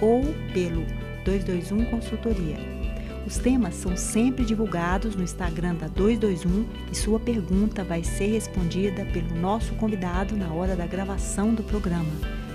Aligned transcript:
ou 0.00 0.22
pelo 0.52 0.84
221 1.24 1.84
Consultoria. 1.86 2.56
Os 3.26 3.38
temas 3.38 3.74
são 3.76 3.96
sempre 3.96 4.44
divulgados 4.44 5.16
no 5.16 5.22
Instagram 5.22 5.76
da 5.76 5.88
221 5.88 6.66
e 6.92 6.94
sua 6.94 7.18
pergunta 7.18 7.82
vai 7.82 8.04
ser 8.04 8.26
respondida 8.26 9.06
pelo 9.06 9.34
nosso 9.34 9.74
convidado 9.76 10.36
na 10.36 10.52
hora 10.52 10.76
da 10.76 10.86
gravação 10.86 11.54
do 11.54 11.62
programa. 11.62 12.12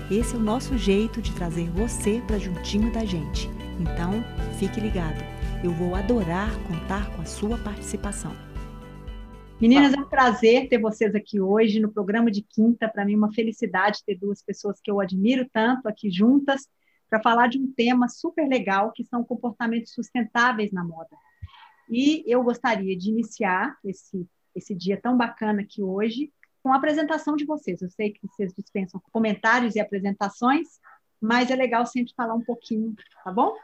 Esse 0.08 0.34
é 0.34 0.38
o 0.38 0.42
nosso 0.42 0.78
jeito 0.78 1.20
de 1.20 1.34
trazer 1.34 1.68
você 1.70 2.22
para 2.24 2.38
juntinho 2.38 2.92
da 2.92 3.04
gente. 3.04 3.48
Então, 3.80 4.24
fique 4.58 4.80
ligado. 4.80 5.22
Eu 5.62 5.72
vou 5.72 5.94
adorar 5.94 6.50
contar 6.68 7.10
com 7.16 7.22
a 7.22 7.24
sua 7.24 7.58
participação. 7.58 8.32
Meninas, 9.60 9.92
é 9.92 9.98
um 9.98 10.08
prazer 10.08 10.68
ter 10.68 10.78
vocês 10.78 11.14
aqui 11.14 11.40
hoje 11.40 11.80
no 11.80 11.92
programa 11.92 12.30
de 12.30 12.42
quinta. 12.42 12.88
Para 12.88 13.04
mim, 13.04 13.14
uma 13.14 13.32
felicidade 13.32 14.04
ter 14.06 14.16
duas 14.16 14.42
pessoas 14.42 14.80
que 14.80 14.90
eu 14.90 15.00
admiro 15.00 15.46
tanto 15.52 15.86
aqui 15.86 16.10
juntas 16.10 16.66
para 17.10 17.20
falar 17.20 17.48
de 17.48 17.58
um 17.58 17.70
tema 17.72 18.08
super 18.08 18.48
legal, 18.48 18.92
que 18.92 19.04
são 19.04 19.24
comportamentos 19.24 19.92
sustentáveis 19.92 20.72
na 20.72 20.84
moda. 20.84 21.10
E 21.90 22.22
eu 22.24 22.42
gostaria 22.44 22.96
de 22.96 23.10
iniciar 23.10 23.76
esse, 23.84 24.24
esse 24.54 24.74
dia 24.74 24.98
tão 24.98 25.16
bacana 25.16 25.62
aqui 25.62 25.82
hoje 25.82 26.32
com 26.62 26.72
a 26.72 26.76
apresentação 26.76 27.34
de 27.34 27.44
vocês. 27.44 27.82
Eu 27.82 27.90
sei 27.90 28.12
que 28.12 28.20
vocês 28.22 28.54
dispensam 28.54 29.02
comentários 29.12 29.74
e 29.74 29.80
apresentações, 29.80 30.68
mas 31.20 31.50
é 31.50 31.56
legal 31.56 31.84
sempre 31.84 32.14
falar 32.16 32.34
um 32.34 32.44
pouquinho, 32.44 32.94
tá 33.24 33.32
bom? 33.32 33.56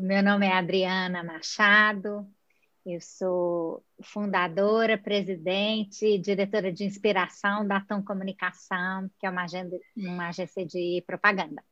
Meu 0.00 0.22
nome 0.22 0.46
é 0.46 0.52
Adriana 0.52 1.24
Machado, 1.24 2.26
eu 2.84 3.00
sou 3.00 3.84
fundadora, 4.02 4.96
presidente, 4.96 6.18
diretora 6.18 6.72
de 6.72 6.84
inspiração 6.84 7.66
da 7.66 7.80
Tom 7.80 8.02
Comunicação, 8.02 9.10
que 9.18 9.26
é 9.26 9.30
uma, 9.30 9.44
uma 9.96 10.28
agência 10.28 10.64
de 10.64 11.02
propaganda. 11.06 11.62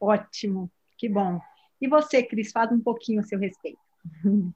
Ótimo, 0.00 0.70
que 0.96 1.08
bom. 1.08 1.38
E 1.80 1.86
você, 1.86 2.22
Cris, 2.22 2.50
faz 2.50 2.72
um 2.72 2.80
pouquinho 2.80 3.20
a 3.20 3.22
seu 3.22 3.38
respeito. 3.38 3.78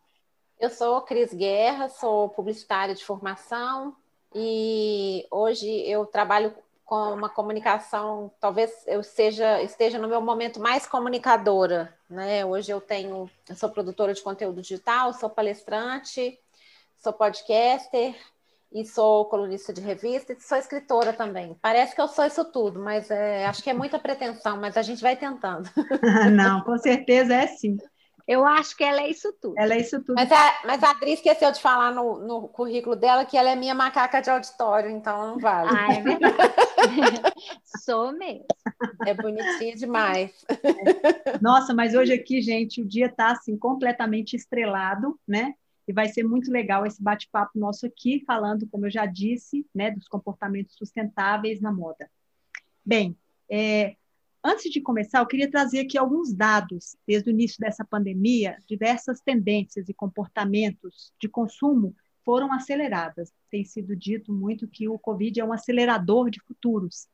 Eu 0.59 0.71
sou 0.71 1.03
Cris 1.03 1.35
Guerra, 1.35 1.89
sou 1.89 2.29
publicitária 2.31 2.95
de 2.95 3.05
formação 3.05 3.95
e 4.35 5.27
hoje 5.31 5.69
eu 5.87 6.07
trabalho 6.07 6.55
com 6.85 7.13
uma 7.13 7.29
comunicação, 7.29 8.31
talvez 8.41 8.73
eu 8.87 9.03
seja 9.03 9.61
esteja 9.63 9.99
no 9.99 10.09
meu 10.09 10.21
momento 10.21 10.61
mais 10.61 10.87
comunicadora, 10.87 11.95
né? 12.09 12.47
Hoje 12.47 12.71
eu 12.71 12.81
tenho, 12.81 13.29
eu 13.49 13.57
sou 13.57 13.69
produtora 13.69 14.15
de 14.15 14.23
conteúdo 14.23 14.63
digital, 14.63 15.13
sou 15.13 15.29
palestrante, 15.29 16.39
sou 16.97 17.13
podcaster, 17.13 18.15
e 18.75 18.85
sou 18.85 19.27
colunista 19.27 19.73
de 19.73 19.81
revista 19.81 20.33
e 20.33 20.41
sou 20.41 20.59
escritora 20.59 21.13
também. 21.13 21.57
Parece 21.63 21.95
que 21.95 22.01
eu 22.01 22.09
sou 22.09 22.25
isso 22.25 22.45
tudo, 22.47 22.81
mas 22.81 23.09
é, 23.09 23.47
acho 23.47 23.63
que 23.63 23.71
é 23.71 23.75
muita 23.75 24.01
pretensão, 24.01 24.61
mas 24.61 24.77
a 24.77 24.83
gente 24.83 25.01
vai 25.01 25.15
tentando. 25.15 25.71
Não, 26.35 26.61
com 26.63 26.77
certeza 26.77 27.33
é 27.33 27.47
sim. 27.47 27.77
Eu 28.27 28.45
acho 28.47 28.75
que 28.75 28.83
ela 28.83 29.03
é 29.03 29.11
isso 29.11 29.33
tudo. 29.41 29.55
Ela 29.57 29.75
é 29.75 29.81
isso 29.81 30.03
tudo. 30.03 30.15
Mas 30.15 30.33
a, 30.33 30.63
mas 30.65 30.83
a 30.83 30.91
Adri 30.91 31.13
esqueceu 31.13 31.53
de 31.53 31.61
falar 31.61 31.93
no, 31.93 32.19
no 32.27 32.49
currículo 32.49 32.97
dela 32.97 33.25
que 33.25 33.37
ela 33.37 33.51
é 33.51 33.55
minha 33.55 33.75
macaca 33.75 34.21
de 34.21 34.31
auditório, 34.31 34.91
então 34.91 35.29
não 35.29 35.39
vale. 35.39 35.69
Ah, 35.71 35.93
é 35.93 36.01
verdade. 36.01 36.37
Sou 37.85 38.13
mesmo. 38.13 38.47
É 39.07 39.13
bonitinha 39.13 39.77
demais. 39.77 40.33
Nossa, 41.41 41.75
mas 41.75 41.95
hoje 41.95 42.15
aqui, 42.15 42.41
gente, 42.41 42.81
o 42.81 42.87
dia 42.87 43.07
está 43.07 43.31
assim 43.33 43.59
completamente 43.59 44.35
estrelado, 44.35 45.19
né? 45.29 45.53
E 45.87 45.93
vai 45.93 46.09
ser 46.09 46.23
muito 46.23 46.51
legal 46.51 46.87
esse 46.87 47.03
bate-papo 47.03 47.59
nosso 47.59 47.87
aqui, 47.87 48.23
falando, 48.27 48.67
como 48.69 48.87
eu 48.87 48.91
já 48.91 49.07
disse, 49.07 49.67
né, 49.75 49.91
dos 49.91 50.09
comportamentos 50.09 50.75
sustentáveis 50.77 51.61
na 51.61 51.73
moda. 51.73 52.11
Bem, 52.85 53.17
é, 53.51 53.97
antes 54.43 54.71
de 54.71 54.81
começar, 54.81 55.21
eu 55.21 55.27
queria 55.27 55.51
trazer 55.51 55.81
aqui 55.81 55.99
alguns 55.99 56.33
dados. 56.33 56.97
Desde 57.07 57.31
o 57.31 57.33
início 57.33 57.59
dessa 57.61 57.85
pandemia, 57.85 58.57
diversas 58.67 59.21
tendências 59.21 59.89
e 59.89 59.95
comportamentos 59.95 61.13
de 61.21 61.29
consumo 61.29 61.95
foram 62.25 62.53
aceleradas. 62.53 63.33
Tem 63.51 63.65
sido 63.65 63.95
dito 63.95 64.33
muito 64.33 64.67
que 64.67 64.89
o 64.89 64.99
Covid 64.99 65.39
é 65.39 65.45
um 65.45 65.53
acelerador 65.53 66.31
de 66.31 66.41
futuros. 66.41 67.07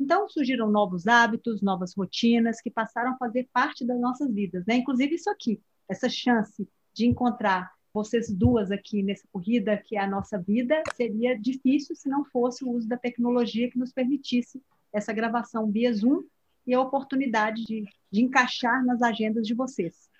Então, 0.00 0.28
surgiram 0.28 0.70
novos 0.70 1.06
hábitos, 1.06 1.62
novas 1.62 1.94
rotinas 1.94 2.60
que 2.60 2.70
passaram 2.70 3.12
a 3.12 3.16
fazer 3.16 3.48
parte 3.52 3.84
das 3.84 3.98
nossas 3.98 4.32
vidas, 4.32 4.64
né? 4.66 4.76
Inclusive 4.76 5.14
isso 5.14 5.30
aqui, 5.30 5.60
essa 5.88 6.08
chance 6.08 6.68
de 6.92 7.06
encontrar 7.06 7.75
vocês 7.96 8.30
duas 8.30 8.70
aqui 8.70 9.02
nessa 9.02 9.26
corrida, 9.32 9.74
que 9.74 9.96
é 9.96 10.00
a 10.00 10.06
nossa 10.06 10.36
vida, 10.36 10.82
seria 10.94 11.34
difícil 11.34 11.96
se 11.96 12.10
não 12.10 12.26
fosse 12.26 12.62
o 12.62 12.70
uso 12.70 12.86
da 12.86 12.98
tecnologia 12.98 13.70
que 13.70 13.78
nos 13.78 13.90
permitisse 13.90 14.62
essa 14.92 15.14
gravação 15.14 15.72
via 15.72 15.90
Zoom 15.94 16.22
e 16.66 16.74
a 16.74 16.80
oportunidade 16.80 17.64
de, 17.64 17.84
de 18.12 18.22
encaixar 18.22 18.84
nas 18.84 19.00
agendas 19.00 19.46
de 19.46 19.54
vocês. 19.54 20.10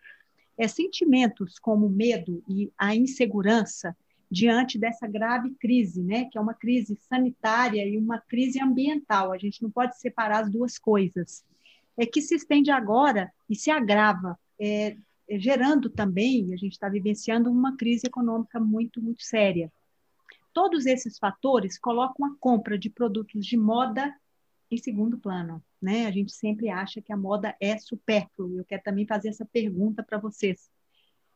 É, 0.56 0.66
sentimentos 0.66 1.58
como 1.58 1.86
medo 1.86 2.42
e 2.48 2.72
a 2.78 2.96
insegurança 2.96 3.94
diante 4.30 4.78
dessa 4.78 5.06
grave 5.06 5.54
crise, 5.60 6.02
né, 6.02 6.24
que 6.32 6.38
é 6.38 6.40
uma 6.40 6.54
crise 6.54 6.96
sanitária 6.96 7.86
e 7.86 7.98
uma 7.98 8.18
crise 8.18 8.58
ambiental, 8.58 9.32
a 9.32 9.38
gente 9.38 9.62
não 9.62 9.70
pode 9.70 10.00
separar 10.00 10.44
as 10.44 10.50
duas 10.50 10.78
coisas, 10.78 11.44
é 11.94 12.06
que 12.06 12.22
se 12.22 12.36
estende 12.36 12.70
agora 12.70 13.30
e 13.50 13.54
se 13.54 13.70
agrava 13.70 14.38
é, 14.58 14.96
gerando 15.28 15.90
também, 15.90 16.52
a 16.52 16.56
gente 16.56 16.72
está 16.72 16.88
vivenciando 16.88 17.50
uma 17.50 17.76
crise 17.76 18.06
econômica 18.06 18.60
muito, 18.60 19.02
muito 19.02 19.22
séria. 19.22 19.72
Todos 20.52 20.86
esses 20.86 21.18
fatores 21.18 21.78
colocam 21.78 22.26
a 22.26 22.36
compra 22.38 22.78
de 22.78 22.88
produtos 22.88 23.44
de 23.44 23.56
moda 23.56 24.14
em 24.70 24.76
segundo 24.76 25.18
plano. 25.18 25.62
Né? 25.80 26.06
A 26.06 26.10
gente 26.10 26.32
sempre 26.32 26.68
acha 26.68 27.02
que 27.02 27.12
a 27.12 27.16
moda 27.16 27.54
é 27.60 27.76
supérflua. 27.78 28.58
Eu 28.58 28.64
quero 28.64 28.82
também 28.82 29.06
fazer 29.06 29.28
essa 29.28 29.44
pergunta 29.44 30.02
para 30.02 30.18
vocês. 30.18 30.70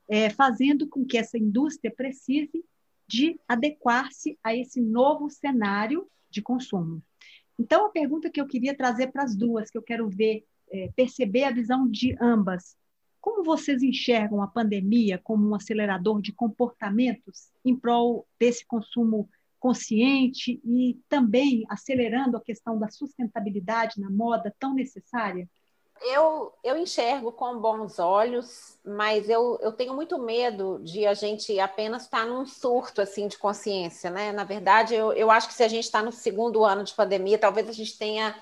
É, 0.08 0.30
fazendo 0.30 0.88
com 0.88 1.04
que 1.04 1.18
essa 1.18 1.38
indústria 1.38 1.92
precise 1.94 2.64
de 3.06 3.38
adequar-se 3.46 4.38
a 4.42 4.54
esse 4.54 4.80
novo 4.80 5.28
cenário 5.28 6.08
de 6.30 6.40
consumo. 6.40 7.02
Então, 7.58 7.86
a 7.86 7.90
pergunta 7.90 8.30
que 8.30 8.40
eu 8.40 8.46
queria 8.46 8.74
trazer 8.74 9.08
para 9.08 9.24
as 9.24 9.36
duas, 9.36 9.70
que 9.70 9.76
eu 9.76 9.82
quero 9.82 10.08
ver, 10.08 10.44
é, 10.72 10.90
perceber 10.96 11.44
a 11.44 11.50
visão 11.50 11.88
de 11.88 12.16
ambas, 12.20 12.76
como 13.20 13.44
vocês 13.44 13.82
enxergam 13.82 14.42
a 14.42 14.46
pandemia 14.46 15.20
como 15.22 15.48
um 15.48 15.54
acelerador 15.54 16.22
de 16.22 16.32
comportamentos 16.32 17.50
em 17.64 17.76
prol 17.76 18.26
desse 18.38 18.66
consumo 18.66 19.28
consciente 19.58 20.58
e 20.64 20.98
também 21.08 21.64
acelerando 21.68 22.36
a 22.36 22.42
questão 22.42 22.78
da 22.78 22.88
sustentabilidade 22.88 24.00
na 24.00 24.10
moda 24.10 24.54
tão 24.58 24.74
necessária? 24.74 25.46
Eu, 26.02 26.50
eu 26.64 26.78
enxergo 26.78 27.30
com 27.30 27.60
bons 27.60 27.98
olhos, 27.98 28.78
mas 28.82 29.28
eu, 29.28 29.58
eu 29.60 29.70
tenho 29.70 29.92
muito 29.92 30.18
medo 30.18 30.80
de 30.82 31.04
a 31.04 31.12
gente 31.12 31.60
apenas 31.60 32.04
estar 32.04 32.24
num 32.24 32.46
surto 32.46 33.02
assim 33.02 33.28
de 33.28 33.36
consciência, 33.36 34.10
né? 34.10 34.32
Na 34.32 34.44
verdade, 34.44 34.94
eu, 34.94 35.12
eu 35.12 35.30
acho 35.30 35.48
que 35.48 35.54
se 35.54 35.62
a 35.62 35.68
gente 35.68 35.84
está 35.84 36.02
no 36.02 36.10
segundo 36.10 36.64
ano 36.64 36.84
de 36.84 36.94
pandemia, 36.94 37.38
talvez 37.38 37.68
a 37.68 37.72
gente 37.72 37.98
tenha 37.98 38.34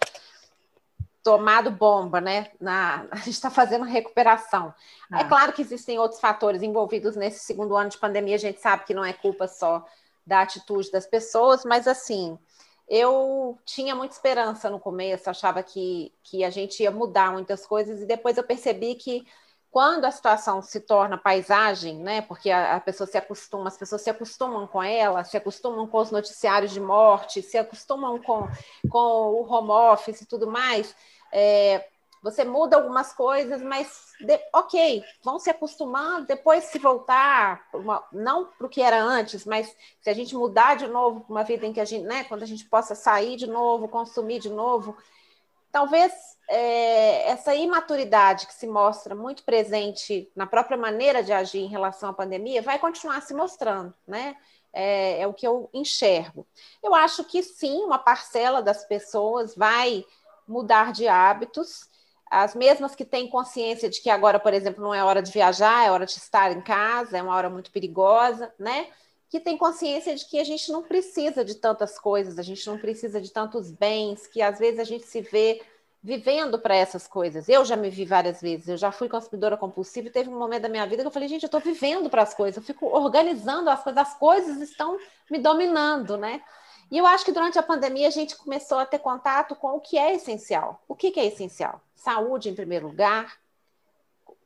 tomado 1.28 1.70
bomba, 1.70 2.22
né? 2.22 2.50
Na, 2.58 3.06
a 3.12 3.16
gente 3.16 3.32
está 3.32 3.50
fazendo 3.50 3.84
recuperação. 3.84 4.75
É 5.12 5.16
ah. 5.16 5.20
É 5.20 5.25
claro 5.25 5.52
que 5.52 5.60
existem 5.60 5.98
outros 5.98 6.19
fatores 6.19 6.62
envolvidos 6.62 7.16
nesse 7.16 7.40
segundo 7.40 7.76
ano 7.76 7.90
de 7.90 7.98
pandemia, 7.98 8.36
a 8.36 8.38
gente 8.38 8.60
sabe 8.60 8.84
que 8.84 8.94
não 8.94 9.04
é 9.04 9.12
culpa 9.12 9.46
só 9.46 9.84
da 10.26 10.40
atitude 10.40 10.90
das 10.90 11.06
pessoas, 11.06 11.66
mas 11.66 11.86
assim, 11.86 12.38
eu 12.88 13.58
tinha 13.64 13.94
muita 13.94 14.14
esperança 14.14 14.70
no 14.70 14.80
começo, 14.80 15.28
achava 15.28 15.62
que, 15.62 16.12
que 16.22 16.42
a 16.44 16.50
gente 16.50 16.82
ia 16.82 16.90
mudar 16.90 17.30
muitas 17.30 17.66
coisas, 17.66 18.00
e 18.00 18.06
depois 18.06 18.38
eu 18.38 18.44
percebi 18.44 18.94
que 18.94 19.26
quando 19.70 20.06
a 20.06 20.10
situação 20.10 20.62
se 20.62 20.80
torna 20.80 21.19
paisagem, 21.19 21.98
né? 21.98 22.22
Porque 22.22 22.50
a, 22.50 22.76
a, 22.76 22.80
pessoa 22.80 23.06
se 23.06 23.19
acostuma, 23.19 23.69
as 23.69 23.76
pessoas 23.76 24.00
se 24.00 24.08
acostumam 24.08 24.66
com 24.66 24.82
ela, 24.82 25.25
se 25.25 25.36
acostumam 25.36 25.86
com 25.86 25.98
os 25.98 26.10
noticiários 26.10 26.72
de 26.72 26.80
morte, 26.80 27.42
se 27.42 27.58
acostumam 27.58 28.19
com, 28.22 28.48
com 28.88 28.98
o 28.98 29.46
home 29.46 29.70
office 29.70 30.22
e 30.22 30.26
tudo 30.26 30.50
mais. 30.50 30.94
É, 31.32 31.84
você 32.22 32.44
muda 32.44 32.76
algumas 32.76 33.12
coisas, 33.12 33.62
mas 33.62 34.12
de, 34.20 34.38
ok, 34.52 35.04
vão 35.22 35.38
se 35.38 35.50
acostumando, 35.50 36.26
depois 36.26 36.64
se 36.64 36.78
voltar, 36.78 37.69
uma, 37.72 38.04
não 38.12 38.46
para 38.46 38.66
o 38.66 38.70
que 38.70 38.82
era 38.82 39.00
antes, 39.00 39.44
mas 39.44 39.75
se 40.00 40.10
a 40.10 40.12
gente 40.12 40.34
mudar 40.34 40.76
de 40.76 40.88
novo 40.88 41.20
para 41.20 41.32
uma 41.32 41.44
vida 41.44 41.64
em 41.64 41.72
que 41.72 41.80
a 41.80 41.84
gente, 41.84 42.04
né, 42.04 42.25
quando 42.25 42.42
a 42.42 42.46
gente 42.46 42.64
possa 42.64 42.94
sair 42.94 43.36
de 43.36 43.46
novo, 43.46 43.88
consumir 43.88 44.40
de 44.40 44.50
novo, 44.50 44.96
talvez 45.70 46.12
é, 46.48 47.30
essa 47.30 47.54
imaturidade 47.54 48.46
que 48.46 48.54
se 48.54 48.66
mostra 48.66 49.14
muito 49.14 49.44
presente 49.44 50.30
na 50.34 50.46
própria 50.46 50.76
maneira 50.76 51.22
de 51.22 51.32
agir 51.32 51.60
em 51.60 51.69
relação 51.69 52.08
à 52.08 52.12
pandemia 52.12 52.62
vai 52.62 52.78
continuar 52.78 53.20
se 53.22 53.34
mostrando, 53.34 53.94
né? 54.06 54.36
É, 54.72 55.22
é, 55.22 55.26
o 55.26 55.32
que 55.32 55.46
eu 55.46 55.70
enxergo. 55.72 56.46
Eu 56.82 56.94
acho 56.94 57.25
que 57.25 57.42
sim, 57.42 57.82
uma 57.84 57.98
parcela 57.98 58.62
das 58.62 58.84
pessoas 58.84 59.54
vai 59.56 60.04
mudar 60.49 60.93
de 60.93 61.06
hábitos, 61.06 61.89
as 62.31 62.55
mesmas 62.55 62.95
que 62.95 63.05
têm 63.05 63.29
consciência 63.29 63.89
de 63.89 64.00
que 64.00 64.11
agora, 64.11 64.39
por 64.39 64.53
exemplo, 64.53 64.83
não 64.83 64.95
é 64.95 65.03
hora 65.03 65.23
de 65.23 65.33
viajar, 65.33 65.87
é 65.87 65.91
hora 65.91 66.06
de 66.06 66.12
estar 66.12 66.53
em 66.53 66.61
casa, 66.61 67.17
é 67.19 67.23
uma 67.23 67.35
hora 67.35 67.49
muito 67.49 67.71
perigosa, 67.71 68.53
né? 68.59 68.89
Que 69.31 69.41
tem 69.41 69.56
consciência 69.56 70.15
de 70.15 70.25
que 70.27 70.39
a 70.39 70.45
gente 70.45 70.71
não 70.71 70.83
precisa 70.83 71.45
de 71.45 71.55
tantas 71.55 71.99
coisas, 71.99 72.39
a 72.39 72.43
gente 72.43 72.67
não 72.67 72.79
precisa 72.79 73.21
de 73.21 73.31
tantos 73.31 73.71
bens, 73.71 74.27
que 74.27 74.43
às 74.43 74.59
vezes 74.59 74.79
a 74.79 74.85
gente 74.85 75.06
se 75.06 75.21
vê 75.21 75.61
vivendo 76.03 76.59
para 76.59 76.77
essas 76.77 77.06
coisas. 77.09 77.49
Eu 77.49 77.65
já 77.65 77.77
me 77.77 77.91
vi 77.91 78.05
várias 78.05 78.41
vezes, 78.41 78.69
eu 78.69 78.77
já 78.77 78.93
fui 78.93 79.09
consumidora 79.09 79.56
compulsiva 79.56 80.09
e 80.09 80.11
teve 80.11 80.31
um 80.31 80.39
momento 80.39 80.62
da 80.62 80.69
minha 80.69 80.87
vida 80.87 81.03
que 81.03 81.06
eu 81.06 81.12
falei, 81.12 81.29
gente, 81.29 81.43
eu 81.43 81.49
estou 81.49 81.61
vivendo 81.61 82.09
para 82.09 82.23
as 82.23 82.35
coisas, 82.35 82.56
eu 82.56 82.62
fico 82.62 82.87
organizando 82.87 83.69
as 83.69 83.83
coisas, 83.83 84.00
as 84.00 84.15
coisas 84.15 84.61
estão 84.61 84.99
me 85.31 85.39
dominando, 85.39 86.17
né? 86.17 86.43
E 86.90 86.96
eu 86.96 87.06
acho 87.06 87.25
que 87.25 87.32
durante 87.32 87.58
a 87.58 87.62
pandemia 87.62 88.08
a 88.08 88.11
gente 88.11 88.37
começou 88.37 88.79
a 88.79 88.87
ter 88.87 88.99
contato 88.99 89.55
com 89.55 89.76
o 89.76 89.81
que 89.81 89.99
é 89.99 90.14
essencial. 90.14 90.82
O 90.88 90.94
que, 90.94 91.11
que 91.11 91.20
é 91.20 91.26
essencial? 91.26 91.81
Saúde 91.94 92.49
em 92.49 92.55
primeiro 92.55 92.87
lugar, 92.87 93.38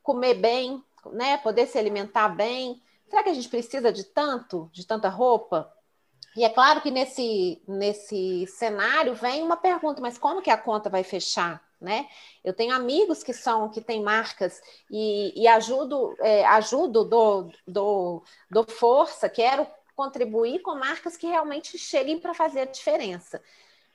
comer 0.03 0.35
bem, 0.35 0.83
né? 1.12 1.39
Poder 1.39 1.67
se 1.67 1.79
alimentar 1.79 2.29
bem. 2.29 2.83
Será 3.09 3.23
que 3.23 3.29
a 3.29 3.35
gente 3.35 3.49
precisa 3.49 3.93
de 3.93 4.05
tanto, 4.05 4.69
de 4.73 4.85
tanta 4.87 5.09
roupa? 5.09 5.73
E 6.37 6.44
é 6.44 6.49
claro 6.49 6.81
que 6.81 6.91
nesse, 6.91 7.62
nesse 7.69 8.47
cenário 8.47 9.15
vem 9.15 9.43
uma 9.43 9.56
pergunta, 9.56 10.00
mas 10.00 10.17
como 10.17 10.41
que 10.41 10.50
a 10.50 10.56
conta 10.56 10.89
vai 10.89 11.05
fechar? 11.05 11.62
Né? 11.81 12.09
Eu 12.44 12.55
tenho 12.55 12.75
amigos 12.75 13.25
que 13.25 13.33
são 13.33 13.69
que 13.69 13.81
têm 13.81 14.03
marcas 14.03 14.62
e, 14.89 15.33
e 15.37 15.49
ajudo, 15.49 16.15
é, 16.21 16.44
ajudo 16.47 17.05
do, 17.05 17.50
do, 17.67 18.23
do 18.49 18.65
força, 18.65 19.29
quero 19.29 19.67
contribuir 20.03 20.61
com 20.63 20.75
marcas 20.75 21.17
que 21.17 21.29
realmente 21.29 21.79
cheguem 21.79 22.19
para 22.19 22.35
fazer 22.35 22.61
a 22.63 22.65
diferença. 22.65 23.41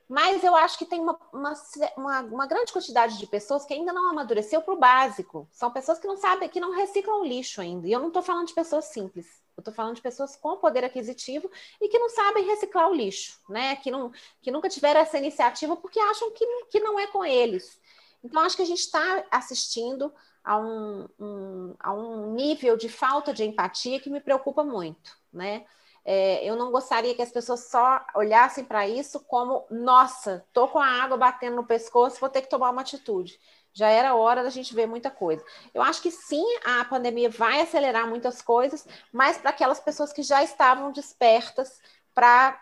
Mas 0.08 0.42
eu 0.42 0.56
acho 0.56 0.78
que 0.78 0.86
tem 0.86 1.02
uma, 1.02 1.20
uma, 1.34 2.22
uma, 2.22 2.48
grande 2.48 2.72
quantidade 2.72 3.18
de 3.18 3.28
pessoas 3.28 3.66
que 3.66 3.74
ainda 3.74 3.92
não 3.92 4.10
amadureceu 4.10 4.62
para 4.62 4.74
o 4.74 4.80
básico. 4.80 5.46
São 5.52 5.70
pessoas 5.70 6.00
que 6.00 6.08
não 6.08 6.16
sabem, 6.16 6.48
que 6.48 6.62
não 6.62 6.72
reciclam 6.72 7.20
o 7.20 7.26
lixo 7.26 7.60
ainda. 7.60 7.86
E 7.86 7.92
eu 7.92 8.00
não 8.00 8.08
estou 8.08 8.24
falando 8.24 8.48
de 8.48 8.54
pessoas 8.54 8.86
simples. 8.86 9.28
Eu 9.58 9.62
estou 9.62 9.74
falando 9.74 9.96
de 9.96 10.02
pessoas 10.02 10.38
com 10.38 10.56
poder 10.56 10.86
aquisitivo 10.86 11.52
e 11.82 11.90
que 11.90 12.00
não 12.00 12.08
sabem 12.08 12.46
reciclar 12.46 12.90
o 12.90 12.96
lixo, 12.96 13.38
né? 13.50 13.76
Que, 13.76 13.92
não, 13.92 14.14
que 14.42 14.50
nunca 14.50 14.70
tiveram 14.70 15.02
essa 15.02 15.18
iniciativa 15.18 15.76
porque 15.76 16.00
acham 16.00 16.32
que, 16.32 16.46
que 16.70 16.80
não 16.80 16.98
é 16.98 17.08
com 17.08 17.26
eles. 17.26 17.78
Então, 18.24 18.42
acho 18.44 18.56
que 18.56 18.62
a 18.62 18.68
gente 18.68 18.80
está 18.80 19.26
assistindo 19.30 20.14
a 20.42 20.58
um, 20.58 21.10
um, 21.20 21.76
a 21.78 21.94
um 21.94 22.34
nível 22.34 22.78
de 22.78 22.88
falta 22.88 23.34
de 23.34 23.44
empatia 23.44 24.00
que 24.00 24.10
me 24.10 24.22
preocupa 24.22 24.64
muito, 24.64 25.18
né? 25.34 25.66
É, 26.10 26.42
eu 26.50 26.56
não 26.56 26.72
gostaria 26.72 27.14
que 27.14 27.22
as 27.22 27.34
pessoas 27.34 27.68
só 27.70 28.00
olhassem 28.16 28.64
para 28.64 28.88
isso 28.88 29.20
como, 29.26 29.66
nossa, 29.70 30.46
tô 30.54 30.66
com 30.70 30.80
a 30.80 30.88
água 30.88 31.18
batendo 31.18 31.58
no 31.58 31.66
pescoço, 31.66 32.22
vou 32.22 32.30
ter 32.30 32.44
que 32.44 32.50
tomar 32.50 32.70
uma 32.70 32.80
atitude. 32.80 33.38
Já 33.74 33.90
era 33.90 34.16
hora 34.16 34.42
da 34.42 34.50
gente 34.50 34.74
ver 34.74 34.88
muita 34.88 35.12
coisa. 35.12 35.44
Eu 35.74 35.82
acho 35.82 36.02
que 36.02 36.10
sim, 36.10 36.46
a 36.64 36.86
pandemia 36.86 37.30
vai 37.30 37.60
acelerar 37.60 38.08
muitas 38.08 38.42
coisas, 38.42 38.88
mas 39.12 39.38
para 39.38 39.50
aquelas 39.50 39.82
pessoas 39.82 40.14
que 40.14 40.24
já 40.24 40.42
estavam 40.42 40.94
despertas 40.94 41.82
para 42.16 42.58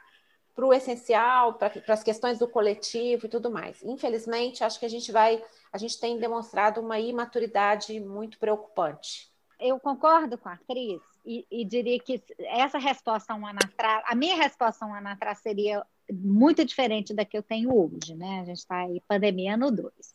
para 0.55 0.65
o 0.65 0.73
essencial, 0.73 1.55
para 1.55 1.69
as 1.89 2.01
questões 2.01 2.39
do 2.39 2.47
coletivo 2.47 3.25
e 3.25 3.29
tudo 3.29 3.51
mais. 3.51 3.83
Infelizmente, 3.83 4.63
acho 4.63 4.79
que 4.79 4.85
a 4.85 4.89
gente 4.89 5.11
vai, 5.11 5.43
a 5.71 5.77
gente 5.77 5.99
tem 5.99 6.17
demonstrado 6.17 6.79
uma 6.79 6.97
imaturidade 6.97 7.99
muito 7.99 8.39
preocupante. 8.39 9.29
Eu 9.59 9.77
concordo 9.81 10.37
com 10.37 10.47
a 10.47 10.55
Cris 10.55 11.01
e, 11.25 11.45
e, 11.51 11.65
diria 11.65 11.99
que 11.99 12.21
essa 12.39 12.77
resposta 12.77 13.33
um 13.33 13.45
ano 13.45 13.59
atrás, 13.63 14.03
a 14.07 14.15
minha 14.15 14.35
resposta 14.35 14.85
um 14.85 14.93
ano 14.93 15.07
atrás 15.07 15.39
seria 15.39 15.83
muito 16.11 16.63
diferente 16.63 17.13
da 17.13 17.25
que 17.25 17.37
eu 17.37 17.43
tenho 17.43 17.75
hoje, 17.75 18.15
né? 18.15 18.41
A 18.41 18.45
gente 18.45 18.57
está 18.57 18.81
aí 18.81 19.01
pandemia 19.07 19.57
no 19.57 19.71
2. 19.71 20.14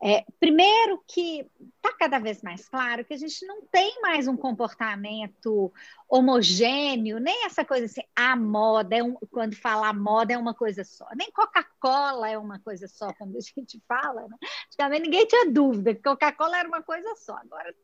É, 0.00 0.24
primeiro 0.38 1.02
que 1.08 1.44
está 1.76 1.92
cada 1.92 2.18
vez 2.20 2.40
mais 2.40 2.68
claro 2.68 3.04
que 3.04 3.14
a 3.14 3.16
gente 3.16 3.44
não 3.46 3.62
tem 3.62 4.00
mais 4.00 4.28
um 4.28 4.36
comportamento 4.36 5.72
homogêneo, 6.08 7.18
nem 7.18 7.44
essa 7.44 7.64
coisa 7.64 7.86
assim, 7.86 8.02
a 8.14 8.36
moda, 8.36 8.96
é 8.96 9.02
um, 9.02 9.14
quando 9.30 9.56
fala 9.56 9.88
a 9.88 9.92
moda 9.92 10.32
é 10.32 10.38
uma 10.38 10.54
coisa 10.54 10.84
só, 10.84 11.06
nem 11.16 11.30
Coca-Cola 11.32 12.30
é 12.30 12.38
uma 12.38 12.60
coisa 12.60 12.86
só, 12.86 13.12
quando 13.14 13.36
a 13.36 13.40
gente 13.40 13.82
fala, 13.88 14.22
né? 14.28 14.36
Antigamente 14.66 15.02
ninguém 15.02 15.26
tinha 15.26 15.50
dúvida 15.50 15.94
que 15.94 16.02
Coca-Cola 16.02 16.58
era 16.58 16.68
uma 16.68 16.82
coisa 16.82 17.14
só, 17.16 17.36
agora 17.36 17.74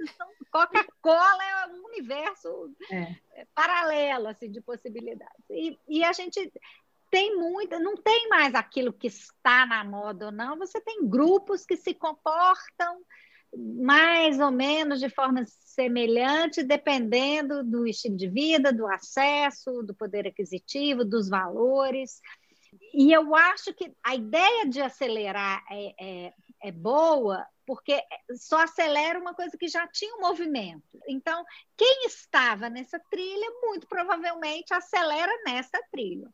Coca-Cola 0.53 1.45
é 1.45 1.67
um 1.67 1.85
universo 1.87 2.71
é. 2.93 3.17
paralelo 3.55 4.29
assim, 4.29 4.51
de 4.51 4.61
possibilidades. 4.61 5.45
E, 5.51 5.79
e 5.89 6.05
a 6.05 6.13
gente 6.13 6.51
tem 7.15 7.37
muita, 7.37 7.79
não 7.79 7.95
tem 7.97 8.29
mais 8.29 8.57
aquilo 8.57 8.93
que 8.93 9.07
está 9.07 9.65
na 9.65 9.85
moda 9.85 10.27
ou 10.27 10.33
não, 10.33 10.59
você 10.59 10.81
tem 10.81 11.09
grupos 11.09 11.65
que 11.65 11.77
se 11.77 11.95
comportam 11.95 13.01
mais 13.57 14.41
ou 14.41 14.51
menos 14.51 14.99
de 14.99 15.09
forma 15.09 15.45
semelhante, 15.47 16.65
dependendo 16.65 17.63
do 17.63 17.87
estilo 17.87 18.17
de 18.17 18.29
vida, 18.29 18.73
do 18.73 18.85
acesso, 18.89 19.85
do 19.85 19.95
poder 19.95 20.27
aquisitivo, 20.27 21.05
dos 21.05 21.29
valores. 21.29 22.21
E 22.93 23.13
eu 23.13 23.33
acho 23.33 23.73
que 23.75 23.95
a 24.03 24.17
ideia 24.17 24.69
de 24.69 24.81
acelerar 24.81 25.65
é, 25.71 25.95
é, 26.01 26.33
é 26.65 26.73
boa, 26.73 27.47
porque 27.65 28.03
só 28.37 28.59
acelera 28.59 29.21
uma 29.21 29.35
coisa 29.35 29.57
que 29.57 29.69
já 29.69 29.87
tinha 29.87 30.17
um 30.17 30.21
movimento. 30.21 31.01
Então, 31.07 31.45
quem 31.77 32.07
estava 32.07 32.69
nessa 32.69 32.99
trilha, 33.09 33.53
muito 33.63 33.87
provavelmente 33.87 34.75
acelera 34.75 35.31
nessa 35.47 35.81
trilha 35.93 36.29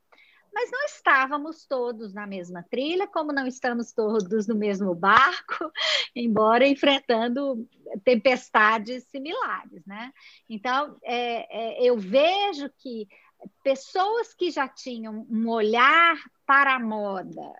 mas 0.53 0.71
não 0.71 0.85
estávamos 0.85 1.67
todos 1.67 2.13
na 2.13 2.27
mesma 2.27 2.63
trilha, 2.63 3.07
como 3.07 3.33
não 3.33 3.47
estamos 3.47 3.93
todos 3.93 4.47
no 4.47 4.55
mesmo 4.55 4.95
barco, 4.95 5.73
embora 6.15 6.67
enfrentando 6.67 7.69
tempestades 8.05 9.05
similares, 9.05 9.85
né? 9.87 10.13
Então, 10.49 10.97
é, 11.03 11.83
é, 11.83 11.85
eu 11.85 11.97
vejo 11.97 12.69
que 12.79 13.09
pessoas 13.63 14.35
que 14.35 14.51
já 14.51 14.69
tinham 14.69 15.27
um 15.31 15.49
olhar 15.49 16.17
para 16.47 16.75
a 16.75 16.81
moda, 16.81 17.55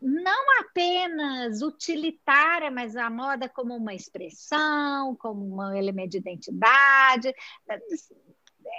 não 0.00 0.60
apenas 0.60 1.60
utilitária, 1.60 2.70
mas 2.70 2.96
a 2.96 3.10
moda 3.10 3.48
como 3.48 3.76
uma 3.76 3.94
expressão, 3.94 5.14
como 5.16 5.56
um 5.56 5.74
elemento 5.74 6.10
de 6.10 6.18
identidade, 6.18 7.34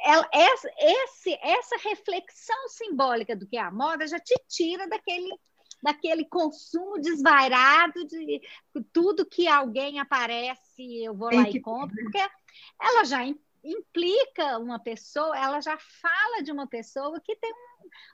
ela, 0.05 0.29
essa, 0.31 0.69
esse, 0.77 1.39
essa 1.41 1.77
reflexão 1.77 2.67
simbólica 2.69 3.35
do 3.35 3.47
que 3.47 3.57
é 3.57 3.61
a 3.61 3.71
moda 3.71 4.07
já 4.07 4.19
te 4.19 4.35
tira 4.47 4.87
daquele 4.87 5.37
daquele 5.81 6.25
consumo 6.25 6.99
desvairado 6.99 8.05
de 8.05 8.41
tudo 8.91 9.25
que 9.25 9.47
alguém 9.47 9.97
aparece, 9.97 11.03
eu 11.03 11.15
vou 11.15 11.33
lá 11.33 11.49
e 11.49 11.61
compro, 11.61 11.95
porque 11.95 12.19
ela 12.81 13.05
já 13.05 13.19
implica 13.63 14.57
uma 14.57 14.79
pessoa, 14.79 15.37
ela 15.37 15.61
já 15.61 15.77
fala 15.77 16.43
de 16.43 16.51
uma 16.51 16.67
pessoa 16.67 17.19
que 17.21 17.35
tem 17.35 17.53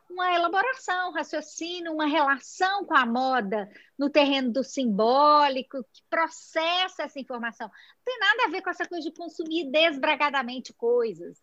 uma 0.10 0.34
elaboração, 0.34 1.10
um 1.10 1.14
raciocínio, 1.14 1.94
uma 1.94 2.06
relação 2.06 2.86
com 2.86 2.96
a 2.96 3.06
moda 3.06 3.70
no 3.98 4.10
terreno 4.10 4.52
do 4.52 4.64
simbólico, 4.64 5.84
que 5.92 6.02
processa 6.10 7.04
essa 7.04 7.20
informação. 7.20 7.68
Não 7.68 8.04
tem 8.06 8.20
nada 8.20 8.46
a 8.46 8.50
ver 8.50 8.62
com 8.62 8.70
essa 8.70 8.88
coisa 8.88 9.10
de 9.10 9.16
consumir 9.16 9.70
desbragadamente 9.72 10.74
coisas. 10.74 11.42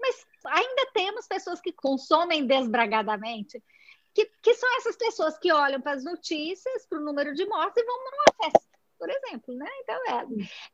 Mas 0.00 0.26
ainda 0.46 0.90
temos 0.92 1.26
pessoas 1.26 1.60
que 1.60 1.72
consomem 1.72 2.46
desbragadamente, 2.46 3.62
que, 4.14 4.30
que 4.42 4.54
são 4.54 4.76
essas 4.78 4.96
pessoas 4.96 5.38
que 5.38 5.52
olham 5.52 5.80
para 5.80 5.92
as 5.92 6.04
notícias, 6.04 6.86
para 6.86 6.98
o 6.98 7.04
número 7.04 7.34
de 7.34 7.46
mortes 7.46 7.82
e 7.82 7.86
vão 7.86 7.96
numa 7.98 8.44
festa, 8.44 8.68
por 8.98 9.10
exemplo. 9.10 9.54
Né? 9.54 9.68
Então, 9.82 10.00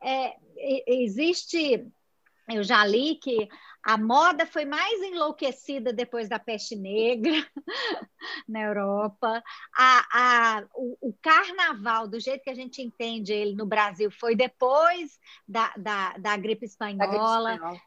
é, 0.03 0.37
é, 0.57 0.85
existe 1.03 1.91
eu 2.49 2.63
já 2.63 2.85
li 2.85 3.17
que 3.17 3.49
a 3.83 3.97
moda 3.97 4.47
foi 4.47 4.65
mais 4.65 5.01
enlouquecida 5.03 5.93
depois 5.93 6.29
da 6.29 6.39
peste 6.39 6.77
negra 6.77 7.33
na 8.49 8.63
Europa. 8.63 9.43
A, 9.75 10.07
a, 10.13 10.65
o, 10.75 11.09
o, 11.09 11.15
carnaval, 11.23 12.07
do 12.07 12.21
jeito 12.21 12.43
que 12.43 12.51
a 12.51 12.55
gente 12.55 12.83
entende 12.83 13.33
ele 13.33 13.55
no 13.55 13.65
Brasil, 13.65 14.11
foi 14.11 14.35
depois 14.35 15.19
da, 15.49 15.73
da, 15.77 16.19
da 16.19 16.37
gripe 16.37 16.67
espanhola. 16.67 17.57
Da 17.57 17.57
gripe 17.57 17.77
é, 17.77 17.81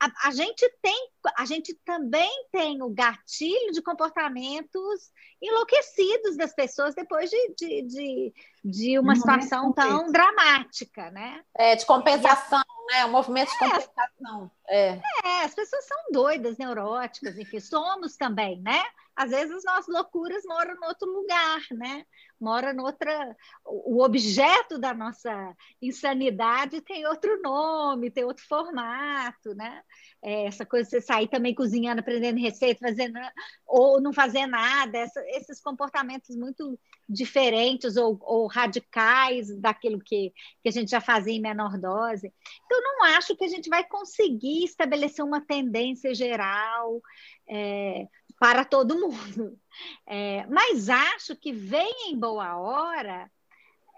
a, 0.00 0.28
a, 0.28 0.30
gente 0.30 0.66
tem, 0.80 1.10
a 1.36 1.44
gente 1.44 1.74
também 1.84 2.30
tem 2.50 2.82
o 2.82 2.88
gatilho 2.88 3.72
de 3.72 3.82
comportamentos 3.82 5.10
enlouquecidos 5.40 6.36
das 6.36 6.54
pessoas 6.54 6.94
depois 6.94 7.28
de, 7.28 7.54
de, 7.54 7.82
de, 7.82 8.34
de 8.64 8.98
uma 8.98 9.14
situação 9.14 9.72
tão 9.72 10.10
dramática, 10.10 11.10
né? 11.10 11.42
É, 11.54 11.76
de 11.76 11.84
compensação, 11.84 12.64
né? 12.90 13.04
Um 13.04 13.10
movimento 13.10 13.50
de 13.50 13.56
é. 13.56 13.58
compensação. 13.58 14.50
É. 14.70 15.00
é, 15.24 15.44
as 15.44 15.52
pessoas 15.52 15.84
são 15.84 15.96
doidas, 16.12 16.56
neuróticas, 16.56 17.36
enfim, 17.36 17.58
somos 17.58 18.16
também, 18.16 18.60
né? 18.60 18.80
Às 19.16 19.30
vezes 19.30 19.54
as 19.56 19.64
nossas 19.64 19.88
loucuras 19.88 20.44
moram 20.46 20.74
em 20.74 20.86
outro 20.86 21.06
lugar, 21.06 21.60
né? 21.72 22.06
Mora 22.40 22.72
noutra. 22.72 23.36
O 23.66 24.02
objeto 24.02 24.78
da 24.78 24.94
nossa 24.94 25.54
insanidade 25.82 26.80
tem 26.80 27.06
outro 27.06 27.38
nome, 27.42 28.10
tem 28.10 28.24
outro 28.24 28.42
formato, 28.46 29.54
né? 29.54 29.82
É, 30.22 30.46
essa 30.46 30.64
coisa 30.64 30.84
de 30.84 30.90
você 30.90 31.00
sair 31.02 31.28
também 31.28 31.54
cozinhando, 31.54 32.00
aprendendo 32.00 32.40
receita, 32.40 32.80
fazendo 32.80 33.18
ou 33.66 34.00
não 34.00 34.12
fazer 34.12 34.46
nada, 34.46 34.96
essa, 34.96 35.20
esses 35.28 35.60
comportamentos 35.60 36.34
muito 36.34 36.78
diferentes 37.06 37.96
ou, 37.96 38.18
ou, 38.22 38.46
radicais 38.46 39.54
daquilo 39.60 40.00
que, 40.00 40.32
que 40.62 40.68
a 40.68 40.72
gente 40.72 40.90
já 40.90 41.00
fazia 41.00 41.34
em 41.34 41.40
menor 41.40 41.76
dose. 41.76 42.32
Então, 42.64 42.80
não 42.80 43.04
acho 43.16 43.36
que 43.36 43.44
a 43.44 43.48
gente 43.48 43.68
vai 43.68 43.84
conseguir 43.84 44.59
estabelecer 44.64 45.24
uma 45.24 45.40
tendência 45.40 46.14
geral 46.14 47.00
é, 47.48 48.06
para 48.38 48.64
todo 48.64 48.98
mundo. 48.98 49.58
É, 50.06 50.46
mas 50.46 50.88
acho 50.88 51.36
que 51.36 51.52
vem 51.52 52.10
em 52.10 52.18
boa 52.18 52.58
hora 52.58 53.30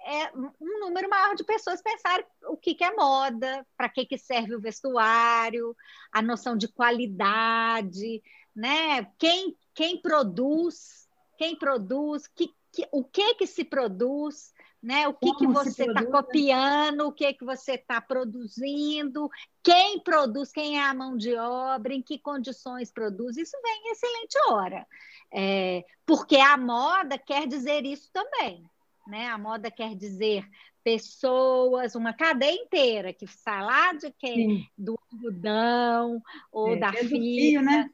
é 0.04 0.32
um 0.60 0.80
número 0.80 1.08
maior 1.08 1.34
de 1.34 1.44
pessoas 1.44 1.80
pensar 1.80 2.24
o 2.46 2.56
que, 2.56 2.74
que 2.74 2.84
é 2.84 2.94
moda, 2.94 3.66
para 3.76 3.88
que, 3.88 4.04
que 4.04 4.18
serve 4.18 4.54
o 4.54 4.60
vestuário, 4.60 5.76
a 6.10 6.20
noção 6.20 6.56
de 6.56 6.68
qualidade, 6.68 8.22
né? 8.54 9.04
Quem, 9.18 9.56
quem 9.74 10.00
produz, 10.00 11.08
quem 11.38 11.56
produz, 11.56 12.26
que, 12.26 12.52
que, 12.72 12.88
o 12.90 13.04
que 13.04 13.34
que 13.34 13.46
se 13.46 13.64
produz, 13.64 14.52
né? 14.82 15.06
O 15.06 15.14
que, 15.14 15.32
que 15.36 15.46
você 15.46 15.84
está 15.84 16.04
copiando, 16.04 17.06
o 17.06 17.12
que, 17.12 17.32
que 17.34 17.44
você 17.44 17.74
está 17.74 18.00
produzindo, 18.00 19.30
quem 19.62 20.00
produz, 20.00 20.50
quem 20.50 20.78
é 20.78 20.82
a 20.82 20.92
mão 20.92 21.16
de 21.16 21.34
obra, 21.36 21.94
em 21.94 22.02
que 22.02 22.18
condições 22.18 22.90
produz, 22.90 23.36
isso 23.36 23.56
vem 23.62 23.82
em 23.84 23.92
excelente 23.92 24.38
hora. 24.48 24.86
É, 25.32 25.84
porque 26.04 26.36
a 26.36 26.56
moda 26.56 27.16
quer 27.16 27.46
dizer 27.46 27.84
isso 27.84 28.10
também. 28.12 28.64
Né? 29.06 29.28
A 29.28 29.38
moda 29.38 29.70
quer 29.70 29.94
dizer 29.94 30.44
pessoas, 30.82 31.94
uma 31.94 32.12
cadeia 32.12 32.54
inteira 32.54 33.12
que 33.12 33.26
sai 33.26 33.62
lá 33.62 33.92
de 33.92 34.10
quem? 34.18 34.34
Sim. 34.34 34.66
Do 34.76 34.98
algodão 35.12 36.20
ou 36.50 36.74
é, 36.74 36.76
da 36.76 36.92
fibra. 36.92 37.62
Né? 37.62 37.90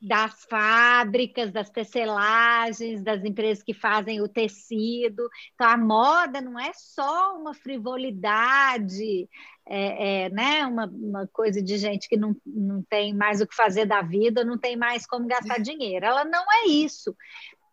Das 0.00 0.44
fábricas, 0.44 1.50
das 1.50 1.70
tecelagens, 1.70 3.02
das 3.02 3.24
empresas 3.24 3.62
que 3.62 3.74
fazem 3.74 4.20
o 4.20 4.28
tecido. 4.28 5.28
Então, 5.54 5.68
a 5.68 5.76
moda 5.76 6.40
não 6.40 6.58
é 6.58 6.72
só 6.72 7.36
uma 7.36 7.52
frivolidade, 7.52 9.28
é, 9.66 10.26
é, 10.26 10.30
né? 10.30 10.64
uma, 10.66 10.86
uma 10.86 11.26
coisa 11.26 11.60
de 11.60 11.76
gente 11.76 12.08
que 12.08 12.16
não, 12.16 12.36
não 12.46 12.82
tem 12.82 13.12
mais 13.12 13.40
o 13.40 13.46
que 13.46 13.54
fazer 13.54 13.86
da 13.86 14.00
vida, 14.00 14.44
não 14.44 14.56
tem 14.56 14.76
mais 14.76 15.04
como 15.06 15.26
gastar 15.26 15.58
dinheiro. 15.58 16.06
Ela 16.06 16.24
não 16.24 16.44
é 16.52 16.68
isso. 16.68 17.14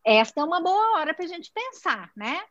Esta 0.04 0.42
é 0.42 0.44
uma 0.44 0.62
boa 0.62 1.00
hora 1.00 1.14
para 1.14 1.26
a 1.26 1.28
gente 1.28 1.52
pensar, 1.54 2.12
né? 2.16 2.42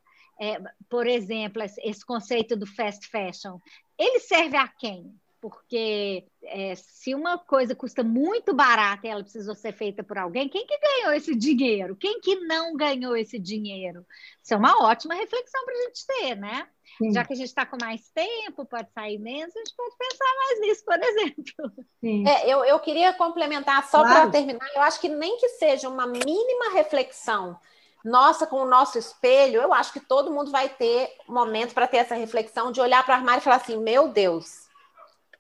É, 0.41 0.61
por 0.89 1.07
exemplo, 1.07 1.63
esse 1.63 2.05
conceito 2.05 2.57
do 2.57 2.67
fast 2.67 3.09
fashion, 3.09 3.59
ele 3.97 4.19
serve 4.21 4.57
a 4.57 4.67
quem? 4.67 5.15
Porque 5.45 6.25
é, 6.43 6.75
se 6.75 7.15
uma 7.15 7.37
coisa 7.37 7.75
custa 7.75 8.03
muito 8.03 8.55
barata 8.55 9.07
e 9.07 9.11
ela 9.11 9.23
precisou 9.23 9.55
ser 9.55 9.73
feita 9.73 10.03
por 10.03 10.17
alguém, 10.17 10.49
quem 10.49 10.67
que 10.67 10.79
ganhou 10.79 11.13
esse 11.13 11.35
dinheiro? 11.35 11.95
Quem 11.97 12.19
que 12.19 12.37
não 12.47 12.75
ganhou 12.75 13.15
esse 13.15 13.39
dinheiro? 13.39 14.07
Isso 14.43 14.55
é 14.55 14.57
uma 14.57 14.83
ótima 14.83 15.15
reflexão 15.15 15.63
para 15.67 15.75
a 15.75 15.83
gente 15.83 16.07
ter, 16.07 16.35
né? 16.37 16.67
Sim. 16.97 17.13
Já 17.13 17.27
que 17.27 17.35
a 17.35 17.37
gente 17.37 17.49
está 17.49 17.67
com 17.67 17.77
mais 17.79 18.09
tempo, 18.09 18.65
pode 18.65 18.91
sair 18.95 19.19
menos, 19.19 19.55
a 19.55 19.59
gente 19.59 19.75
pode 19.77 19.95
pensar 19.99 20.35
mais 20.39 20.61
nisso, 20.63 20.83
por 20.83 20.99
exemplo. 21.03 21.85
É, 22.27 22.51
eu, 22.51 22.65
eu 22.65 22.81
queria 22.81 23.13
complementar 23.13 23.87
só 23.87 24.01
claro. 24.01 24.15
para 24.15 24.31
terminar. 24.31 24.67
Eu 24.75 24.81
acho 24.81 24.99
que 24.99 25.11
nem 25.11 25.37
que 25.37 25.51
seja 25.51 25.91
uma 25.91 26.07
mínima 26.07 26.73
reflexão 26.73 27.59
nossa, 28.03 28.47
com 28.47 28.57
o 28.57 28.69
nosso 28.69 28.99
espelho, 28.99 29.63
eu 29.63 29.73
acho 29.73 29.91
que 29.91 30.01
todo 30.01 30.31
mundo 30.31 30.51
vai 30.51 30.69
ter 30.69 31.11
momento 31.27 31.73
para 31.73 31.87
ter 31.87 31.97
essa 31.97 32.15
reflexão 32.15 32.71
de 32.71 32.79
olhar 32.79 33.03
para 33.03 33.15
o 33.15 33.17
armário 33.17 33.41
e 33.41 33.43
falar 33.45 33.57
assim: 33.57 33.79
meu 33.79 34.09
Deus, 34.09 34.64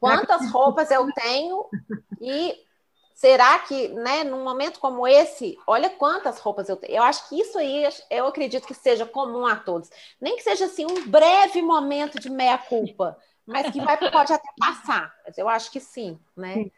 quantas 0.05 0.51
roupas 0.51 0.91
eu 0.91 1.07
tenho 1.13 1.67
e 2.21 2.55
será 3.15 3.59
que, 3.61 3.89
né, 3.89 4.25
num 4.25 4.45
momento 4.45 4.79
como 4.79 5.07
esse, 5.07 5.57
olha 5.67 5.89
quantas 5.89 6.39
roupas 6.39 6.69
eu 6.69 6.77
tenho. 6.77 6.95
Eu 6.95 7.03
acho 7.03 7.29
que 7.29 7.41
isso 7.41 7.59
aí, 7.59 7.85
eu 8.11 8.27
acredito 8.27 8.67
que 8.67 8.75
seja 8.75 9.07
comum 9.07 9.47
a 9.47 9.57
todos. 9.57 9.89
Nem 10.21 10.37
que 10.37 10.43
seja 10.43 10.67
assim 10.67 10.85
um 10.85 11.07
breve 11.09 11.63
momento 11.63 12.21
de 12.21 12.29
meia 12.29 12.59
culpa, 12.59 13.17
mas 13.47 13.71
que 13.71 13.81
vai, 13.81 13.97
pode 14.11 14.33
até 14.33 14.49
passar. 14.59 15.15
Mas 15.25 15.39
eu 15.39 15.49
acho 15.49 15.71
que 15.71 15.81
sim, 15.81 16.19
né? 16.37 16.55
Sim, 16.55 16.71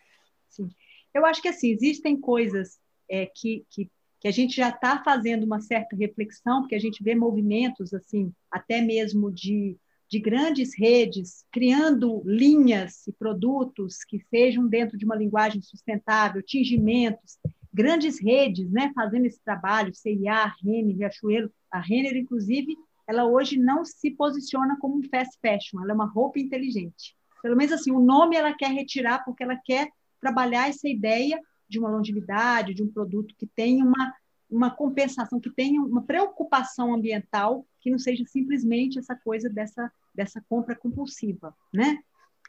sim. 0.49 0.69
Eu 1.15 1.25
acho 1.25 1.41
que 1.41 1.49
assim, 1.49 1.71
existem 1.71 2.21
coisas 2.21 2.79
é, 3.09 3.27
que, 3.27 3.65
que, 3.71 3.91
que 4.21 4.29
a 4.29 4.33
gente 4.33 4.55
já 4.55 4.69
está 4.69 5.03
fazendo 5.03 5.45
uma 5.45 5.61
certa 5.61 5.97
reflexão, 5.97 6.61
porque 6.61 6.75
a 6.75 6.81
gente 6.81 7.03
vê 7.03 7.15
movimentos 7.15 7.95
assim, 7.95 8.33
até 8.51 8.81
mesmo 8.81 9.33
de 9.33 9.77
de 10.09 10.19
grandes 10.21 10.79
redes, 10.79 11.45
criando 11.51 12.23
linhas 12.25 13.07
e 13.07 13.13
produtos 13.13 14.05
que 14.05 14.21
sejam 14.31 14.67
dentro 14.67 14.97
de 14.97 15.05
uma 15.05 15.17
linguagem 15.17 15.61
sustentável, 15.61 16.43
tingimentos, 16.43 17.39
grandes 17.73 18.21
redes, 18.21 18.71
né, 18.71 18.93
fazendo 18.95 19.27
esse 19.27 19.43
trabalho, 19.45 19.95
CIA, 19.95 20.53
Renner, 20.63 20.97
Riachuelo, 20.97 21.51
a 21.71 21.81
Renner, 21.81 22.17
inclusive, 22.17 22.75
ela 23.07 23.27
hoje 23.27 23.59
não 23.59 23.85
se 23.85 24.11
posiciona 24.13 24.77
como 24.81 24.97
um 24.97 25.03
fast 25.09 25.39
fashion, 25.41 25.83
ela 25.83 25.93
é 25.93 25.95
uma 25.95 26.07
roupa 26.07 26.39
inteligente. 26.39 27.15
Pelo 27.43 27.57
menos 27.57 27.73
assim, 27.73 27.93
o 27.93 28.01
nome 28.01 28.37
ela 28.37 28.55
quer 28.55 28.71
retirar 28.71 29.25
porque 29.25 29.43
ela 29.43 29.57
quer 29.65 29.89
trabalhar 30.21 30.69
essa 30.69 30.89
ideia 30.89 31.41
de 31.69 31.79
uma 31.79 31.91
longevidade, 31.91 32.75
de 32.75 32.83
um 32.83 32.89
produto 32.89 33.35
que 33.37 33.47
tem 33.47 33.83
uma 33.83 34.15
uma 34.49 34.71
compensação, 34.71 35.41
que 35.41 35.51
tenha 35.51 35.81
uma 35.83 36.03
preocupação 36.03 36.95
ambiental, 36.95 37.67
que 37.81 37.91
não 37.91 37.99
seja 37.99 38.25
simplesmente 38.27 38.99
essa 38.99 39.15
coisa 39.17 39.49
dessa, 39.49 39.93
dessa 40.15 40.45
compra 40.49 40.77
compulsiva, 40.77 41.55
né? 41.73 41.99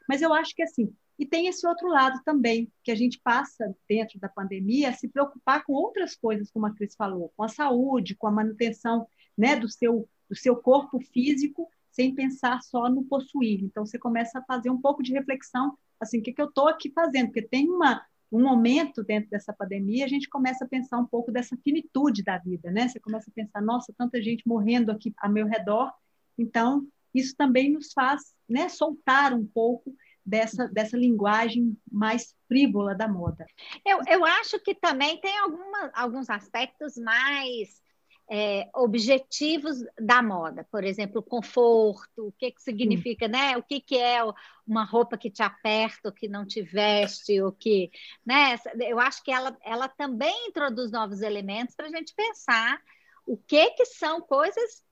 Mas 0.07 0.21
eu 0.21 0.33
acho 0.33 0.55
que 0.55 0.63
assim, 0.63 0.93
e 1.19 1.25
tem 1.25 1.47
esse 1.47 1.65
outro 1.65 1.87
lado 1.87 2.21
também, 2.23 2.71
que 2.83 2.91
a 2.91 2.95
gente 2.95 3.19
passa 3.19 3.75
dentro 3.89 4.19
da 4.19 4.29
pandemia 4.29 4.89
a 4.89 4.93
se 4.93 5.07
preocupar 5.07 5.65
com 5.65 5.73
outras 5.73 6.15
coisas, 6.15 6.51
como 6.51 6.67
a 6.67 6.73
Cris 6.73 6.95
falou, 6.95 7.33
com 7.35 7.43
a 7.43 7.49
saúde, 7.49 8.15
com 8.15 8.27
a 8.27 8.31
manutenção 8.31 9.07
né, 9.35 9.55
do, 9.55 9.67
seu, 9.67 10.07
do 10.29 10.35
seu 10.35 10.55
corpo 10.55 10.99
físico, 10.99 11.67
sem 11.91 12.13
pensar 12.13 12.61
só 12.61 12.87
no 12.87 13.03
possuir. 13.03 13.63
Então, 13.63 13.83
você 13.83 13.97
começa 13.97 14.37
a 14.37 14.43
fazer 14.43 14.69
um 14.69 14.79
pouco 14.79 15.01
de 15.01 15.11
reflexão, 15.11 15.75
assim, 15.99 16.19
o 16.19 16.21
que, 16.21 16.31
que 16.31 16.41
eu 16.41 16.49
estou 16.49 16.67
aqui 16.67 16.91
fazendo? 16.91 17.27
Porque 17.27 17.41
tem 17.41 17.67
uma, 17.67 18.05
um 18.31 18.41
momento 18.41 19.03
dentro 19.03 19.29
dessa 19.29 19.53
pandemia, 19.53 20.05
a 20.05 20.07
gente 20.07 20.29
começa 20.29 20.65
a 20.65 20.67
pensar 20.67 20.97
um 20.97 21.05
pouco 21.05 21.31
dessa 21.31 21.57
finitude 21.63 22.23
da 22.23 22.37
vida, 22.37 22.71
né? 22.71 22.87
Você 22.87 22.99
começa 22.99 23.29
a 23.29 23.33
pensar, 23.33 23.61
nossa, 23.61 23.93
tanta 23.97 24.21
gente 24.21 24.47
morrendo 24.47 24.91
aqui 24.91 25.13
ao 25.17 25.31
meu 25.31 25.47
redor. 25.47 25.91
Então, 26.37 26.85
isso 27.13 27.35
também 27.35 27.71
nos 27.71 27.93
faz 27.93 28.35
né, 28.47 28.69
soltar 28.69 29.33
um 29.33 29.45
pouco 29.45 29.95
dessa, 30.25 30.67
dessa 30.67 30.97
linguagem 30.97 31.77
mais 31.89 32.35
frívola 32.47 32.93
da 32.93 33.07
moda. 33.07 33.45
Eu, 33.85 33.99
eu 34.07 34.25
acho 34.25 34.59
que 34.59 34.75
também 34.75 35.19
tem 35.21 35.37
alguma, 35.39 35.89
alguns 35.93 36.29
aspectos 36.29 36.97
mais 36.97 37.81
é, 38.29 38.69
objetivos 38.73 39.77
da 39.99 40.21
moda, 40.21 40.67
por 40.69 40.83
exemplo, 40.83 41.23
conforto, 41.23 42.27
o 42.27 42.31
que, 42.33 42.51
que 42.51 42.61
significa, 42.61 43.25
Sim. 43.25 43.31
né? 43.31 43.57
O 43.57 43.63
que, 43.63 43.79
que 43.79 43.97
é 43.97 44.19
uma 44.65 44.83
roupa 44.83 45.17
que 45.17 45.31
te 45.31 45.41
aperta, 45.41 46.09
ou 46.09 46.11
que 46.11 46.27
não 46.27 46.45
te 46.45 46.61
veste, 46.61 47.41
o 47.41 47.51
que, 47.51 47.89
né? 48.25 48.59
Eu 48.79 48.99
acho 48.99 49.23
que 49.23 49.31
ela, 49.31 49.57
ela 49.63 49.87
também 49.87 50.47
introduz 50.47 50.91
novos 50.91 51.21
elementos 51.21 51.75
para 51.75 51.87
a 51.87 51.91
gente 51.91 52.13
pensar 52.13 52.81
o 53.25 53.37
que 53.37 53.71
que 53.71 53.85
são 53.85 54.21
coisas 54.21 54.83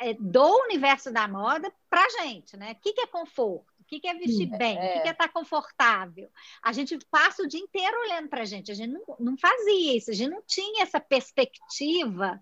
é, 0.00 0.14
do 0.14 0.46
universo 0.64 1.12
da 1.12 1.28
moda 1.28 1.72
para 1.88 2.04
a 2.04 2.24
gente, 2.24 2.56
né? 2.56 2.72
O 2.72 2.76
que, 2.76 2.92
que 2.92 3.00
é 3.00 3.06
conforto? 3.06 3.70
Que, 3.90 3.98
que 3.98 4.08
é 4.08 4.14
vestir 4.14 4.46
bem? 4.56 4.78
É. 4.78 4.80
O 4.80 4.92
que, 4.92 5.00
que 5.00 5.08
é 5.08 5.10
estar 5.10 5.28
confortável? 5.28 6.30
A 6.62 6.72
gente 6.72 6.96
passa 7.10 7.42
o 7.42 7.48
dia 7.48 7.58
inteiro 7.58 8.00
olhando 8.02 8.28
para 8.28 8.42
a 8.42 8.44
gente. 8.44 8.70
A 8.70 8.74
gente 8.74 8.92
não, 8.92 9.02
não 9.18 9.36
fazia 9.36 9.96
isso, 9.96 10.12
a 10.12 10.14
gente 10.14 10.30
não 10.30 10.42
tinha 10.46 10.84
essa 10.84 11.00
perspectiva 11.00 12.40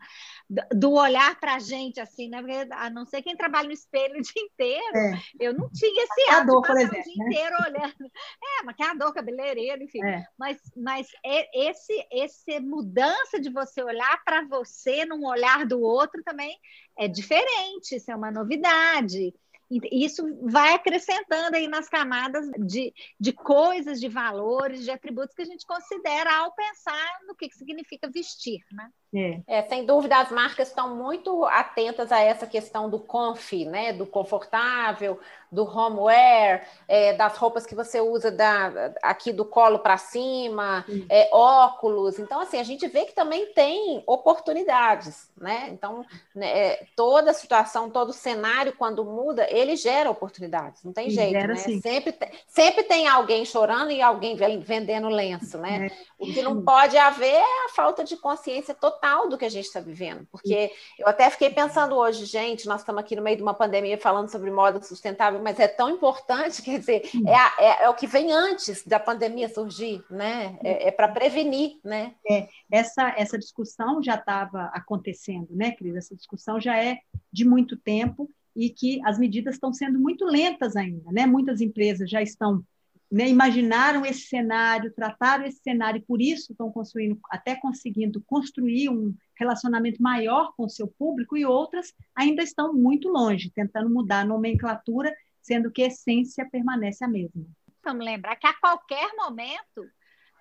do 0.75 0.93
olhar 0.93 1.41
para 1.41 1.55
a 1.55 1.59
gente 1.59 2.01
assim, 2.01 2.29
né? 2.29 2.43
Porque, 2.43 2.69
a 2.73 2.91
não 2.91 3.07
ser 3.07 3.23
quem 3.23 3.37
trabalha 3.37 3.67
no 3.67 3.73
espelho 3.73 4.19
o 4.19 4.23
dia 4.23 4.43
inteiro, 4.43 4.97
é. 4.97 5.23
eu 5.41 5.55
não 5.55 5.71
tinha 5.71 6.05
esse 6.05 6.31
hábito 6.31 6.61
de 6.61 6.69
passar 6.69 6.81
exemplo, 6.83 6.99
o 6.99 7.03
dia 7.03 7.25
né? 7.25 7.31
inteiro 7.31 7.57
olhando. 7.67 8.13
É, 8.61 8.65
maquiador, 8.65 9.15
cabeleireiro, 9.15 9.83
enfim. 9.83 10.05
É. 10.05 10.25
Mas, 10.39 10.61
mas 10.77 11.09
esse, 11.55 12.07
esse 12.13 12.61
mudança 12.61 13.41
de 13.41 13.51
você 13.51 13.83
olhar 13.83 14.23
para 14.23 14.47
você 14.47 15.07
num 15.07 15.27
olhar 15.27 15.65
do 15.65 15.81
outro 15.81 16.23
também 16.23 16.59
é 16.99 17.09
diferente, 17.09 17.97
isso 17.97 18.11
é 18.11 18.17
uma 18.17 18.31
novidade. 18.31 19.33
Isso 19.71 20.23
vai 20.43 20.75
acrescentando 20.75 21.57
aí 21.57 21.69
nas 21.69 21.89
camadas 21.89 22.49
de, 22.59 22.93
de 23.21 23.33
coisas, 23.33 24.01
de 24.01 24.09
valores, 24.09 24.85
de 24.85 24.91
atributos 24.91 25.35
que 25.35 25.43
a 25.43 25.47
gente 25.47 25.67
considera 25.67 26.35
ao 26.39 26.55
pensar 26.55 27.21
no 27.27 27.35
que, 27.35 27.49
que 27.49 27.57
significa 27.57 28.11
vestir, 28.11 28.65
né? 28.73 28.91
É. 29.15 29.41
é. 29.47 29.63
sem 29.63 29.87
dúvida, 29.87 30.19
as 30.19 30.31
marcas 30.31 30.69
estão 30.69 30.95
muito 30.95 31.45
atentas 31.47 32.13
a 32.13 32.21
essa 32.21 32.47
questão 32.47 32.91
do 32.91 32.99
conf, 32.99 33.53
né? 33.65 33.93
Do 33.93 34.05
confortável, 34.05 35.19
do 35.51 35.65
homeware, 35.65 36.67
é, 36.87 37.15
das 37.15 37.37
roupas 37.37 37.65
que 37.65 37.75
você 37.75 38.01
usa 38.01 38.31
da, 38.31 38.93
aqui 39.03 39.33
do 39.33 39.47
colo 39.47 39.79
para 39.79 39.97
cima, 39.97 40.85
é, 41.09 41.29
óculos. 41.33 42.19
Então, 42.19 42.41
assim, 42.41 42.59
a 42.59 42.63
gente 42.63 42.87
vê 42.87 43.07
que 43.07 43.15
também 43.15 43.47
tem 43.55 44.03
oportunidades, 44.07 45.31
né? 45.37 45.69
Então, 45.71 46.05
né, 46.35 46.47
é, 46.47 46.87
toda 46.95 47.33
situação, 47.33 47.89
todo 47.89 48.13
cenário, 48.13 48.75
quando 48.77 49.05
muda, 49.05 49.47
ele 49.51 49.75
gera 49.75 50.11
oportunidades, 50.11 50.85
não 50.85 50.93
tem 50.93 51.09
jeito, 51.09 51.33
gera, 51.33 51.55
né? 51.55 51.57
Sempre, 51.57 52.15
sempre 52.47 52.83
tem 52.83 53.09
alguém 53.09 53.45
chorando 53.47 53.91
e 53.91 54.03
alguém 54.03 54.37
vendendo 54.61 55.09
lenço, 55.09 55.57
né? 55.57 55.87
É. 55.87 56.09
O 56.19 56.27
que 56.27 56.43
não 56.43 56.63
pode 56.63 56.99
haver 56.99 57.35
é 57.35 57.67
a 57.67 57.69
falta 57.75 58.05
de 58.05 58.17
consciência 58.17 58.75
total 58.75 58.98
do 59.29 59.39
que 59.39 59.45
a 59.45 59.49
gente 59.49 59.67
está 59.67 59.81
vivendo, 59.81 60.27
porque 60.31 60.71
eu 60.99 61.07
até 61.07 61.31
fiquei 61.31 61.51
pensando 61.51 61.95
hoje, 61.95 62.25
gente, 62.25 62.67
nós 62.67 62.81
estamos 62.81 63.01
aqui 63.01 63.17
no 63.17 63.23
meio 63.23 63.37
de 63.37 63.43
uma 63.43 63.55
pandemia 63.55 63.99
falando 63.99 64.31
sobre 64.31 64.51
moda 64.51 64.83
sustentável 64.83 65.41
mas 65.43 65.59
é 65.59 65.69
tão 65.69 65.91
importante, 65.91 66.61
quer 66.63 66.79
dizer, 66.79 67.03
é, 67.27 67.35
a, 67.35 67.57
é, 67.59 67.85
é, 67.85 67.89
o 67.89 67.95
que 67.95 68.07
vem 68.07 68.33
antes 68.33 68.85
da 68.87 69.01
pandemia 69.01 69.49
surgir, 69.49 70.05
né? 70.11 70.59
É, 70.63 70.89
é 70.89 70.91
para 70.91 71.09
prevenir, 71.09 71.79
né? 71.85 72.15
É, 72.29 72.49
essa, 72.71 73.15
essa 73.17 73.39
discussão 73.39 74.03
já 74.03 74.15
estava 74.15 74.65
acontecendo, 74.75 75.49
né, 75.51 75.73
Cris? 75.73 75.97
Essa 75.97 76.17
discussão 76.17 76.61
já 76.61 76.77
é 76.77 76.99
de 77.33 77.45
muito 77.45 77.77
tempo 77.77 78.31
e 78.55 78.71
que 78.71 79.01
as 79.05 79.19
medidas 79.19 79.55
estão 79.55 79.73
sendo 79.73 79.99
muito 79.99 80.25
lentas 80.25 80.77
ainda, 80.77 81.11
né? 81.13 81.27
Muitas 81.27 81.61
empresas 81.61 82.11
já 82.11 82.21
estão 82.23 82.63
né, 83.11 83.29
imaginaram 83.29 84.05
esse 84.05 84.29
cenário, 84.29 84.93
trataram 84.93 85.45
esse 85.45 85.61
cenário 85.63 85.99
e 85.99 86.05
por 86.05 86.21
isso 86.21 86.53
estão 86.53 86.71
construindo, 86.71 87.19
até 87.31 87.57
conseguindo 87.57 88.23
construir 88.27 88.91
um 88.91 89.15
relacionamento 89.39 90.03
maior 90.03 90.53
com 90.57 90.65
o 90.65 90.69
seu 90.69 90.87
público 90.87 91.37
e 91.37 91.45
outras 91.45 91.93
ainda 92.15 92.43
estão 92.43 92.75
muito 92.75 93.09
longe, 93.09 93.51
tentando 93.55 93.89
mudar 93.89 94.21
a 94.21 94.25
nomenclatura 94.25 95.15
sendo 95.41 95.71
que 95.71 95.83
a 95.83 95.87
essência 95.87 96.47
permanece 96.51 97.03
a 97.03 97.09
mesma. 97.09 97.47
Vamos 97.83 98.05
lembrar 98.05 98.37
que 98.37 98.47
a 98.47 98.53
qualquer 98.53 99.15
momento 99.17 99.89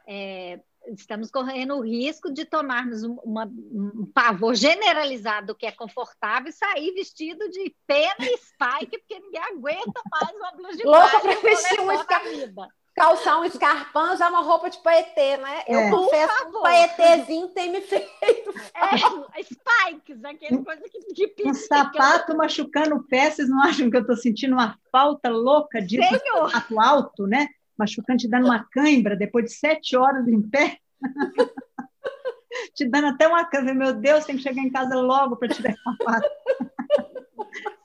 é, 0.06 0.60
estamos 0.96 1.30
correndo 1.32 1.76
o 1.76 1.82
risco 1.82 2.32
de 2.32 2.46
tomarmos 2.46 3.04
uma, 3.04 3.46
um 3.46 4.06
pavor 4.14 4.56
generalizado 4.56 5.48
do 5.48 5.56
que 5.56 5.66
é 5.66 5.72
confortável 5.72 6.50
e 6.50 6.54
sair 6.54 6.94
vestido 6.94 7.50
de 7.50 7.76
pena 7.86 8.16
e 8.20 8.38
spike, 8.38 8.98
porque 9.00 9.20
ninguém 9.20 9.42
aguenta 9.42 10.02
mais 10.12 10.36
uma 10.36 10.52
blusa 10.52 10.78
de 10.78 10.84
Louca 10.84 11.20
para 11.20 11.36
vestir 11.36 11.80
uma 11.80 11.98
vida 12.24 12.70
calçar 12.98 13.40
um 13.40 13.46
escarpão, 13.46 14.12
usar 14.12 14.30
uma 14.30 14.42
roupa 14.42 14.72
de 14.72 14.80
paetê, 14.80 15.38
né? 15.38 15.64
Eu 15.68 15.80
é. 15.80 15.90
confesso 15.92 16.36
que 16.36 16.58
um 16.58 16.62
paetezinho 16.64 17.48
tem 17.50 17.72
me 17.72 17.82
feito. 17.82 18.08
É, 18.78 19.44
spikes, 19.44 20.24
aquele 20.24 20.64
coisa 20.64 20.84
que 20.90 21.14
de 21.14 21.34
Um 21.46 21.54
sapato 21.54 22.32
eu... 22.32 22.38
machucando 22.38 22.96
o 22.96 23.04
pé, 23.04 23.30
vocês 23.30 23.50
não 23.50 23.62
acham 23.62 23.90
que 23.90 23.98
eu 23.98 24.02
estou 24.02 24.16
sentindo 24.16 24.54
uma 24.54 24.78
falta 24.92 25.30
louca 25.30 25.82
de 25.82 26.00
sapato 26.02 26.80
alto, 26.80 27.28
né? 27.28 27.48
Machucando, 27.78 28.20
te 28.20 28.30
dando 28.30 28.46
uma 28.46 28.66
cãibra 28.72 29.16
depois 29.16 29.46
de 29.46 29.52
sete 29.52 29.96
horas 29.96 30.28
em 30.28 30.42
pé. 30.42 30.78
te 32.76 32.90
dando 32.90 33.08
até 33.08 33.28
uma 33.28 33.46
cãibra. 33.46 33.74
Meu 33.74 33.94
Deus, 33.94 34.26
tem 34.26 34.36
que 34.36 34.44
chegar 34.44 34.62
em 34.62 34.72
casa 34.72 34.96
logo 34.96 35.36
para 35.38 35.50
tirar 35.50 35.76
sapato. 35.76 36.30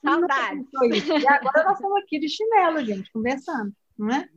Saudade. 0.04 0.66
E 0.84 1.28
agora 1.28 1.64
nós 1.64 1.76
estamos 1.76 2.02
aqui 2.02 2.18
de 2.18 2.28
chinelo, 2.28 2.84
gente, 2.84 3.10
conversando 3.12 3.72
não 3.98 4.14
é? 4.14 4.28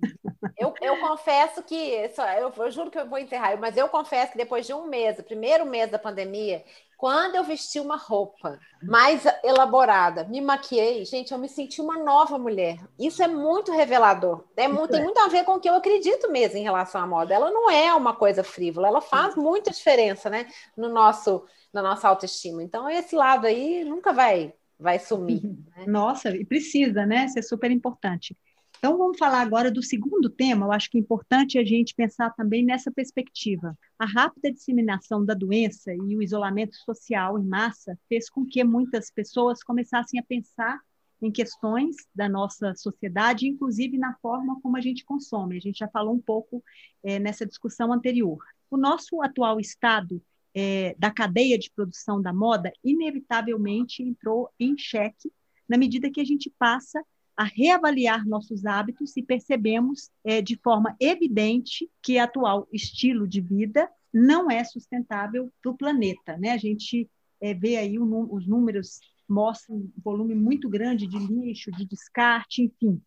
Eu, 0.58 0.74
eu 0.82 1.00
confesso 1.00 1.62
que, 1.64 1.76
eu, 1.76 2.54
eu, 2.56 2.72
juro 2.72 2.92
que 2.92 3.00
eu 3.00 3.08
vou 3.08 3.20
enterrar, 3.20 3.60
mas 3.60 3.76
eu 3.76 3.90
confesso 3.90 4.32
que 4.32 4.38
depois 4.38 4.66
de 4.66 4.74
um 4.74 4.88
mês, 4.88 5.20
o 5.20 5.24
primeiro 5.24 5.66
mês 5.66 5.90
da 5.90 6.00
pandemia, 6.00 6.64
quando 6.98 7.36
eu 7.36 7.44
vesti 7.44 7.80
uma 7.80 7.98
roupa 7.98 8.60
mais 8.82 9.24
elaborada, 9.44 10.24
me 10.24 10.40
maquiei, 10.40 11.04
gente, 11.04 11.34
eu 11.34 11.38
me 11.38 11.50
senti 11.50 11.82
uma 11.82 11.98
nova 11.98 12.38
mulher. 12.38 12.78
Isso 12.98 13.22
é 13.22 13.28
muito 13.28 13.72
revelador. 13.72 14.46
É 14.56 14.68
muito, 14.68 14.92
tem 14.92 15.04
muito 15.04 15.20
a 15.20 15.28
ver 15.28 15.44
com 15.44 15.56
o 15.56 15.60
que 15.60 15.70
eu 15.70 15.76
acredito 15.76 16.32
mesmo 16.32 16.58
em 16.58 16.64
relação 16.64 17.02
à 17.02 17.08
moda. 17.08 17.34
Ela 17.34 17.52
não 17.52 17.70
é 17.70 17.94
uma 17.94 18.16
coisa 18.16 18.44
frívola, 18.44 18.88
ela 18.88 19.02
faz 19.02 19.36
muita 19.36 19.72
diferença, 19.72 20.30
né, 20.30 20.48
no 20.76 20.90
nosso, 20.90 21.46
na 21.74 21.82
nossa 21.82 22.08
autoestima. 22.08 22.64
Então, 22.64 22.90
esse 22.90 23.16
lado 23.16 23.46
aí 23.46 23.84
nunca 23.84 24.14
vai 24.14 24.54
vai 24.80 25.00
sumir. 25.00 25.42
Né? 25.44 25.86
Nossa, 25.88 26.30
e 26.36 26.46
precisa, 26.46 27.06
né? 27.06 27.26
Isso 27.26 27.40
é 27.40 27.42
super 27.42 27.72
importante. 27.72 28.36
Então, 28.78 28.98
vamos 28.98 29.18
falar 29.18 29.42
agora 29.42 29.72
do 29.72 29.82
segundo 29.82 30.30
tema. 30.30 30.66
Eu 30.66 30.72
acho 30.72 30.90
que 30.90 30.98
é 30.98 31.02
importante 31.02 31.58
a 31.58 31.66
gente 31.66 31.96
pensar 31.96 32.32
também 32.32 32.64
nessa 32.64 32.92
perspectiva. 32.92 33.78
A 33.98 34.06
rápida 34.06 34.52
disseminação 34.52 35.26
da 35.26 35.34
doença 35.34 35.94
e 35.94 36.16
o 36.16 36.22
isolamento 36.22 36.76
social 36.76 37.40
em 37.40 37.46
massa 37.46 37.98
fez 38.08 38.30
com 38.30 38.46
que 38.46 38.64
muitas 38.64 39.10
pessoas 39.10 39.64
começassem 39.64 40.20
a 40.20 40.24
pensar 40.24 40.80
em 41.22 41.32
questões 41.32 41.96
da 42.14 42.30
nossa 42.30 42.76
sociedade, 42.76 43.48
inclusive 43.48 43.98
na 43.98 44.14
forma 44.22 44.60
como 44.62 44.78
a 44.78 44.82
gente 44.82 45.04
consome. 45.06 45.58
A 45.58 45.62
gente 45.62 45.80
já 45.80 45.88
falou 45.88 46.14
um 46.14 46.22
pouco 46.22 46.64
é, 47.04 47.18
nessa 47.18 47.46
discussão 47.46 47.92
anterior. 47.92 48.38
O 48.70 48.78
nosso 48.78 49.22
atual 49.22 49.60
estado 49.60 50.22
é, 50.54 50.96
da 50.98 51.12
cadeia 51.12 51.58
de 51.58 51.72
produção 51.72 52.22
da 52.22 52.34
moda, 52.34 52.72
inevitavelmente 52.84 54.04
entrou 54.04 54.50
em 54.60 54.78
xeque 54.78 55.32
na 55.68 55.78
medida 55.78 56.10
que 56.10 56.22
a 56.22 56.26
gente 56.26 56.50
passa 56.58 57.04
a 57.36 57.44
reavaliar 57.44 58.26
nossos 58.26 58.66
hábitos 58.66 59.16
e 59.18 59.24
percebemos 59.24 60.10
é, 60.24 60.42
de 60.42 60.56
forma 60.56 60.96
evidente 61.00 61.90
que 62.02 62.18
o 62.18 62.24
atual 62.24 62.68
estilo 62.72 63.28
de 63.28 63.42
vida 63.42 63.90
não 64.14 64.50
é 64.50 64.64
sustentável 64.64 65.52
para 65.62 65.72
o 65.72 65.78
planeta. 65.78 66.38
Né? 66.38 66.52
A 66.52 66.58
gente 66.58 67.10
é, 67.42 67.54
vê 67.54 67.76
aí 67.76 68.00
o, 68.00 68.34
os 68.34 68.48
números 68.48 69.00
mostram 69.28 69.78
um 69.78 69.92
volume 70.04 70.36
muito 70.36 70.70
grande 70.70 71.08
de 71.08 71.18
lixo, 71.18 71.72
de 71.72 71.86
descarte, 71.86 72.62
enfim. 72.62 73.02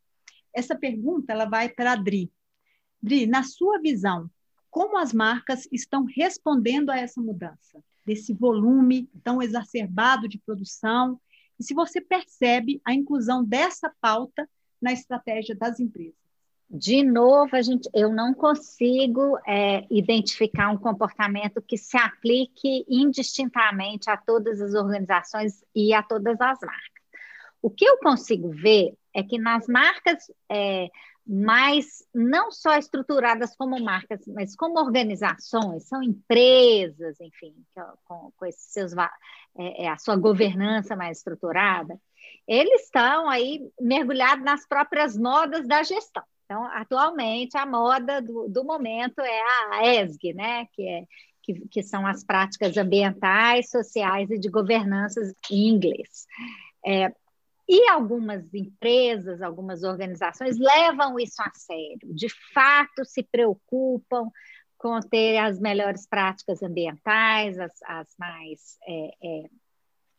Essa 0.53 0.77
pergunta 0.77 1.33
ela 1.33 1.47
vai 1.47 1.69
para 1.69 1.93
a 1.93 1.97
Dri. 1.97 2.31
Dri, 3.01 3.27
na 3.27 3.43
sua 3.43 3.81
visão, 3.81 4.29
como 4.71 4.99
as 4.99 5.12
marcas 5.12 5.67
estão 5.73 6.05
respondendo 6.05 6.91
a 6.91 6.99
essa 6.99 7.21
mudança? 7.21 7.83
Desse 8.05 8.33
volume 8.33 9.09
tão 9.23 9.41
exacerbado 9.41 10.29
de 10.29 10.38
produção 10.38 11.21
e 11.59 11.64
se 11.64 11.75
você 11.75 12.01
percebe 12.01 12.81
a 12.85 12.94
inclusão 12.94 13.44
dessa 13.44 13.92
pauta 14.01 14.49
na 14.81 14.92
estratégia 14.92 15.57
das 15.57 15.81
empresas. 15.81 16.14
De 16.71 17.03
novo, 17.03 17.57
a 17.57 17.62
gente, 17.62 17.88
eu 17.94 18.12
não 18.12 18.35
consigo 18.35 19.38
é, 19.47 19.87
identificar 19.90 20.71
um 20.71 20.77
comportamento 20.77 21.62
que 21.62 21.79
se 21.79 21.97
aplique 21.97 22.85
indistintamente 22.87 24.11
a 24.11 24.18
todas 24.18 24.61
as 24.61 24.75
organizações 24.75 25.64
e 25.75 25.94
a 25.94 26.03
todas 26.03 26.38
as 26.38 26.61
marcas. 26.61 27.03
O 27.62 27.71
que 27.71 27.87
eu 27.87 27.99
consigo 27.99 28.51
ver 28.51 28.94
é 29.14 29.23
que 29.23 29.38
nas 29.38 29.66
marcas 29.66 30.31
é, 30.49 30.88
mais 31.29 32.03
não 32.14 32.51
só 32.51 32.79
estruturadas 32.79 33.55
como 33.55 33.79
marcas, 33.79 34.27
mas 34.29 34.57
como 34.57 34.81
organizações, 34.81 35.87
são 35.87 36.03
empresas, 36.03 37.21
enfim, 37.21 37.55
com, 38.05 38.33
com 38.35 38.47
esses 38.47 38.73
seus, 38.73 38.93
é, 38.97 39.85
é, 39.85 39.88
a 39.88 39.99
sua 39.99 40.17
governança 40.17 40.97
mais 40.97 41.19
estruturada, 41.19 42.01
eles 42.47 42.85
estão 42.85 43.29
aí 43.29 43.71
mergulhados 43.79 44.43
nas 44.43 44.67
próprias 44.67 45.19
modas 45.19 45.69
da 45.69 45.83
gestão. 45.83 46.23
Então, 46.47 46.64
atualmente, 46.64 47.59
a 47.59 47.67
moda 47.67 48.23
do, 48.23 48.49
do 48.49 48.64
momento 48.64 49.21
é 49.21 49.41
a 49.71 50.03
ESG, 50.03 50.33
né? 50.33 50.64
que, 50.73 50.88
é, 50.88 51.05
que, 51.43 51.69
que 51.69 51.83
são 51.83 52.07
as 52.07 52.25
práticas 52.25 52.75
ambientais, 52.79 53.69
sociais 53.69 54.31
e 54.31 54.38
de 54.38 54.49
governanças 54.49 55.35
em 55.51 55.69
inglês. 55.69 56.27
É, 56.87 57.12
e 57.68 57.88
algumas 57.88 58.52
empresas, 58.54 59.42
algumas 59.42 59.83
organizações 59.83 60.57
levam 60.59 61.18
isso 61.20 61.42
a 61.42 61.50
sério, 61.54 62.14
de 62.14 62.28
fato 62.54 63.04
se 63.04 63.22
preocupam 63.22 64.31
com 64.78 65.00
ter 65.00 65.37
as 65.38 65.59
melhores 65.59 66.07
práticas 66.07 66.62
ambientais, 66.62 67.59
as, 67.59 67.83
as 67.85 68.14
mais 68.18 68.78
é, 68.87 69.11
é, 69.22 69.50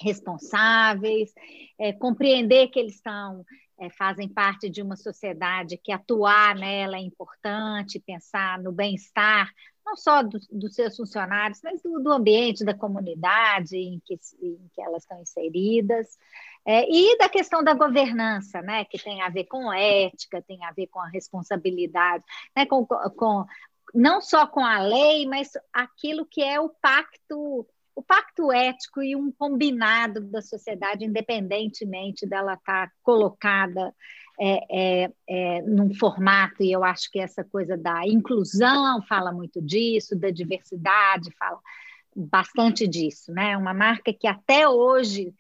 responsáveis, 0.02 1.34
é, 1.80 1.94
compreender 1.94 2.68
que 2.68 2.80
eles 2.80 2.96
estão 2.96 3.44
é, 3.80 3.90
fazem 3.90 4.28
parte 4.28 4.70
de 4.70 4.82
uma 4.82 4.98
sociedade 4.98 5.78
que 5.78 5.92
atuar 5.92 6.56
nela 6.56 6.98
é 6.98 7.00
importante, 7.00 8.04
pensar 8.06 8.60
no 8.60 8.72
bem-estar, 8.72 9.50
não 9.86 9.96
só 9.96 10.22
do, 10.22 10.38
dos 10.52 10.76
seus 10.76 10.96
funcionários, 10.98 11.62
mas 11.64 11.82
do, 11.82 12.00
do 12.00 12.12
ambiente, 12.12 12.66
da 12.66 12.74
comunidade 12.74 13.78
em 13.78 14.02
que, 14.06 14.20
em 14.42 14.70
que 14.74 14.82
elas 14.82 15.04
estão 15.04 15.20
inseridas. 15.22 16.18
É, 16.72 16.86
e 16.88 17.18
da 17.18 17.28
questão 17.28 17.64
da 17.64 17.74
governança, 17.74 18.62
né, 18.62 18.86
que 18.86 19.04
tem 19.04 19.24
a 19.24 19.30
ver 19.30 19.46
com 19.46 19.74
ética, 19.74 20.40
tem 20.40 20.64
a 20.64 20.72
ver 20.72 20.86
com 20.86 21.00
a 21.00 21.08
responsabilidade, 21.08 22.24
né, 22.56 22.64
com, 22.68 22.86
com, 22.86 23.44
não 23.92 24.22
só 24.22 24.46
com 24.46 24.64
a 24.64 24.80
lei, 24.80 25.26
mas 25.26 25.54
aquilo 25.74 26.28
que 26.28 26.44
é 26.44 26.60
o 26.60 26.70
pacto, 26.70 27.66
o 27.96 28.04
pacto 28.04 28.52
ético 28.52 29.02
e 29.02 29.16
um 29.16 29.32
combinado 29.32 30.22
da 30.22 30.44
sociedade, 30.44 31.06
independentemente 31.06 32.28
dela 32.28 32.54
estar 32.54 32.86
tá 32.86 32.94
colocada 33.02 33.92
é, 34.40 34.60
é, 34.70 35.12
é, 35.28 35.62
num 35.64 35.92
formato, 35.96 36.62
e 36.62 36.72
eu 36.72 36.84
acho 36.84 37.10
que 37.10 37.20
essa 37.20 37.44
coisa 37.44 37.76
da 37.76 38.06
inclusão 38.06 39.02
fala 39.08 39.32
muito 39.32 39.60
disso, 39.60 40.16
da 40.16 40.30
diversidade 40.30 41.32
fala 41.32 41.60
bastante 42.16 42.88
disso, 42.88 43.32
né? 43.32 43.58
Uma 43.58 43.74
marca 43.74 44.14
que 44.14 44.28
até 44.28 44.70
hoje 44.70 45.34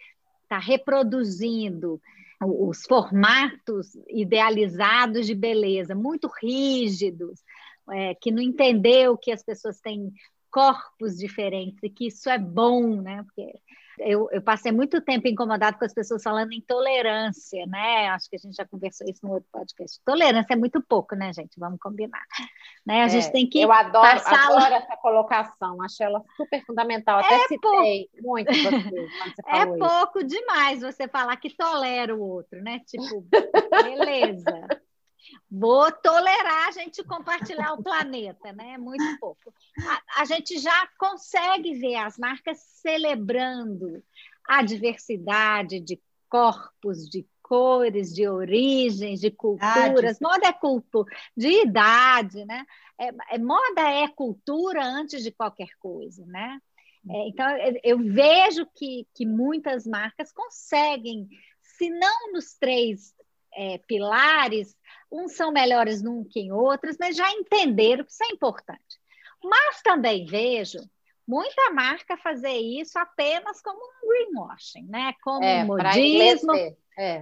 está 0.49 0.57
reproduzindo 0.57 2.01
os 2.41 2.83
formatos 2.85 3.95
idealizados 4.07 5.27
de 5.27 5.35
beleza, 5.35 5.93
muito 5.93 6.27
rígidos, 6.41 7.43
é, 7.91 8.15
que 8.15 8.31
não 8.31 8.41
entendeu 8.41 9.17
que 9.17 9.31
as 9.31 9.43
pessoas 9.43 9.79
têm 9.79 10.11
corpos 10.49 11.15
diferentes 11.15 11.77
e 11.83 11.89
que 11.89 12.07
isso 12.07 12.29
é 12.29 12.39
bom, 12.39 13.01
né? 13.01 13.23
Porque 13.23 13.59
eu, 13.99 14.29
eu, 14.31 14.41
passei 14.41 14.71
muito 14.71 15.01
tempo 15.01 15.27
incomodado 15.27 15.77
com 15.77 15.85
as 15.85 15.93
pessoas 15.93 16.23
falando 16.23 16.51
em 16.51 16.61
tolerância, 16.61 17.65
né? 17.67 18.07
Acho 18.09 18.29
que 18.29 18.35
a 18.35 18.39
gente 18.39 18.55
já 18.55 18.65
conversou 18.65 19.07
isso 19.07 19.19
no 19.23 19.33
outro 19.33 19.49
podcast. 19.51 19.99
Tolerância 20.05 20.53
é 20.53 20.55
muito 20.55 20.81
pouco, 20.81 21.15
né, 21.15 21.31
gente? 21.33 21.59
Vamos 21.59 21.79
combinar. 21.79 22.23
Né? 22.85 23.03
A 23.03 23.05
é, 23.05 23.09
gente 23.09 23.31
tem 23.31 23.47
que. 23.47 23.61
Eu 23.61 23.71
adoro, 23.71 24.07
passar... 24.07 24.45
adoro 24.45 24.73
essa 24.73 24.97
colocação, 24.97 25.81
achei 25.81 26.05
ela 26.05 26.23
super 26.37 26.65
fundamental. 26.65 27.19
Até 27.19 27.35
é 27.35 27.39
citei 27.47 27.59
pouco. 27.59 28.27
muito 28.27 28.53
você, 28.53 28.71
você 28.71 29.41
É 29.47 29.65
pouco 29.65 30.23
demais 30.23 30.81
você 30.81 31.07
falar 31.07 31.35
que 31.37 31.55
tolera 31.55 32.15
o 32.15 32.21
outro, 32.21 32.61
né? 32.61 32.81
Tipo, 32.87 33.25
beleza. 33.69 34.67
Vou 35.49 35.91
tolerar 35.91 36.67
a 36.67 36.71
gente 36.71 37.03
compartilhar 37.03 37.73
o 37.73 37.83
planeta, 37.83 38.51
né? 38.53 38.77
Muito 38.77 39.03
pouco. 39.19 39.53
A, 39.79 40.21
a, 40.21 40.25
gente 40.25 40.57
já 40.59 40.87
consegue 40.97 41.73
ver 41.75 41.95
as 41.95 42.17
marcas 42.17 42.59
celebrando 42.59 44.03
a 44.47 44.61
diversidade 44.61 45.79
de 45.79 46.01
corpos, 46.29 47.09
de 47.09 47.25
cores, 47.41 48.13
de 48.13 48.27
origens, 48.27 49.19
de 49.19 49.31
culturas. 49.31 50.19
Moda 50.19 50.47
é 50.47 50.53
cultura, 50.53 51.11
de 51.35 51.63
idade, 51.63 52.45
né? 52.45 52.63
É, 52.99 53.35
é, 53.35 53.39
moda 53.39 53.81
é 53.81 54.07
cultura 54.07 54.85
antes 54.85 55.23
de 55.23 55.31
qualquer 55.31 55.69
coisa, 55.79 56.25
né? 56.27 56.59
É, 57.09 57.27
então, 57.27 57.47
eu 57.83 57.97
vejo 57.97 58.67
que, 58.75 59.07
que 59.15 59.25
muitas 59.25 59.87
marcas 59.87 60.31
conseguem, 60.31 61.27
se 61.61 61.89
não 61.89 62.33
nos 62.33 62.55
três 62.55 63.15
é, 63.53 63.77
pilares, 63.79 64.75
uns 65.11 65.35
são 65.35 65.51
melhores 65.51 66.01
num 66.01 66.23
que 66.23 66.39
em 66.39 66.51
outros, 66.51 66.97
mas 66.99 67.15
já 67.15 67.29
entenderam 67.31 68.03
que 68.03 68.11
isso 68.11 68.23
é 68.23 68.27
importante. 68.27 68.99
Mas 69.43 69.81
também 69.81 70.25
vejo 70.25 70.79
muita 71.27 71.71
marca 71.71 72.17
fazer 72.17 72.57
isso 72.57 72.97
apenas 72.97 73.61
como 73.61 73.79
um 73.79 74.07
greenwashing, 74.07 74.87
né? 74.87 75.13
Como 75.21 75.43
é, 75.45 75.63
um 75.63 75.67
modismo. 75.67 76.53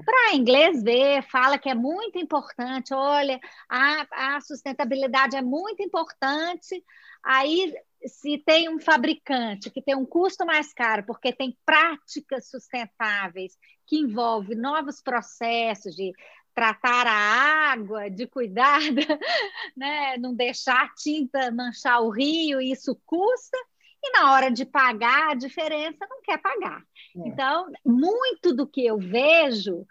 Para 0.04 0.34
inglês 0.34 0.82
ver, 0.82 1.21
fala 1.23 1.60
que 1.60 1.69
é 1.69 1.76
muito 1.76 2.17
importante, 2.17 2.93
olha, 2.93 3.39
a, 3.69 4.36
a 4.36 4.41
sustentabilidade 4.41 5.36
é 5.36 5.41
muito 5.41 5.84
importante. 5.84 6.84
Aí, 7.23 7.76
se 8.06 8.38
tem 8.39 8.69
um 8.69 8.80
fabricante 8.80 9.69
que 9.69 9.82
tem 9.82 9.95
um 9.95 10.06
custo 10.06 10.45
mais 10.45 10.73
caro, 10.73 11.04
porque 11.06 11.34
tem 11.34 11.56
práticas 11.65 12.50
sustentáveis 12.50 13.58
que 13.86 13.97
envolve 13.97 14.56
novos 14.56 15.02
processos 15.02 15.95
de 15.95 16.12
tratar 16.58 17.06
a 17.06 17.72
água, 17.72 18.10
de 18.10 18.26
cuidar, 18.26 18.80
né, 19.78 20.17
não 20.17 20.34
deixar 20.34 20.86
a 20.86 20.89
tinta 20.89 21.52
manchar 21.52 22.02
o 22.02 22.10
rio, 22.10 22.60
isso 22.60 23.00
custa, 23.06 23.56
e 24.04 24.10
na 24.10 24.34
hora 24.34 24.50
de 24.50 24.65
pagar 24.65 25.30
a 25.30 25.36
diferença 25.36 26.08
não 26.10 26.20
quer 26.24 26.39
pagar. 26.39 26.82
É. 27.15 27.28
Então, 27.28 27.72
muito 27.86 28.56
do 28.56 28.65
que 28.65 28.84
eu 28.84 28.98
vejo 28.98 29.86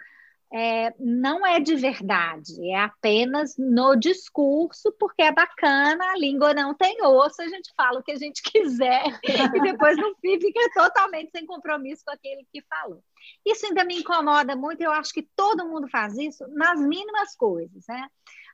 é, 0.53 0.95
não 0.99 1.45
é 1.45 1.59
de 1.59 1.75
verdade, 1.75 2.71
é 2.71 2.77
apenas 2.77 3.57
no 3.59 3.97
discurso, 3.97 4.93
porque 4.99 5.23
é 5.23 5.33
bacana, 5.33 6.05
a 6.13 6.19
língua 6.19 6.55
não 6.55 6.73
tem 6.75 7.03
osso, 7.05 7.43
a 7.43 7.49
gente 7.49 7.73
fala 7.77 7.99
o 7.99 8.03
que 8.03 8.13
a 8.13 8.17
gente 8.17 8.43
quiser 8.45 9.05
e 9.25 9.61
depois 9.61 9.97
no 9.97 10.15
fim 10.17 10.41
fica 10.41 10.61
totalmente 10.75 11.31
sem 11.31 11.45
compromisso 11.47 12.05
com 12.05 12.13
aquele 12.13 12.47
que 12.53 12.63
falou. 12.63 13.03
Isso 13.45 13.67
ainda 13.67 13.85
me 13.85 13.99
incomoda 13.99 14.55
muito, 14.55 14.81
eu 14.81 14.93
acho 14.93 15.13
que 15.13 15.29
todo 15.35 15.69
mundo 15.69 15.89
faz 15.89 16.17
isso 16.17 16.47
nas 16.49 16.81
mínimas 16.81 17.35
coisas, 17.37 17.85
né? 17.89 18.07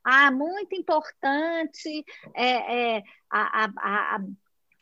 Ah, 0.05 0.31
muito 0.33 0.75
importante 0.75 2.05
é, 2.35 2.97
é 2.97 3.03
a, 3.31 3.65
a, 3.65 3.71
a, 3.77 4.19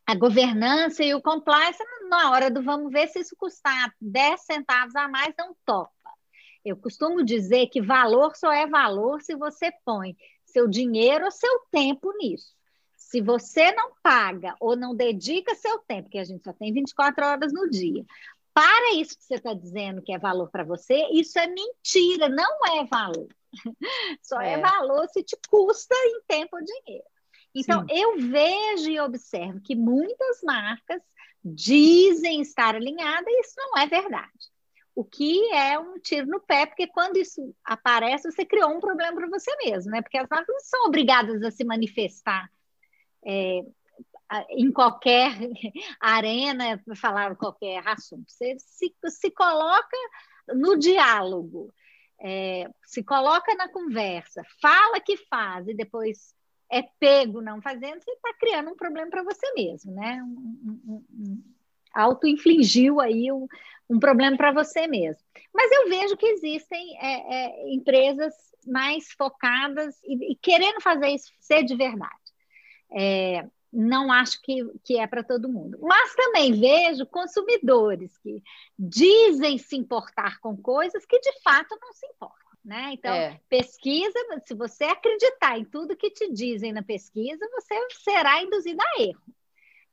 a 0.07 0.14
governança 0.14 1.05
e 1.05 1.14
o 1.14 1.20
compliance, 1.20 1.79
na 2.09 2.31
hora 2.31 2.51
do 2.51 2.62
vamos 2.62 2.90
ver 2.90 3.09
se 3.09 3.20
isso 3.20 3.37
custar 3.37 3.94
10 4.01 4.40
centavos 4.40 4.96
a 4.96 5.07
mais, 5.09 5.35
não 5.38 5.55
topa. 5.64 5.92
Eu 6.64 6.77
costumo 6.77 7.25
dizer 7.25 7.68
que 7.68 7.81
valor 7.81 8.37
só 8.37 8.53
é 8.53 8.66
valor 8.66 9.23
se 9.23 9.35
você 9.35 9.73
põe 9.85 10.16
seu 10.44 10.68
dinheiro 10.68 11.25
ou 11.25 11.31
seu 11.31 11.61
tempo 11.70 12.12
nisso. 12.18 12.55
Se 12.96 13.20
você 13.20 13.73
não 13.73 13.92
paga 14.03 14.55
ou 14.61 14.77
não 14.77 14.94
dedica 14.94 15.55
seu 15.55 15.79
tempo, 15.81 16.11
que 16.11 16.18
a 16.18 16.25
gente 16.25 16.44
só 16.44 16.53
tem 16.53 16.73
24 16.73 17.25
horas 17.25 17.53
no 17.53 17.68
dia, 17.68 18.05
para 18.53 18.94
isso 18.94 19.16
que 19.16 19.25
você 19.25 19.35
está 19.35 19.55
dizendo 19.55 20.03
que 20.03 20.12
é 20.12 20.18
valor 20.18 20.51
para 20.51 20.64
você, 20.64 21.07
isso 21.12 21.38
é 21.38 21.46
mentira, 21.46 22.29
não 22.29 22.59
é 22.66 22.85
valor. 22.85 23.29
Só 24.23 24.40
é. 24.40 24.53
é 24.53 24.59
valor 24.59 25.09
se 25.09 25.25
te 25.25 25.37
custa 25.49 25.94
em 25.94 26.20
tempo 26.29 26.57
ou 26.57 26.64
dinheiro. 26.64 27.05
Então, 27.55 27.81
Sim. 27.81 27.87
eu 27.90 28.18
vejo 28.18 28.90
e 28.90 29.01
observo 29.01 29.61
que 29.61 29.75
muitas 29.75 30.40
marcas 30.42 31.03
dizem 31.44 32.42
estar 32.42 32.77
alinhadas 32.77 33.27
e 33.27 33.40
isso 33.40 33.55
não 33.57 33.79
é 33.79 33.87
verdade 33.87 34.50
o 35.01 35.05
que 35.05 35.51
é 35.55 35.79
um 35.79 35.99
tiro 35.99 36.27
no 36.27 36.39
pé, 36.41 36.67
porque 36.67 36.87
quando 36.87 37.17
isso 37.17 37.55
aparece, 37.65 38.31
você 38.31 38.45
criou 38.45 38.69
um 38.71 38.81
problema 38.81 39.17
para 39.17 39.29
você 39.29 39.51
mesmo, 39.65 39.91
né? 39.91 40.03
Porque 40.03 40.19
as 40.19 40.29
marcas 40.29 40.55
não 40.55 40.61
são 40.61 40.87
obrigadas 40.87 41.43
a 41.43 41.51
se 41.51 41.65
manifestar 41.65 42.51
é, 43.25 43.63
em 44.51 44.71
qualquer 44.71 45.33
arena, 45.99 46.79
falar 46.97 47.35
qualquer 47.35 47.83
assunto. 47.89 48.31
Você 48.31 48.57
se, 48.59 48.95
se 49.09 49.31
coloca 49.31 49.97
no 50.49 50.77
diálogo, 50.77 51.73
é, 52.21 52.69
se 52.85 53.03
coloca 53.03 53.55
na 53.55 53.71
conversa, 53.71 54.43
fala 54.61 55.01
que 55.01 55.17
faz 55.17 55.67
e 55.67 55.73
depois 55.73 56.35
é 56.71 56.83
pego 56.83 57.41
não 57.41 57.63
fazendo, 57.63 58.03
você 58.03 58.11
está 58.11 58.35
criando 58.35 58.71
um 58.71 58.77
problema 58.77 59.11
para 59.11 59.23
você 59.23 59.51
mesmo, 59.55 59.93
né? 59.93 60.23
Um, 60.23 60.83
um, 60.87 61.05
um, 61.11 61.55
auto-infligiu 61.94 63.00
aí 63.00 63.31
um, 63.33 63.46
um 63.88 63.98
problema 63.98 64.37
para 64.37 64.53
você 64.53 64.87
mesmo. 64.87 65.22
Mas 65.53 65.70
eu 65.72 65.88
vejo 65.88 66.16
que 66.16 66.26
existem 66.26 66.96
é, 66.98 67.35
é, 67.35 67.74
empresas 67.74 68.35
mais 68.66 69.11
focadas 69.12 69.98
e, 70.05 70.33
e, 70.33 70.37
querendo 70.37 70.81
fazer 70.81 71.09
isso 71.09 71.33
ser 71.40 71.64
de 71.64 71.74
verdade. 71.74 72.14
É, 72.92 73.46
não 73.72 74.11
acho 74.12 74.40
que, 74.42 74.64
que 74.85 74.98
é 74.98 75.07
para 75.07 75.24
todo 75.24 75.48
mundo. 75.48 75.79
Mas 75.81 76.14
também 76.14 76.53
vejo 76.53 77.07
consumidores 77.07 78.16
que 78.18 78.42
dizem 78.79 79.59
se 79.59 79.76
importar 79.76 80.38
com 80.40 80.57
coisas 80.57 81.05
que 81.05 81.18
de 81.18 81.40
fato 81.42 81.76
não 81.81 81.92
se 81.92 82.07
importam. 82.07 82.38
Né? 82.64 82.90
Então, 82.92 83.14
é. 83.14 83.40
pesquisa, 83.48 84.18
se 84.44 84.55
você 84.55 84.85
acreditar 84.85 85.59
em 85.59 85.64
tudo 85.64 85.96
que 85.96 86.11
te 86.11 86.31
dizem 86.31 86.72
na 86.72 86.83
pesquisa, 86.83 87.48
você 87.53 87.74
será 88.03 88.42
induzido 88.42 88.81
a 88.83 89.03
erro 89.03 89.22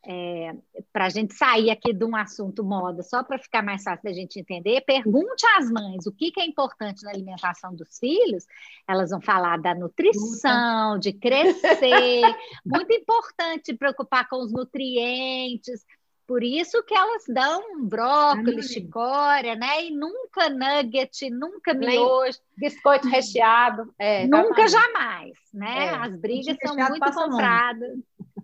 é, 0.10 0.56
para 0.94 1.06
a 1.06 1.10
gente 1.10 1.34
sair 1.34 1.70
aqui 1.70 1.94
de 1.94 2.06
um 2.06 2.16
assunto 2.16 2.64
moda, 2.64 3.04
só 3.04 3.24
para 3.24 3.38
ficar 3.38 3.62
mais 3.62 3.84
fácil 3.84 4.06
da 4.06 4.14
gente 4.14 4.40
entender, 4.40 4.82
pergunte 4.82 5.46
às 5.58 5.70
mães 5.70 6.08
o 6.08 6.14
que, 6.14 6.32
que, 6.32 6.40
é 6.40 6.46
importante 6.46 7.04
na 7.04 7.12
alimentação 7.12 7.76
dos 7.76 8.00
filhos, 8.00 8.46
elas 8.88 9.10
vão 9.10 9.20
falar 9.20 9.58
da 9.58 9.76
nutrição, 9.76 10.98
de 10.98 11.12
crescer, 11.12 12.22
muito 12.66 12.94
importante 12.94 13.74
preocupar 13.74 14.30
com 14.30 14.38
os 14.38 14.52
nutrientes, 14.52 15.84
por 16.28 16.44
isso 16.44 16.84
que 16.84 16.94
elas 16.94 17.24
dão 17.30 17.86
brócolis, 17.86 18.70
chicória, 18.70 19.56
né? 19.56 19.86
E 19.86 19.92
nunca 19.92 20.50
nugget, 20.50 21.30
nunca 21.30 21.74
miojo. 21.74 22.38
Biscoito 22.58 23.08
recheado. 23.08 23.94
É, 23.98 24.28
nunca, 24.28 24.68
jamais, 24.68 25.32
né? 25.54 25.86
É. 25.86 25.90
As 25.96 26.14
brigas 26.18 26.58
são 26.62 26.76
muito 26.76 27.14
compradas. 27.14 27.98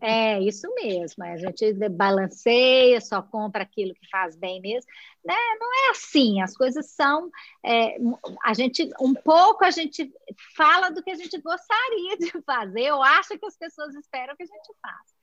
É, 0.06 0.38
isso 0.42 0.68
mesmo. 0.76 1.24
A 1.24 1.38
gente 1.38 1.72
balanceia, 1.88 3.00
só 3.00 3.22
compra 3.22 3.64
aquilo 3.64 3.94
que 3.94 4.10
faz 4.10 4.36
bem 4.36 4.60
mesmo. 4.60 4.92
Né? 5.24 5.34
Não 5.58 5.88
é 5.88 5.92
assim, 5.92 6.42
as 6.42 6.58
coisas 6.58 6.92
são. 6.92 7.32
É, 7.66 7.96
a 8.44 8.54
gente, 8.54 8.90
um 9.00 9.14
pouco 9.14 9.64
a 9.64 9.72
gente 9.72 10.12
fala 10.58 10.90
do 10.90 11.02
que 11.02 11.10
a 11.10 11.16
gente 11.16 11.40
gostaria 11.40 12.18
de 12.20 12.32
fazer, 12.46 12.92
ou 12.92 13.02
acha 13.02 13.38
que 13.38 13.46
as 13.46 13.56
pessoas 13.56 13.96
esperam 13.96 14.36
que 14.36 14.44
a 14.44 14.46
gente 14.46 14.74
faça. 14.82 15.16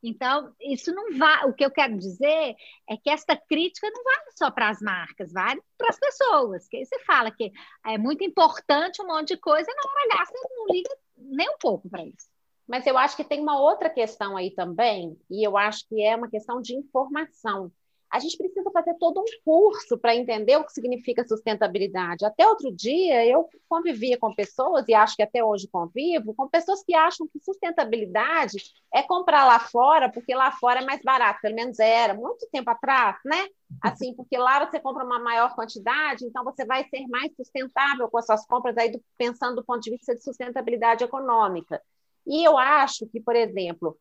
Então, 0.00 0.54
isso 0.60 0.94
não 0.94 1.18
vai. 1.18 1.44
O 1.46 1.52
que 1.52 1.64
eu 1.64 1.70
quero 1.72 1.98
dizer 1.98 2.54
é 2.88 2.96
que 2.96 3.10
esta 3.10 3.36
crítica 3.36 3.90
não 3.90 4.04
vale 4.04 4.30
só 4.36 4.52
para 4.52 4.68
as 4.68 4.80
marcas, 4.80 5.32
vale 5.32 5.60
para 5.76 5.88
as 5.88 5.98
pessoas. 5.98 6.68
Que 6.68 6.84
você 6.84 7.00
fala 7.00 7.32
que 7.32 7.50
é 7.84 7.98
muito 7.98 8.22
importante 8.22 9.02
um 9.02 9.06
monte 9.08 9.34
de 9.34 9.38
coisa 9.38 9.68
hora 9.68 10.16
gasta 10.16 10.38
não 10.56 10.66
liga 10.72 10.96
nem 11.16 11.50
um 11.50 11.58
pouco 11.58 11.90
para 11.90 12.04
isso. 12.04 12.37
Mas 12.68 12.86
eu 12.86 12.98
acho 12.98 13.16
que 13.16 13.24
tem 13.24 13.40
uma 13.40 13.58
outra 13.58 13.88
questão 13.88 14.36
aí 14.36 14.50
também, 14.50 15.18
e 15.30 15.42
eu 15.46 15.56
acho 15.56 15.88
que 15.88 16.02
é 16.02 16.14
uma 16.14 16.28
questão 16.28 16.60
de 16.60 16.74
informação. 16.76 17.72
a 18.10 18.18
gente 18.20 18.38
precisa 18.38 18.70
fazer 18.70 18.94
todo 18.98 19.20
um 19.20 19.24
curso 19.44 19.98
para 19.98 20.16
entender 20.16 20.56
o 20.56 20.64
que 20.64 20.72
significa 20.72 21.26
sustentabilidade. 21.26 22.24
Até 22.24 22.48
outro 22.48 22.72
dia, 22.74 23.26
eu 23.26 23.46
convivia 23.68 24.16
com 24.18 24.34
pessoas, 24.34 24.88
e 24.88 24.94
acho 24.94 25.14
que 25.14 25.22
até 25.22 25.44
hoje 25.44 25.68
convivo, 25.68 26.34
com 26.34 26.48
pessoas 26.48 26.82
que 26.82 26.94
acham 26.94 27.28
que 27.28 27.38
sustentabilidade 27.40 28.56
é 28.92 29.02
comprar 29.02 29.44
lá 29.46 29.58
fora, 29.60 30.10
porque 30.10 30.34
lá 30.34 30.50
fora 30.52 30.80
é 30.80 30.86
mais 30.86 31.02
barato, 31.02 31.40
pelo 31.42 31.54
menos 31.54 31.78
era, 31.78 32.14
muito 32.14 32.48
tempo 32.50 32.70
atrás, 32.70 33.18
né? 33.24 33.46
Assim, 33.82 34.14
porque 34.14 34.38
lá 34.38 34.64
você 34.64 34.80
compra 34.80 35.04
uma 35.04 35.18
maior 35.18 35.54
quantidade, 35.54 36.24
então 36.24 36.42
você 36.44 36.64
vai 36.64 36.84
ser 36.88 37.06
mais 37.08 37.30
sustentável 37.36 38.08
com 38.08 38.18
as 38.18 38.26
suas 38.26 38.46
compras, 38.46 38.76
aí 38.78 38.90
do, 38.90 39.02
pensando 39.18 39.56
do 39.56 39.64
ponto 39.64 39.80
de 39.82 39.90
vista 39.90 40.14
de 40.14 40.22
sustentabilidade 40.22 41.04
econômica. 41.04 41.82
E 42.28 42.44
eu 42.44 42.58
acho 42.58 43.06
que, 43.06 43.20
por 43.20 43.34
exemplo, 43.34 43.98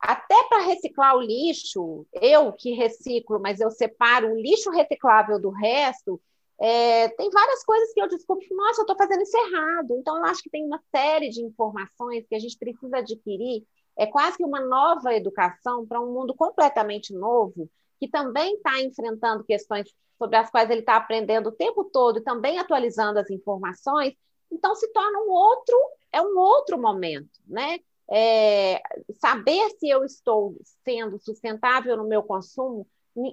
até 0.00 0.34
para 0.48 0.64
reciclar 0.64 1.16
o 1.16 1.20
lixo, 1.20 2.06
eu 2.12 2.52
que 2.52 2.72
reciclo, 2.72 3.40
mas 3.40 3.60
eu 3.60 3.70
separo 3.70 4.32
o 4.32 4.40
lixo 4.40 4.70
reciclável 4.70 5.40
do 5.40 5.50
resto, 5.50 6.20
é, 6.60 7.08
tem 7.10 7.30
várias 7.30 7.64
coisas 7.64 7.92
que 7.92 8.00
eu 8.00 8.08
descubro 8.08 8.44
nossa, 8.50 8.80
eu 8.80 8.82
estou 8.82 8.96
fazendo 8.96 9.22
isso 9.22 9.36
errado. 9.36 9.96
Então, 9.96 10.16
eu 10.16 10.24
acho 10.24 10.42
que 10.42 10.50
tem 10.50 10.64
uma 10.64 10.80
série 10.94 11.28
de 11.28 11.40
informações 11.42 12.26
que 12.28 12.34
a 12.34 12.38
gente 12.38 12.58
precisa 12.58 12.98
adquirir. 12.98 13.64
É 13.96 14.06
quase 14.06 14.36
que 14.36 14.44
uma 14.44 14.60
nova 14.60 15.14
educação 15.14 15.86
para 15.86 16.00
um 16.00 16.12
mundo 16.12 16.34
completamente 16.34 17.12
novo, 17.12 17.70
que 18.00 18.08
também 18.08 18.54
está 18.56 18.80
enfrentando 18.80 19.44
questões 19.44 19.88
sobre 20.16 20.36
as 20.36 20.50
quais 20.50 20.68
ele 20.68 20.80
está 20.80 20.96
aprendendo 20.96 21.48
o 21.48 21.52
tempo 21.52 21.84
todo 21.84 22.18
e 22.18 22.24
também 22.24 22.58
atualizando 22.58 23.20
as 23.20 23.30
informações. 23.30 24.14
Então, 24.50 24.74
se 24.74 24.88
torna 24.92 25.20
um 25.20 25.30
outro, 25.30 25.76
é 26.12 26.22
um 26.22 26.38
outro 26.38 26.78
momento, 26.78 27.40
né? 27.46 27.78
é, 28.10 28.80
saber 29.20 29.68
se 29.78 29.88
eu 29.88 30.04
estou 30.04 30.56
sendo 30.84 31.18
sustentável 31.18 31.96
no 31.96 32.08
meu 32.08 32.22
consumo 32.22 32.86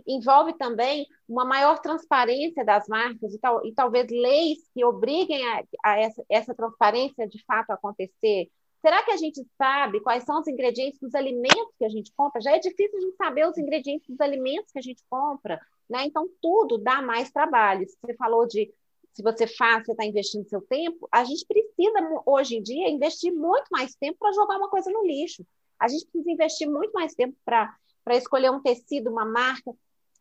envolve 0.07 0.53
também 0.53 1.05
uma 1.29 1.45
maior 1.45 1.77
transparência 1.79 2.65
das 2.65 2.87
marcas 2.87 3.35
e, 3.35 3.39
tal, 3.39 3.63
e 3.63 3.71
talvez 3.71 4.09
leis 4.09 4.57
que 4.73 4.83
obriguem 4.83 5.47
a, 5.47 5.63
a 5.83 5.99
essa, 5.99 6.25
essa, 6.27 6.55
transparência 6.55 7.27
de 7.27 7.43
fato 7.45 7.69
acontecer. 7.69 8.49
Será 8.81 9.03
que 9.03 9.11
a 9.11 9.17
gente 9.17 9.45
sabe 9.55 9.99
quais 9.99 10.23
são 10.23 10.39
os 10.39 10.47
ingredientes 10.47 10.99
dos 10.99 11.13
alimentos 11.13 11.75
que 11.77 11.85
a 11.85 11.89
gente 11.89 12.11
compra? 12.17 12.41
Já 12.41 12.55
é 12.55 12.59
difícil 12.59 12.97
a 12.97 13.01
gente 13.01 13.15
saber 13.15 13.47
os 13.47 13.59
ingredientes 13.59 14.07
dos 14.09 14.19
alimentos 14.19 14.71
que 14.71 14.79
a 14.79 14.81
gente 14.81 15.03
compra, 15.07 15.61
né? 15.87 16.03
Então 16.03 16.27
tudo 16.41 16.79
dá 16.79 16.99
mais 16.99 17.31
trabalho. 17.31 17.85
Você 17.87 18.15
falou 18.15 18.47
de 18.47 18.73
se 19.15 19.23
você 19.23 19.47
faz, 19.47 19.85
você 19.85 19.93
está 19.93 20.03
investindo 20.03 20.47
seu 20.49 20.61
tempo, 20.61 21.07
a 21.09 21.23
gente 21.23 21.45
precisa, 21.47 22.21
hoje 22.25 22.57
em 22.57 22.61
dia, 22.61 22.89
investir 22.89 23.33
muito 23.33 23.67
mais 23.71 23.95
tempo 23.95 24.17
para 24.19 24.33
jogar 24.33 24.57
uma 24.57 24.69
coisa 24.69 24.91
no 24.91 25.07
lixo. 25.07 25.45
A 25.79 25.87
gente 25.87 26.05
precisa 26.07 26.31
investir 26.31 26.69
muito 26.69 26.91
mais 26.91 27.15
tempo 27.15 27.33
para 27.45 27.73
escolher 28.09 28.51
um 28.51 28.61
tecido, 28.61 29.09
uma 29.09 29.23
marca. 29.25 29.71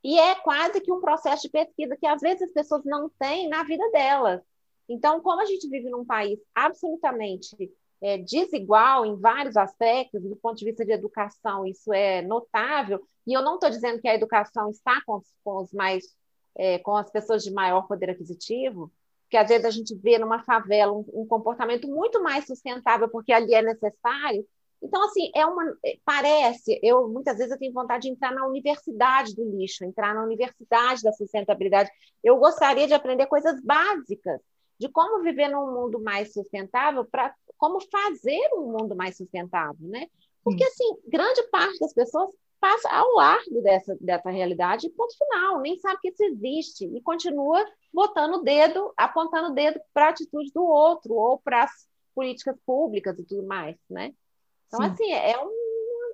E 0.03 0.17
é 0.17 0.37
quase 0.37 0.81
que 0.81 0.93
um 0.93 1.01
processo 1.01 1.43
de 1.43 1.49
pesquisa 1.49 1.97
que, 1.97 2.07
às 2.07 2.21
vezes, 2.21 2.43
as 2.43 2.53
pessoas 2.53 2.85
não 2.85 3.11
têm 3.19 3.49
na 3.49 3.65
vida 3.65 3.91
delas. 3.91 4.41
Então, 4.89 5.21
como 5.21 5.41
a 5.41 5.45
gente 5.45 5.69
vive 5.69 5.91
num 5.91 6.05
país 6.05 6.39
absolutamente 6.55 7.57
é, 8.01 8.19
desigual 8.19 9.05
em 9.05 9.17
vários 9.17 9.57
aspectos, 9.57 10.23
do 10.23 10.37
ponto 10.37 10.57
de 10.57 10.67
vista 10.67 10.85
de 10.85 10.93
educação, 10.93 11.67
isso 11.67 11.93
é 11.93 12.23
notável. 12.23 13.05
E 13.27 13.33
eu 13.33 13.43
não 13.43 13.55
estou 13.55 13.71
dizendo 13.71 14.01
que 14.01 14.07
a 14.07 14.15
educação 14.15 14.71
está 14.71 15.03
com 15.05 15.21
com 15.43 15.63
os 15.63 15.73
mais 15.73 16.05
é, 16.57 16.79
com 16.79 16.97
as 16.97 17.11
pessoas 17.11 17.43
de 17.43 17.53
maior 17.53 17.87
poder 17.87 18.11
aquisitivo, 18.11 18.93
que 19.29 19.37
às 19.37 19.49
vezes 19.49 19.65
a 19.65 19.71
gente 19.71 19.95
vê 19.95 20.19
numa 20.19 20.43
favela 20.43 20.93
um, 20.93 21.05
um, 21.13 21.27
comportamento 21.27 21.89
muito 21.89 22.23
mais 22.23 22.47
sustentável 22.47 23.09
porque 23.09 23.33
ali 23.33 23.55
é 23.55 23.63
necessário. 23.63 24.47
Então, 24.83 25.03
assim, 25.05 25.31
é 25.35 25.47
uma 25.47 25.65
é, 25.85 25.99
parece, 26.05 26.79
eu 26.83 27.09
muitas 27.09 27.39
vezes 27.39 27.53
eu 27.53 27.59
tenho 27.59 27.73
vontade 27.73 28.03
de 28.03 28.11
entrar 28.11 28.33
na 28.33 28.47
universidade 28.47 29.35
do 29.35 29.45
lixo, 29.45 29.85
entrar 29.85 30.15
na 30.15 30.23
universidade 30.23 31.03
da 31.03 31.13
sustentabilidade. 31.13 31.91
Eu 32.23 32.37
gostaria 32.39 32.87
de 32.87 32.95
aprender 32.95 33.27
coisas 33.27 33.61
básicas 33.63 34.41
de 34.79 34.89
como 34.89 35.23
viver 35.23 35.49
num 35.49 35.73
mundo 35.73 36.01
mais 36.03 36.33
sustentável, 36.33 37.05
para 37.05 37.35
como 37.57 37.81
fazer 37.81 38.51
um 38.55 38.77
mundo 38.79 38.95
mais 38.95 39.17
sustentável, 39.17 39.89
né? 39.89 40.07
Porque, 40.43 40.63
assim, 40.63 40.97
grande 41.09 41.43
parte 41.45 41.79
das 41.79 41.95
pessoas 41.95 42.31
passa 42.65 42.89
ao 42.89 43.13
largo 43.13 43.61
dessa, 43.61 43.95
dessa 44.01 44.31
realidade, 44.31 44.89
ponto 44.89 45.15
final, 45.19 45.61
nem 45.61 45.77
sabe 45.77 45.99
que 46.01 46.09
isso 46.09 46.25
existe 46.25 46.87
e 46.87 47.03
continua 47.03 47.63
botando 47.93 48.37
o 48.37 48.43
dedo, 48.43 48.91
apontando 48.97 49.51
o 49.51 49.55
dedo 49.55 49.79
para 49.93 50.07
a 50.07 50.09
atitude 50.09 50.51
do 50.51 50.65
outro 50.65 51.13
ou 51.13 51.39
para 51.39 51.65
as 51.65 51.87
políticas 52.15 52.57
públicas 52.65 53.19
e 53.19 53.25
tudo 53.25 53.47
mais, 53.47 53.77
né? 53.91 54.15
Então, 54.67 54.81
Sim. 54.81 54.87
assim, 54.87 55.13
é 55.13 55.39
um, 55.39 55.51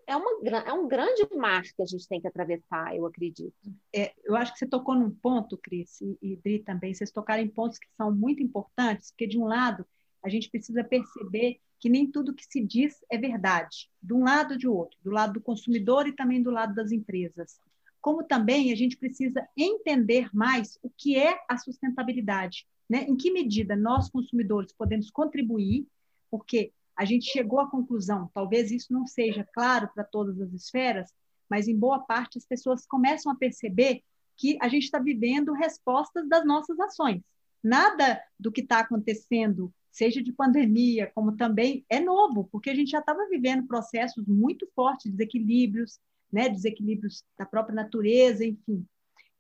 é, 0.09 0.17
uma, 0.17 0.59
é 0.59 0.73
um 0.73 0.89
grande 0.89 1.25
mar 1.37 1.63
que 1.63 1.83
a 1.83 1.87
gente 1.87 2.09
tem 2.09 2.21
que 2.21 2.27
atravessar, 2.27 2.97
eu 2.97 3.07
acredito. 3.07 3.55
É, 3.95 4.13
eu 4.25 4.35
acho 4.35 4.53
que 4.53 4.59
você 4.59 4.67
tocou 4.67 4.97
num 4.97 5.11
ponto, 5.11 5.57
Cris, 5.57 6.01
e, 6.01 6.19
e 6.21 6.37
Dri 6.37 6.59
também, 6.59 6.93
vocês 6.93 7.13
tocaram 7.13 7.45
em 7.45 7.49
pontos 7.49 7.79
que 7.79 7.87
são 7.97 8.11
muito 8.11 8.43
importantes, 8.43 9.13
porque, 9.13 9.29
de 9.29 9.39
um 9.39 9.47
lado, 9.47 9.87
a 10.21 10.29
gente 10.29 10.51
precisa 10.51 10.83
perceber 10.83 11.61
que 11.81 11.89
nem 11.89 12.11
tudo 12.11 12.35
que 12.35 12.45
se 12.45 12.63
diz 12.63 13.03
é 13.11 13.17
verdade, 13.17 13.91
de 14.03 14.13
um 14.13 14.23
lado 14.23 14.53
ou 14.53 14.59
de 14.59 14.69
outro, 14.69 14.99
do 15.03 15.11
lado 15.11 15.33
do 15.33 15.41
consumidor 15.41 16.07
e 16.07 16.13
também 16.13 16.43
do 16.43 16.51
lado 16.51 16.75
das 16.75 16.93
empresas. 16.93 17.59
Como 18.01 18.23
também 18.23 18.71
a 18.71 18.77
gente 18.77 18.97
precisa 18.97 19.49
entender 19.57 20.29
mais 20.33 20.79
o 20.83 20.91
que 20.91 21.17
é 21.17 21.41
a 21.49 21.57
sustentabilidade, 21.57 22.67
né? 22.89 23.05
Em 23.09 23.17
que 23.17 23.33
medida 23.33 23.75
nós 23.75 24.11
consumidores 24.11 24.73
podemos 24.73 25.11
contribuir, 25.11 25.87
porque 26.31 26.73
a 26.95 27.05
gente 27.05 27.25
chegou 27.27 27.61
à 27.61 27.71
conclusão, 27.71 28.31
talvez 28.35 28.71
isso 28.71 28.93
não 28.93 29.07
seja 29.07 29.47
claro 29.55 29.89
para 29.95 30.05
todas 30.05 30.39
as 30.39 30.53
esferas, 30.53 31.11
mas 31.49 31.67
em 31.67 31.77
boa 31.77 32.01
parte 32.01 32.37
as 32.37 32.45
pessoas 32.45 32.87
começam 32.87 33.33
a 33.33 33.37
perceber 33.37 34.03
que 34.37 34.59
a 34.61 34.69
gente 34.69 34.85
está 34.85 34.99
vivendo 34.99 35.53
respostas 35.53 36.29
das 36.29 36.45
nossas 36.45 36.79
ações. 36.79 37.23
Nada 37.63 38.23
do 38.39 38.53
que 38.53 38.61
está 38.61 38.81
acontecendo 38.81 39.73
seja 39.91 40.23
de 40.23 40.33
pandemia, 40.33 41.11
como 41.15 41.37
também 41.37 41.85
é 41.89 42.01
novo, 42.01 42.49
porque 42.51 42.71
a 42.71 42.75
gente 42.75 42.91
já 42.91 43.01
estava 43.01 43.29
vivendo 43.29 43.67
processos 43.67 44.27
muito 44.27 44.69
fortes, 44.75 45.11
desequilíbrios, 45.11 45.99
né, 46.33 46.49
desequilíbrios 46.49 47.25
da 47.39 47.45
própria 47.45 47.75
natureza, 47.75 48.45
enfim. 48.45 48.87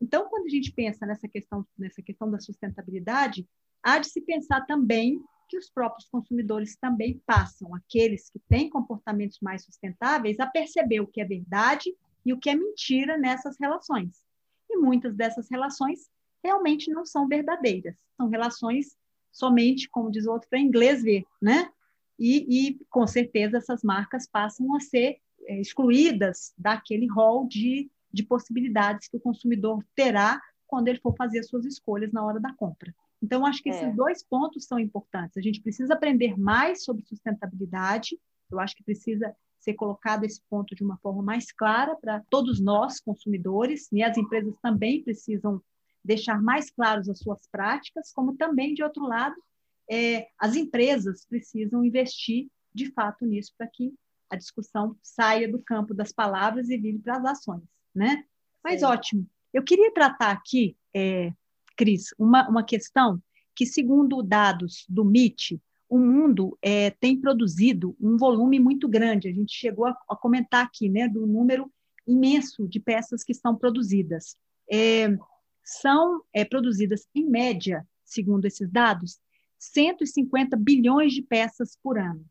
Então, 0.00 0.28
quando 0.28 0.46
a 0.46 0.48
gente 0.48 0.72
pensa 0.72 1.06
nessa 1.06 1.28
questão, 1.28 1.64
nessa 1.78 2.02
questão 2.02 2.30
da 2.30 2.40
sustentabilidade, 2.40 3.46
há 3.82 3.98
de 3.98 4.08
se 4.08 4.20
pensar 4.20 4.66
também 4.66 5.22
que 5.48 5.58
os 5.58 5.68
próprios 5.68 6.08
consumidores 6.08 6.76
também 6.76 7.20
passam, 7.26 7.74
aqueles 7.74 8.30
que 8.30 8.38
têm 8.48 8.70
comportamentos 8.70 9.38
mais 9.40 9.64
sustentáveis, 9.64 10.38
a 10.38 10.46
perceber 10.46 11.00
o 11.00 11.06
que 11.06 11.20
é 11.20 11.24
verdade 11.24 11.94
e 12.24 12.32
o 12.32 12.38
que 12.38 12.48
é 12.48 12.54
mentira 12.54 13.18
nessas 13.18 13.56
relações. 13.58 14.24
E 14.70 14.76
muitas 14.76 15.14
dessas 15.16 15.50
relações 15.50 16.08
realmente 16.42 16.90
não 16.90 17.04
são 17.04 17.26
verdadeiras, 17.26 17.96
são 18.16 18.28
relações 18.28 18.96
somente, 19.32 19.88
como 19.88 20.10
diz 20.10 20.26
o 20.26 20.32
outro, 20.32 20.48
para 20.48 20.58
inglês 20.58 21.02
ver, 21.02 21.24
né? 21.40 21.70
E, 22.18 22.68
e, 22.68 22.78
com 22.90 23.06
certeza 23.06 23.56
essas 23.56 23.82
marcas 23.82 24.28
passam 24.28 24.74
a 24.74 24.80
ser 24.80 25.18
é, 25.46 25.60
excluídas 25.60 26.52
daquele 26.56 27.06
rol 27.06 27.48
de, 27.48 27.90
de 28.12 28.22
possibilidades 28.22 29.08
que 29.08 29.16
o 29.16 29.20
consumidor 29.20 29.82
terá 29.94 30.40
quando 30.66 30.88
ele 30.88 31.00
for 31.00 31.14
fazer 31.16 31.38
as 31.38 31.48
suas 31.48 31.64
escolhas 31.64 32.12
na 32.12 32.22
hora 32.24 32.38
da 32.38 32.52
compra. 32.54 32.94
Então, 33.22 33.44
acho 33.44 33.62
que 33.62 33.70
é. 33.70 33.72
esses 33.72 33.96
dois 33.96 34.22
pontos 34.22 34.66
são 34.66 34.78
importantes. 34.78 35.36
A 35.36 35.40
gente 35.40 35.60
precisa 35.60 35.94
aprender 35.94 36.38
mais 36.38 36.84
sobre 36.84 37.04
sustentabilidade, 37.04 38.18
eu 38.50 38.58
acho 38.58 38.74
que 38.76 38.84
precisa 38.84 39.34
ser 39.58 39.74
colocado 39.74 40.24
esse 40.24 40.40
ponto 40.48 40.74
de 40.74 40.82
uma 40.82 40.96
forma 40.98 41.22
mais 41.22 41.52
clara 41.52 41.94
para 41.96 42.22
todos 42.30 42.60
nós, 42.60 42.98
consumidores, 42.98 43.90
e 43.92 44.02
as 44.02 44.16
empresas 44.16 44.54
também 44.62 45.02
precisam 45.02 45.62
deixar 46.04 46.40
mais 46.40 46.70
claros 46.70 47.08
as 47.08 47.18
suas 47.18 47.46
práticas, 47.50 48.12
como 48.12 48.36
também, 48.36 48.74
de 48.74 48.82
outro 48.82 49.04
lado, 49.04 49.36
é, 49.90 50.28
as 50.38 50.56
empresas 50.56 51.26
precisam 51.26 51.84
investir 51.84 52.48
de 52.72 52.90
fato 52.92 53.26
nisso 53.26 53.52
para 53.58 53.66
que 53.66 53.92
a 54.30 54.36
discussão 54.36 54.96
saia 55.02 55.50
do 55.50 55.62
campo 55.62 55.92
das 55.92 56.12
palavras 56.12 56.68
e 56.70 56.78
vire 56.78 56.98
para 56.98 57.18
as 57.18 57.24
ações, 57.24 57.64
né? 57.94 58.24
Mas 58.62 58.80
Sim. 58.80 58.86
ótimo. 58.86 59.30
Eu 59.52 59.64
queria 59.64 59.92
tratar 59.92 60.30
aqui, 60.30 60.76
é, 60.94 61.32
Cris, 61.76 62.14
uma, 62.16 62.48
uma 62.48 62.62
questão 62.62 63.20
que, 63.54 63.66
segundo 63.66 64.22
dados 64.22 64.84
do 64.88 65.02
MIT, 65.02 65.60
o 65.88 65.98
mundo 65.98 66.56
é, 66.62 66.90
tem 66.90 67.20
produzido 67.20 67.96
um 68.00 68.16
volume 68.16 68.60
muito 68.60 68.88
grande. 68.88 69.28
A 69.28 69.32
gente 69.32 69.52
chegou 69.52 69.86
a, 69.86 69.96
a, 70.08 70.14
comentar 70.14 70.64
aqui, 70.64 70.88
né, 70.88 71.08
do 71.08 71.26
número 71.26 71.70
imenso 72.06 72.68
de 72.68 72.78
peças 72.78 73.24
que 73.24 73.32
estão 73.32 73.56
produzidas. 73.56 74.36
É, 74.70 75.08
são 75.70 76.22
é, 76.32 76.44
produzidas, 76.44 77.06
em 77.14 77.24
média, 77.24 77.86
segundo 78.04 78.44
esses 78.44 78.68
dados, 78.68 79.20
150 79.58 80.56
bilhões 80.56 81.12
de 81.12 81.22
peças 81.22 81.78
por 81.80 81.96
ano. 81.96 82.24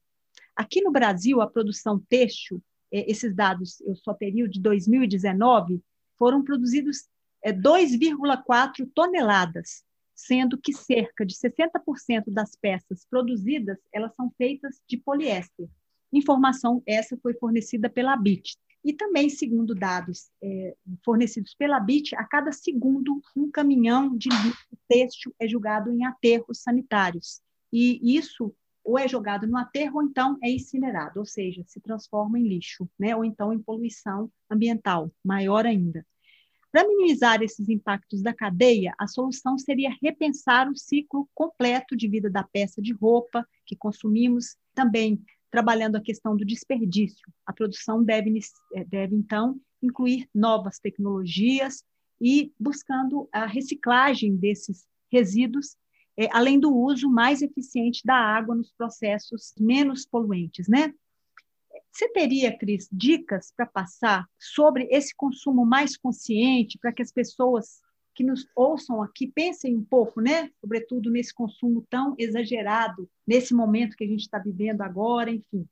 Aqui 0.56 0.82
no 0.82 0.92
Brasil, 0.92 1.40
a 1.42 1.50
produção 1.50 2.00
têxtil, 2.10 2.62
é, 2.92 3.10
esses 3.10 3.34
dados 3.34 3.80
eu 3.82 3.96
só 3.96 4.14
teria 4.14 4.48
de 4.48 4.60
2019, 4.60 5.82
foram 6.18 6.44
produzidos 6.44 7.08
é, 7.42 7.54
2,4 7.54 8.90
toneladas, 8.94 9.86
sendo 10.14 10.58
que 10.58 10.74
cerca 10.74 11.26
de 11.26 11.34
60% 11.34 12.26
das 12.28 12.58
peças 12.58 13.06
produzidas 13.10 13.78
elas 13.94 14.14
são 14.16 14.30
feitas 14.38 14.82
de 14.86 14.98
poliéster. 14.98 15.70
Informação 16.12 16.84
essa 16.86 17.16
foi 17.22 17.34
fornecida 17.36 17.90
pela 17.90 18.18
BIT. 18.18 18.58
E 18.84 18.94
também, 18.94 19.30
segundo 19.30 19.76
dados 19.76 20.30
é, 20.42 20.76
fornecidos 21.04 21.54
pela 21.54 21.80
BIT, 21.80 22.16
a 22.16 22.24
cada 22.24 22.52
segundo 22.52 23.22
um 23.36 23.52
caminhão 23.52 24.16
de 24.16 24.30
lixo 24.30 24.78
têxtil 24.88 25.36
é 25.38 25.48
julgado 25.48 25.92
em 25.92 26.06
aterros 26.06 26.62
sanitários. 26.62 27.42
E 27.72 28.18
isso 28.18 28.56
ou 28.84 28.98
é 28.98 29.08
jogado 29.08 29.46
no 29.46 29.58
aterro 29.58 29.98
ou 29.98 30.04
então 30.04 30.38
é 30.42 30.50
incinerado, 30.50 31.20
ou 31.20 31.26
seja, 31.26 31.64
se 31.68 31.80
transforma 31.80 32.40
em 32.40 32.48
lixo, 32.48 32.90
né? 32.98 33.16
ou 33.16 33.24
então 33.24 33.54
em 33.54 33.60
poluição 33.60 34.32
ambiental, 34.50 35.12
maior 35.24 35.66
ainda. 35.66 36.06
Para 36.72 36.88
minimizar 36.88 37.42
esses 37.42 37.68
impactos 37.68 38.22
da 38.22 38.34
cadeia, 38.34 38.94
a 38.98 39.08
solução 39.08 39.58
seria 39.58 39.96
repensar 40.02 40.70
o 40.70 40.76
ciclo 40.76 41.28
completo 41.34 41.96
de 41.96 42.08
vida 42.08 42.30
da 42.30 42.44
peça 42.44 42.82
de 42.82 42.94
roupa 42.94 43.48
que 43.66 43.76
consumimos, 43.76 44.56
também 44.74 45.24
trabalhando 45.52 45.96
a 45.96 46.02
questão 46.02 46.36
do 46.36 46.46
desperdício. 46.46 47.28
A 47.46 47.54
produção 47.54 48.04
deve, 48.04 48.40
eh, 48.76 48.84
deve 48.86 49.16
então, 49.16 49.60
incluir 49.82 50.30
novas 50.34 50.80
tecnologias 50.80 51.84
e 52.22 52.54
buscando 52.60 53.28
a 53.32 53.46
reciclagem 53.46 54.36
desses 54.36 54.88
resíduos, 55.12 55.76
é, 56.18 56.28
além 56.32 56.60
do 56.60 56.76
uso 56.76 57.10
mais 57.10 57.42
eficiente 57.42 58.02
da 58.06 58.16
água 58.16 58.54
nos 58.54 58.72
processos 58.74 59.54
menos 59.58 60.06
poluentes, 60.06 60.68
né? 60.68 60.94
Você 61.92 62.10
teria, 62.10 62.56
Cris, 62.56 62.88
dicas 62.92 63.52
para 63.56 63.66
passar 63.66 64.28
sobre 64.38 64.88
esse 64.92 65.16
consumo 65.16 65.66
mais 65.66 65.98
consciente, 65.98 66.78
para 66.78 66.92
que 66.92 67.02
as 67.02 67.12
pessoas 67.12 67.82
que 68.20 68.24
nos 68.26 68.46
ouçam 68.54 69.02
aqui 69.02 69.32
pensem 69.32 69.78
um 69.78 69.84
pouco, 69.84 70.20
né? 70.20 70.52
Sobretudo 70.60 71.10
nesse 71.10 71.34
consumo 71.34 71.88
tão 71.90 72.16
exagerado, 72.18 73.10
nesse 73.26 73.54
momento 73.54 73.96
que 73.96 74.04
a 74.04 74.08
gente 74.08 74.20
está 74.20 74.38
vivendo 74.38 74.82
agora, 74.82 75.32
enfim. 75.32 75.66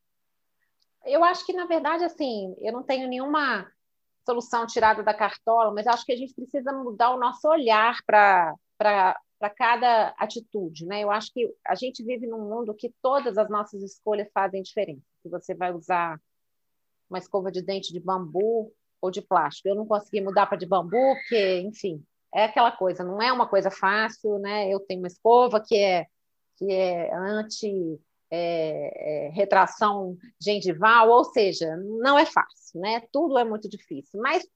Eu 1.03 1.25
acho 1.25 1.45
que, 1.45 1.51
na 1.51 1.65
verdade, 1.65 2.05
assim, 2.05 2.55
eu 2.62 2.71
não 2.71 2.83
tenho 2.83 3.10
nenhuma 3.10 3.69
solução 4.25 4.65
tirada 4.65 5.03
da 5.03 5.13
cartola, 5.13 5.73
mas 5.73 5.88
acho 5.88 6.05
que 6.05 6.13
a 6.13 6.15
gente 6.15 6.33
precisa 6.33 6.71
mudar 6.71 7.13
o 7.13 7.19
nosso 7.19 7.45
olhar 7.49 7.97
para 8.05 8.55
cada 9.57 10.15
atitude, 10.17 10.86
né? 10.86 11.03
Eu 11.03 11.12
acho 11.12 11.33
que 11.33 11.53
a 11.65 11.75
gente 11.75 12.01
vive 12.01 12.27
num 12.27 12.47
mundo 12.47 12.73
que 12.73 12.93
todas 13.01 13.38
as 13.38 13.49
nossas 13.49 13.83
escolhas 13.83 14.29
fazem 14.33 14.63
diferença. 14.63 15.03
Se 15.21 15.27
você 15.27 15.53
vai 15.53 15.73
usar 15.73 16.17
uma 17.10 17.19
escova 17.19 17.51
de 17.51 17.62
dente 17.62 17.91
de 17.91 17.99
bambu 17.99 18.73
ou 19.01 19.12
de 19.12 19.21
plástico. 19.21 19.67
Eu 19.67 19.75
não 19.75 19.86
consegui 19.86 20.21
mudar 20.21 20.45
para 20.45 20.57
de 20.57 20.65
bambu, 20.65 20.91
porque, 20.91 21.60
enfim, 21.60 22.01
é 22.38 22.43
aquela 22.45 22.71
coisa, 22.71 23.04
não 23.04 23.19
é 23.19 23.34
uma 23.34 23.47
coisa 23.47 23.71
fácil, 23.71 24.38
né? 24.38 24.71
Eu 24.71 24.80
tenho 24.80 25.02
uma 25.02 25.08
escova 25.08 25.60
que 25.60 25.76
é 25.76 26.06
que 26.58 26.71
é 26.71 27.13
anti 27.13 28.00
é, 28.30 29.28
é, 29.28 29.30
retração 29.30 30.15
gengival, 30.39 31.10
ou 31.10 31.23
seja, 31.23 31.76
não 31.78 32.17
é 32.17 32.26
fácil, 32.26 32.80
né? 32.80 33.02
Tudo 33.12 33.39
é 33.39 33.43
muito 33.43 33.67
difícil. 33.67 34.21
Mas 34.21 34.47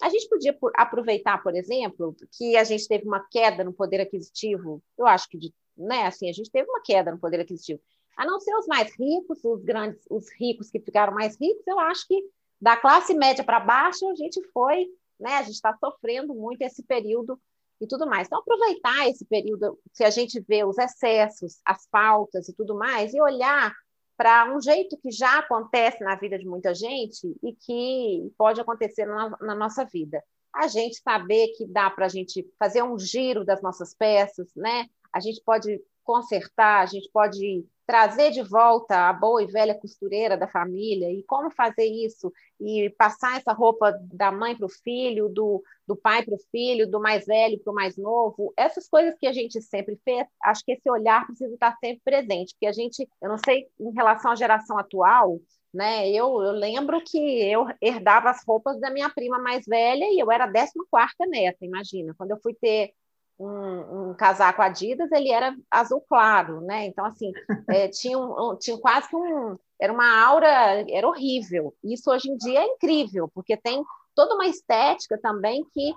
a 0.00 0.08
gente 0.08 0.28
podia 0.28 0.56
aproveitar, 0.76 1.42
por 1.42 1.56
exemplo, 1.56 2.14
que 2.36 2.56
a 2.56 2.62
gente 2.62 2.86
teve 2.86 3.04
uma 3.04 3.26
queda 3.28 3.64
no 3.64 3.72
poder 3.72 4.00
aquisitivo. 4.00 4.80
Eu 4.96 5.06
acho 5.06 5.28
que, 5.28 5.52
né? 5.76 6.06
Assim, 6.06 6.28
a 6.28 6.32
gente 6.32 6.50
teve 6.50 6.68
uma 6.68 6.82
queda 6.82 7.10
no 7.10 7.18
poder 7.18 7.40
aquisitivo. 7.40 7.80
A 8.16 8.24
não 8.24 8.38
ser 8.38 8.54
os 8.54 8.66
mais 8.68 8.92
ricos, 8.96 9.44
os 9.44 9.64
grandes, 9.64 10.04
os 10.08 10.26
ricos 10.38 10.70
que 10.70 10.78
ficaram 10.78 11.12
mais 11.12 11.36
ricos, 11.40 11.66
eu 11.66 11.80
acho 11.80 12.06
que 12.06 12.22
da 12.60 12.76
classe 12.76 13.12
média 13.12 13.42
para 13.42 13.58
baixo 13.58 14.08
a 14.08 14.14
gente 14.14 14.40
foi 14.52 14.86
né? 15.18 15.36
A 15.36 15.42
gente 15.42 15.54
está 15.54 15.76
sofrendo 15.76 16.34
muito 16.34 16.62
esse 16.62 16.82
período 16.82 17.40
e 17.80 17.86
tudo 17.86 18.06
mais. 18.06 18.26
Então, 18.26 18.38
aproveitar 18.38 19.08
esse 19.08 19.24
período, 19.24 19.78
se 19.92 20.04
a 20.04 20.10
gente 20.10 20.40
vê 20.40 20.64
os 20.64 20.78
excessos, 20.78 21.60
as 21.64 21.86
faltas 21.90 22.48
e 22.48 22.54
tudo 22.54 22.74
mais, 22.74 23.12
e 23.14 23.20
olhar 23.20 23.74
para 24.16 24.54
um 24.54 24.60
jeito 24.60 24.96
que 24.98 25.10
já 25.10 25.38
acontece 25.38 26.02
na 26.02 26.14
vida 26.16 26.38
de 26.38 26.46
muita 26.46 26.74
gente 26.74 27.36
e 27.42 27.52
que 27.52 28.32
pode 28.38 28.60
acontecer 28.60 29.06
na, 29.06 29.30
na 29.40 29.54
nossa 29.54 29.84
vida. 29.84 30.22
A 30.54 30.68
gente 30.68 31.00
saber 31.02 31.48
que 31.56 31.66
dá 31.66 31.90
para 31.90 32.06
a 32.06 32.08
gente 32.08 32.48
fazer 32.58 32.82
um 32.82 32.96
giro 32.98 33.44
das 33.44 33.60
nossas 33.60 33.92
peças, 33.92 34.48
né? 34.54 34.86
A 35.12 35.18
gente 35.18 35.42
pode 35.44 35.80
consertar, 36.04 36.82
a 36.82 36.86
gente 36.86 37.10
pode 37.12 37.64
trazer 37.86 38.30
de 38.30 38.42
volta 38.42 39.08
a 39.08 39.12
boa 39.12 39.42
e 39.42 39.46
velha 39.46 39.74
costureira 39.74 40.36
da 40.36 40.48
família 40.48 41.10
e 41.10 41.22
como 41.24 41.50
fazer 41.50 41.84
isso 41.84 42.32
e 42.60 42.88
passar 42.96 43.36
essa 43.36 43.52
roupa 43.52 43.92
da 44.12 44.32
mãe 44.32 44.56
para 44.56 44.66
o 44.66 44.70
filho, 44.70 45.28
do, 45.28 45.62
do 45.86 45.94
pai 45.94 46.24
para 46.24 46.34
o 46.34 46.38
filho, 46.50 46.90
do 46.90 46.98
mais 47.00 47.26
velho 47.26 47.58
para 47.60 47.72
o 47.72 47.74
mais 47.74 47.96
novo, 47.96 48.54
essas 48.56 48.88
coisas 48.88 49.14
que 49.18 49.26
a 49.26 49.32
gente 49.32 49.60
sempre 49.60 49.98
fez, 50.04 50.26
acho 50.42 50.64
que 50.64 50.72
esse 50.72 50.90
olhar 50.90 51.26
precisa 51.26 51.52
estar 51.52 51.76
sempre 51.78 52.00
presente, 52.02 52.54
porque 52.54 52.66
a 52.66 52.72
gente, 52.72 53.06
eu 53.20 53.28
não 53.28 53.38
sei 53.44 53.68
em 53.78 53.92
relação 53.92 54.30
à 54.30 54.34
geração 54.34 54.78
atual, 54.78 55.38
né? 55.72 56.08
Eu, 56.08 56.40
eu 56.40 56.52
lembro 56.52 57.02
que 57.04 57.18
eu 57.18 57.66
herdava 57.82 58.30
as 58.30 58.44
roupas 58.46 58.80
da 58.80 58.90
minha 58.90 59.10
prima 59.10 59.38
mais 59.40 59.66
velha 59.66 60.04
e 60.04 60.18
eu 60.20 60.30
era 60.30 60.44
a 60.44 60.52
14 60.52 60.72
quarta 60.88 61.26
neta, 61.26 61.64
imagina. 61.64 62.14
Quando 62.16 62.30
eu 62.30 62.38
fui 62.40 62.54
ter 62.54 62.94
um, 63.38 64.10
um, 64.10 64.14
casaco 64.14 64.62
Adidas, 64.62 65.10
ele 65.12 65.30
era 65.30 65.54
azul 65.70 66.00
claro, 66.08 66.60
né? 66.60 66.86
Então, 66.86 67.04
assim, 67.04 67.32
é, 67.68 67.88
tinha, 67.88 68.18
um, 68.18 68.56
tinha 68.56 68.78
quase 68.78 69.08
que 69.08 69.16
um. 69.16 69.56
Era 69.80 69.92
uma 69.92 70.24
aura, 70.24 70.84
era 70.88 71.06
horrível. 71.06 71.74
Isso 71.82 72.10
hoje 72.10 72.30
em 72.30 72.36
dia 72.36 72.60
é 72.60 72.66
incrível, 72.66 73.28
porque 73.34 73.56
tem 73.56 73.84
toda 74.14 74.34
uma 74.34 74.46
estética 74.46 75.18
também 75.20 75.64
que 75.72 75.92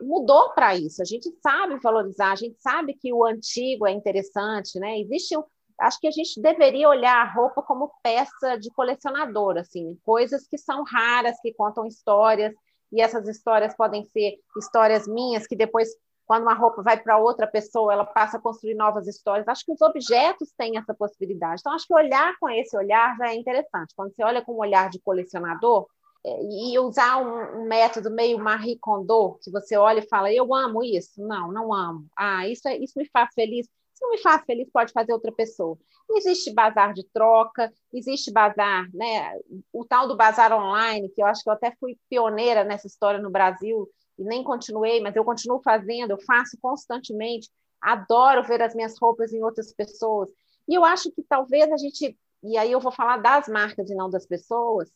mudou 0.00 0.50
para 0.50 0.76
isso. 0.76 1.00
A 1.00 1.04
gente 1.04 1.30
sabe 1.42 1.78
valorizar, 1.80 2.32
a 2.32 2.36
gente 2.36 2.60
sabe 2.60 2.94
que 2.94 3.12
o 3.12 3.24
antigo 3.24 3.86
é 3.86 3.92
interessante, 3.92 4.78
né? 4.78 5.00
Existe 5.00 5.36
um, 5.36 5.42
acho 5.80 5.98
que 6.00 6.06
a 6.06 6.10
gente 6.10 6.40
deveria 6.40 6.88
olhar 6.88 7.16
a 7.16 7.32
roupa 7.32 7.62
como 7.62 7.92
peça 8.02 8.56
de 8.56 8.70
colecionador, 8.70 9.56
assim, 9.56 9.98
coisas 10.04 10.46
que 10.46 10.58
são 10.58 10.84
raras, 10.84 11.40
que 11.40 11.54
contam 11.54 11.86
histórias, 11.86 12.52
e 12.92 13.00
essas 13.00 13.28
histórias 13.28 13.76
podem 13.76 14.04
ser 14.04 14.38
histórias 14.56 15.06
minhas 15.06 15.46
que 15.46 15.56
depois 15.56 15.88
quando 16.28 16.42
uma 16.42 16.52
roupa 16.52 16.82
vai 16.82 17.02
para 17.02 17.16
outra 17.16 17.46
pessoa, 17.46 17.90
ela 17.90 18.04
passa 18.04 18.36
a 18.36 18.40
construir 18.40 18.74
novas 18.74 19.08
histórias. 19.08 19.48
Acho 19.48 19.64
que 19.64 19.72
os 19.72 19.80
objetos 19.80 20.52
têm 20.58 20.76
essa 20.76 20.92
possibilidade. 20.92 21.62
Então, 21.62 21.72
acho 21.72 21.86
que 21.86 21.94
olhar 21.94 22.36
com 22.38 22.50
esse 22.50 22.76
olhar 22.76 23.16
já 23.16 23.30
é 23.30 23.34
interessante. 23.34 23.94
Quando 23.96 24.14
você 24.14 24.22
olha 24.22 24.44
com 24.44 24.52
um 24.52 24.58
olhar 24.58 24.90
de 24.90 25.00
colecionador, 25.00 25.86
é, 26.26 26.42
e 26.42 26.78
usar 26.78 27.16
um, 27.16 27.62
um, 27.62 27.64
método 27.66 28.10
meio 28.10 28.38
Marie 28.38 28.78
Kondo, 28.78 29.38
que 29.42 29.50
você 29.50 29.76
olha 29.78 30.00
e 30.00 30.08
fala, 30.08 30.30
eu 30.30 30.54
amo 30.54 30.84
isso. 30.84 31.12
Não, 31.16 31.50
não 31.50 31.72
amo. 31.72 32.06
Ah, 32.14 32.46
isso, 32.46 32.68
é, 32.68 32.76
isso 32.76 32.98
me 32.98 33.08
faz 33.08 33.32
feliz. 33.34 33.66
Se 33.94 34.04
não 34.04 34.10
me 34.10 34.18
faz 34.18 34.44
feliz, 34.44 34.68
pode 34.70 34.92
fazer 34.92 35.14
outra 35.14 35.32
pessoa. 35.32 35.78
Existe 36.10 36.52
bazar 36.52 36.92
de 36.92 37.04
troca, 37.10 37.72
existe 37.92 38.30
bazar, 38.30 38.86
né? 38.92 39.34
O 39.72 39.82
tal 39.82 40.06
do 40.06 40.16
bazar 40.16 40.52
online, 40.52 41.08
que 41.08 41.22
eu 41.22 41.26
acho 41.26 41.42
que 41.42 41.48
eu 41.48 41.54
até 41.54 41.74
fui 41.80 41.96
pioneira 42.10 42.64
nessa 42.64 42.86
história 42.86 43.18
no 43.18 43.30
Brasil, 43.30 43.88
e 44.18 44.24
nem 44.24 44.42
continuei, 44.42 45.00
mas 45.00 45.14
eu 45.14 45.24
continuo 45.24 45.60
fazendo, 45.60 46.10
eu 46.10 46.20
faço 46.20 46.58
constantemente, 46.60 47.50
adoro 47.80 48.42
ver 48.42 48.60
as 48.62 48.74
minhas 48.74 48.98
roupas 48.98 49.32
em 49.32 49.42
outras 49.42 49.72
pessoas. 49.72 50.30
E 50.68 50.74
eu 50.74 50.84
acho 50.84 51.10
que 51.12 51.22
talvez 51.22 51.70
a 51.70 51.76
gente, 51.76 52.18
e 52.42 52.58
aí 52.58 52.72
eu 52.72 52.80
vou 52.80 52.92
falar 52.92 53.18
das 53.18 53.48
marcas 53.48 53.88
e 53.90 53.94
não 53.94 54.10
das 54.10 54.26
pessoas, 54.26 54.90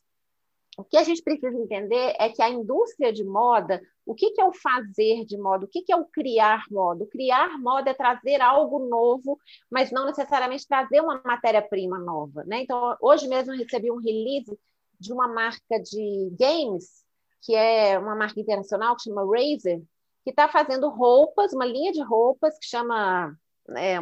o 0.76 0.84
que 0.84 0.96
a 0.96 1.02
gente 1.02 1.22
precisa 1.22 1.56
entender 1.56 2.14
é 2.18 2.30
que 2.30 2.40
a 2.40 2.48
indústria 2.48 3.12
de 3.12 3.22
moda, 3.22 3.80
o 4.06 4.14
que, 4.14 4.30
que 4.30 4.40
é 4.40 4.44
o 4.44 4.54
fazer 4.54 5.24
de 5.26 5.36
moda, 5.36 5.66
o 5.66 5.68
que, 5.68 5.82
que 5.82 5.92
é 5.92 5.96
o 5.96 6.06
criar 6.06 6.64
moda? 6.70 7.04
O 7.04 7.06
criar 7.06 7.58
moda 7.58 7.90
é 7.90 7.94
trazer 7.94 8.40
algo 8.40 8.78
novo, 8.88 9.38
mas 9.70 9.90
não 9.90 10.06
necessariamente 10.06 10.66
trazer 10.66 11.00
uma 11.00 11.20
matéria-prima 11.24 11.98
nova. 11.98 12.42
Né? 12.44 12.62
Então, 12.62 12.96
hoje 13.02 13.28
mesmo 13.28 13.52
eu 13.52 13.58
recebi 13.58 13.90
um 13.90 13.98
release 13.98 14.58
de 14.98 15.12
uma 15.12 15.28
marca 15.28 15.78
de 15.78 16.32
games 16.38 17.01
que 17.42 17.54
é 17.54 17.98
uma 17.98 18.14
marca 18.14 18.40
internacional 18.40 18.96
que 18.96 19.02
chama 19.02 19.24
Razer, 19.24 19.82
que 20.24 20.30
está 20.30 20.48
fazendo 20.48 20.88
roupas, 20.88 21.52
uma 21.52 21.66
linha 21.66 21.92
de 21.92 22.00
roupas 22.00 22.56
que 22.58 22.66
chama 22.66 23.36
é, 23.76 23.96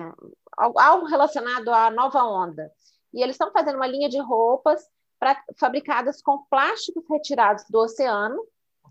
algo 0.56 1.06
relacionado 1.06 1.70
à 1.70 1.90
nova 1.90 2.22
onda. 2.24 2.70
E 3.12 3.22
eles 3.22 3.34
estão 3.34 3.50
fazendo 3.50 3.76
uma 3.76 3.86
linha 3.86 4.08
de 4.08 4.18
roupas 4.18 4.82
pra, 5.18 5.42
fabricadas 5.58 6.22
com 6.22 6.44
plásticos 6.50 7.04
retirados 7.08 7.64
do 7.68 7.78
oceano 7.78 8.44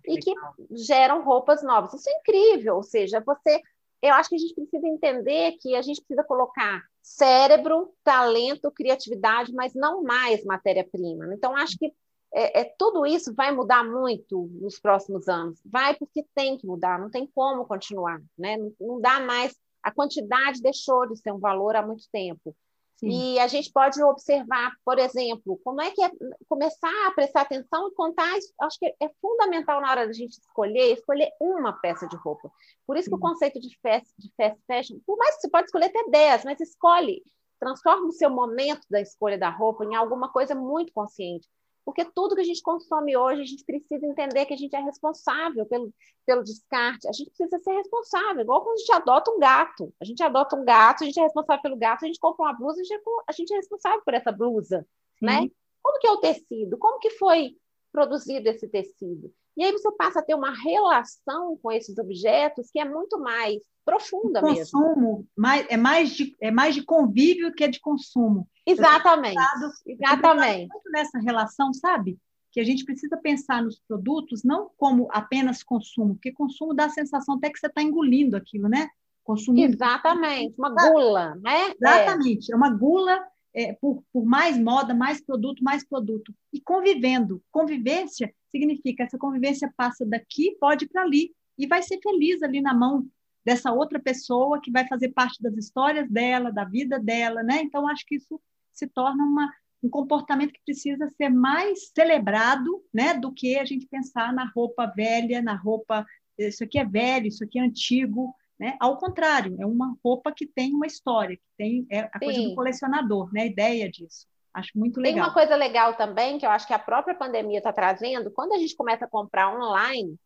que 0.04 0.14
e 0.14 0.18
que 0.18 0.34
geram 0.72 1.24
roupas 1.24 1.62
novas. 1.64 1.94
Isso 1.94 2.10
é 2.10 2.14
incrível, 2.20 2.78
ou 2.78 2.84
seja, 2.84 3.22
você 3.22 3.62
eu 4.02 4.14
acho 4.14 4.30
que 4.30 4.36
a 4.36 4.40
gente 4.40 4.56
precisa 4.56 4.88
entender 4.88 5.58
que 5.60 5.76
a 5.76 5.82
gente 5.82 6.02
precisa 6.02 6.24
colocar 6.24 6.82
cérebro, 7.02 7.94
talento, 8.04 8.72
criatividade, 8.72 9.54
mas 9.54 9.74
não 9.74 10.04
mais 10.04 10.44
matéria-prima. 10.46 11.34
Então, 11.34 11.56
acho 11.56 11.78
que 11.78 11.94
é, 12.34 12.62
é, 12.62 12.76
tudo 12.78 13.06
isso 13.06 13.34
vai 13.34 13.52
mudar 13.52 13.84
muito 13.84 14.50
nos 14.54 14.80
próximos 14.80 15.28
anos. 15.28 15.60
Vai 15.65 15.96
porque 15.96 16.26
tem 16.36 16.58
que 16.58 16.68
mudar, 16.68 17.00
não 17.00 17.10
tem 17.10 17.28
como 17.28 17.65
continuar. 17.65 18.22
Né? 18.38 18.58
Não, 18.58 18.74
não 18.80 19.02
dá 19.02 19.20
mais. 19.20 19.56
A 19.82 19.92
quantidade 19.92 20.62
deixou 20.62 21.08
de 21.08 21.18
ser 21.18 21.32
um 21.32 21.39
valor 21.39 21.76
há 21.76 21.86
muito 21.86 22.03
tempo. 22.12 22.56
Sim. 22.97 23.08
E 23.08 23.39
a 23.39 23.47
gente 23.47 23.72
pode 23.72 24.03
observar, 24.03 24.74
por 24.84 24.99
exemplo, 24.99 25.58
como 25.64 25.82
é 25.82 25.89
que 25.89 26.03
é 26.03 26.12
começar 26.49 27.08
a 27.08 27.12
prestar 27.12 27.41
atenção 27.41 27.88
e 27.88 27.95
contar. 27.95 28.30
Acho 28.62 28.78
que 28.78 28.86
é 28.86 29.10
fundamental 29.22 29.80
na 29.80 29.89
hora 29.89 30.06
da 30.06 30.12
gente 30.12 30.34
escolher, 30.34 30.91
escolher 30.91 31.32
uma 31.39 31.72
peça 31.72 32.06
de 32.08 32.18
roupa. 32.18 32.51
Por 32.86 32.97
isso 32.97 33.06
Sim. 33.06 33.12
que 33.12 33.16
o 33.16 33.20
conceito 33.20 33.60
de 33.60 33.80
fast, 33.82 34.14
de 34.18 34.30
fast 34.36 34.60
fashion, 34.68 34.99
por 35.06 35.18
mais 35.18 35.36
que 35.36 35.41
você 35.41 35.49
pode 35.49 35.68
escolher 35.68 35.86
até 35.86 36.10
10, 36.10 36.43
mas 36.43 36.60
escolhe, 36.60 37.24
transforma 37.58 38.06
o 38.06 38.12
seu 38.12 38.30
momento 38.30 38.86
da 38.89 38.99
escolha 38.99 39.38
da 39.38 39.49
roupa 39.49 39.86
em 39.86 39.95
alguma 39.95 40.30
coisa 40.30 40.53
muito 40.53 40.91
consciente 40.91 41.47
Porque 41.90 42.06
tudo 42.06 42.36
que 42.36 42.42
a 42.42 42.46
gente 42.46 42.62
consome 42.62 43.18
hoje, 43.18 43.42
a 43.42 43.46
gente 43.46 43.66
precisa 43.66 44.06
entender 44.06 44.46
que 44.46 44.54
a 44.54 44.58
gente 44.58 44.76
é 44.76 44.80
responsável 44.80 45.66
pelo, 45.66 45.92
pelo 46.24 46.44
descarte. 46.44 47.08
A 47.08 47.12
gente 47.12 47.32
precisa 47.32 47.58
ser 47.58 47.72
responsável, 47.72 48.44
igual 48.44 48.62
quando 48.62 48.76
a 48.76 48.78
gente 48.78 48.92
adota 48.92 49.32
um 49.32 49.40
gato. 49.40 49.92
A 50.00 50.06
gente 50.06 50.22
adota 50.22 50.56
um 50.56 50.64
gato, 50.64 51.04
a 51.04 51.08
gente 51.08 51.20
é 51.20 51.24
responsável 51.24 51.64
pelo 51.64 51.76
gato, 51.76 52.06
a 52.06 52.08
gente 52.08 52.20
compra 52.20 52.46
uma 52.46 52.54
blusa, 52.54 52.80
a 52.80 52.84
gente 52.84 52.94
é, 52.94 53.02
a 53.28 53.32
gente 53.32 53.54
é 53.54 53.56
responsável 53.56 54.02
por 54.06 54.14
essa 54.14 54.32
blusa, 54.32 54.86
né? 55.20 55.50
Como 55.82 55.98
que 55.98 56.08
é 56.08 56.12
o 56.12 56.18
tecido? 56.18 56.78
Como 56.78 57.00
que 57.00 57.10
foi 57.10 57.58
produzido 57.92 58.48
esse 58.50 58.68
tecido? 58.68 59.34
E 59.60 59.64
aí 59.66 59.74
você 59.74 59.91
passa 59.91 60.20
a 60.20 60.24
ter 60.24 60.36
uma 60.36 60.53
relação 60.53 61.60
com 61.62 61.70
esses 61.70 61.97
objetos 61.97 62.72
que 62.72 62.80
é 62.80 62.86
muito 62.86 63.20
mais 63.20 63.62
profunda 63.84 64.39
consumo, 64.39 64.95
mesmo. 64.95 65.28
Mais, 65.36 65.66
é, 65.70 65.76
mais 65.76 66.12
de, 66.12 66.34
é 66.39 66.49
mais 66.49 66.76
de 66.76 66.82
convívio 66.82 67.53
que 67.53 67.66
é 67.66 67.68
de 67.68 67.82
consumo. 67.82 68.47
Exatamente. 68.66 69.36
Pensado, 69.36 69.74
exatamente. 69.86 70.70
Nessa 70.93 71.20
relação, 71.20 71.74
sabe? 71.74 72.18
Que 72.53 72.62
a 72.62 72.64
gente 72.64 72.86
precisa 72.86 73.18
pensar 73.18 73.62
nos 73.62 73.82
produtos 73.86 74.45
não 74.45 74.72
como 74.78 75.10
apenas 75.12 75.62
consumo, 75.62 76.14
porque 76.14 76.32
consumo 76.32 76.74
dá 76.74 76.86
a 76.86 76.89
sensação 76.89 77.36
até 77.36 77.49
que 77.49 77.60
você 77.60 77.68
está 77.68 77.82
engolindo 77.82 78.38
aquilo, 78.38 78.70
né? 78.70 78.88
Consumindo. 79.26 79.74
Exatamente, 79.74 80.55
uma 80.57 80.70
gula, 80.70 81.36
né? 81.36 81.74
Exatamente, 81.78 82.49
é, 82.49 82.53
é 82.53 82.57
uma 82.57 82.70
gula 82.70 83.22
é, 83.60 83.74
por, 83.74 84.01
por 84.14 84.26
mais 84.26 84.57
moda, 84.57 84.93
mais 84.93 85.22
produto, 85.22 85.62
mais 85.62 85.86
produto. 85.86 86.34
E 86.53 86.62
convivendo. 86.62 87.43
Convivência 87.51 88.34
significa 88.49 89.03
essa 89.03 89.18
convivência 89.18 89.72
passa 89.76 90.05
daqui, 90.05 90.55
pode 90.60 90.88
para 90.88 91.01
ali, 91.01 91.32
e 91.57 91.68
vai 91.68 91.84
ser 91.84 91.99
feliz 92.01 92.41
ali 92.41 92.62
na 92.62 92.74
mão 92.74 93.05
dessa 93.45 93.72
outra 93.72 93.99
pessoa 93.99 94.62
que 94.62 94.72
vai 94.72 94.88
fazer 94.88 95.10
parte 95.10 95.41
das 95.41 95.57
histórias 95.57 96.10
dela, 96.10 96.51
da 96.51 96.64
vida 96.64 96.99
dela, 96.99 97.43
né? 97.43 97.62
Então, 97.62 97.88
acho 97.88 98.05
que 98.05 98.16
isso 98.16 98.39
se 98.72 98.88
torna 98.88 99.24
uma, 99.24 99.51
um 99.84 99.89
comportamento 99.89 100.53
que 100.53 100.62
precisa 100.64 101.10
ser 101.10 101.30
mais 101.30 101.89
celebrado, 101.93 102.82
né, 102.93 103.14
do 103.14 103.32
que 103.32 103.57
a 103.57 103.66
gente 103.66 103.86
pensar 103.88 104.32
na 104.34 104.45
roupa 104.55 104.86
velha, 104.86 105.41
na 105.41 105.55
roupa 105.55 106.05
isso 106.38 106.64
aqui 106.64 106.80
é 106.80 106.86
velho, 106.86 107.28
isso 107.28 107.43
aqui 107.43 107.60
é 107.60 107.62
antigo, 107.62 108.34
né? 108.60 108.76
Ao 108.80 108.97
contrário, 108.97 109.55
é 109.60 109.66
uma 109.66 109.95
roupa 110.03 110.34
que 110.36 110.45
tem 110.45 110.74
uma 110.74 110.86
história, 110.86 111.38
que 111.38 111.43
tem 111.57 111.88
é 111.89 112.01
a 112.01 112.20
Sim. 112.20 112.26
coisa 112.26 112.41
do 112.41 112.55
colecionador, 112.55 113.34
né? 113.34 113.43
A 113.43 113.45
ideia 113.45 113.89
disso. 113.89 114.28
Acho 114.53 114.72
muito 114.76 114.99
legal. 114.99 115.14
Tem 115.14 115.24
uma 115.24 115.34
coisa 115.34 115.55
legal 115.55 115.93
também, 115.95 116.38
que 116.38 116.45
eu 116.45 116.49
acho 116.49 116.68
que 116.68 116.74
a 116.74 116.80
própria 116.80 117.16
pandemia 117.16 117.60
está 117.60 117.72
trazendo, 117.72 118.32
quando 118.32 118.53
a 118.53 118.57
gente 118.57 118.76
começa 118.76 119.05
a 119.05 119.10
comprar 119.10 119.55
online, 119.55 120.18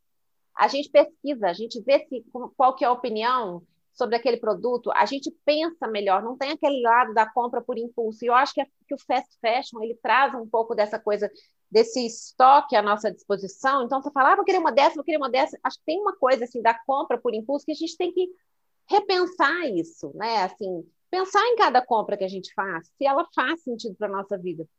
a 0.55 0.67
gente 0.67 0.89
pesquisa, 0.89 1.47
a 1.47 1.53
gente 1.53 1.81
vê 1.81 1.99
se, 2.07 2.23
qual 2.55 2.75
que 2.75 2.84
é 2.84 2.88
a 2.88 2.91
opinião 2.91 3.61
sobre 3.93 4.15
aquele 4.15 4.38
produto, 4.38 4.91
a 4.91 5.05
gente 5.05 5.31
pensa 5.45 5.88
melhor, 5.88 6.23
não 6.23 6.36
tem 6.36 6.51
aquele 6.51 6.81
lado 6.81 7.13
da 7.13 7.29
compra 7.29 7.61
por 7.61 7.77
impulso. 7.77 8.23
E 8.23 8.27
eu 8.27 8.34
acho 8.34 8.53
que, 8.53 8.61
é, 8.61 8.65
que 8.88 8.95
o 8.95 8.97
fast 8.97 9.38
fashion 9.39 9.81
ele 9.84 9.97
traz 10.01 10.34
um 10.34 10.47
pouco 10.47 10.73
dessa 10.73 10.97
coisa, 10.99 11.29
desse 11.74 12.05
estoque 12.05 12.76
à 12.76 12.84
nossa 12.84 13.11
disposição. 13.11 13.84
Então, 13.84 13.99
você 13.99 14.11
fala, 14.11 14.34
ah, 14.34 14.36
vou 14.36 14.45
querer 14.45 14.59
uma 14.59 14.71
dessa, 14.71 14.93
vou 14.93 15.03
querer 15.03 15.17
uma 15.17 15.30
dessa. 15.30 15.57
Acho 15.63 15.80
que 15.80 15.86
tem 15.86 15.99
uma 15.99 16.15
coisa 16.15 16.43
assim 16.43 16.61
da 16.61 16.76
compra 16.86 17.17
por 17.17 17.34
impulso 17.34 17.65
que 17.65 17.71
a 17.71 17.76
gente 17.76 17.97
tem 17.97 18.13
que 18.13 18.30
repensar 18.88 19.67
isso, 19.67 20.11
né? 20.13 20.43
Assim, 20.43 20.88
pensar 21.09 21.43
em 21.47 21.55
cada 21.55 21.84
compra 21.84 22.15
que 22.15 22.24
a 22.24 22.28
gente 22.28 22.53
faz, 22.53 22.88
se 22.95 23.07
ela 23.07 23.28
faz 23.34 23.63
sentido 23.63 23.95
para 23.95 24.07
a 24.07 24.11
nossa 24.11 24.38
vida. 24.38 24.69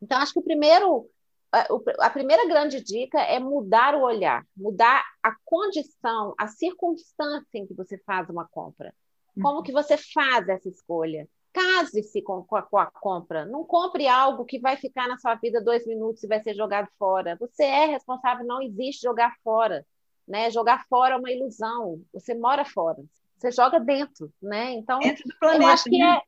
Então, 0.00 0.16
acho 0.16 0.32
que 0.32 0.38
o 0.38 0.42
primeiro, 0.42 1.10
a 1.52 2.08
primeira 2.08 2.48
grande 2.48 2.82
dica 2.82 3.20
é 3.20 3.38
mudar 3.38 3.94
o 3.94 4.00
olhar, 4.00 4.42
mudar 4.56 5.04
a 5.22 5.36
condição, 5.44 6.34
a 6.38 6.48
circunstância 6.48 7.58
em 7.58 7.66
que 7.66 7.74
você 7.74 7.98
faz 7.98 8.30
uma 8.30 8.48
compra. 8.48 8.94
Como 9.34 9.58
uhum. 9.58 9.62
que 9.62 9.72
você 9.72 9.98
faz 9.98 10.48
essa 10.48 10.70
escolha? 10.70 11.28
Case-se 11.52 12.22
com, 12.22 12.42
com, 12.44 12.62
com, 12.62 12.78
a 12.78 12.86
compra. 12.86 13.44
Não 13.44 13.64
compre 13.64 14.06
algo 14.06 14.44
que 14.44 14.58
vai 14.58 14.76
ficar 14.76 15.08
na 15.08 15.18
sua 15.18 15.34
vida 15.34 15.60
dois 15.60 15.86
minutos 15.86 16.22
e 16.22 16.28
vai 16.28 16.40
ser 16.42 16.54
jogado 16.54 16.88
fora. 16.98 17.36
Você 17.40 17.64
é 17.64 17.86
responsável, 17.86 18.46
não 18.46 18.62
existe 18.62 19.02
jogar 19.02 19.34
fora. 19.42 19.84
Né? 20.28 20.50
Jogar 20.50 20.86
fora 20.88 21.14
é 21.14 21.18
uma 21.18 21.30
ilusão. 21.30 22.00
Você 22.12 22.34
mora 22.34 22.64
fora 22.64 23.02
você 23.40 23.50
joga 23.50 23.80
dentro, 23.80 24.30
né? 24.40 24.72
Então, 24.72 24.98
dentro 24.98 25.24
do 25.26 25.34
planeta, 25.38 25.64
eu 25.64 25.68
acho 25.68 25.84
que 25.84 25.98
né? 25.98 26.20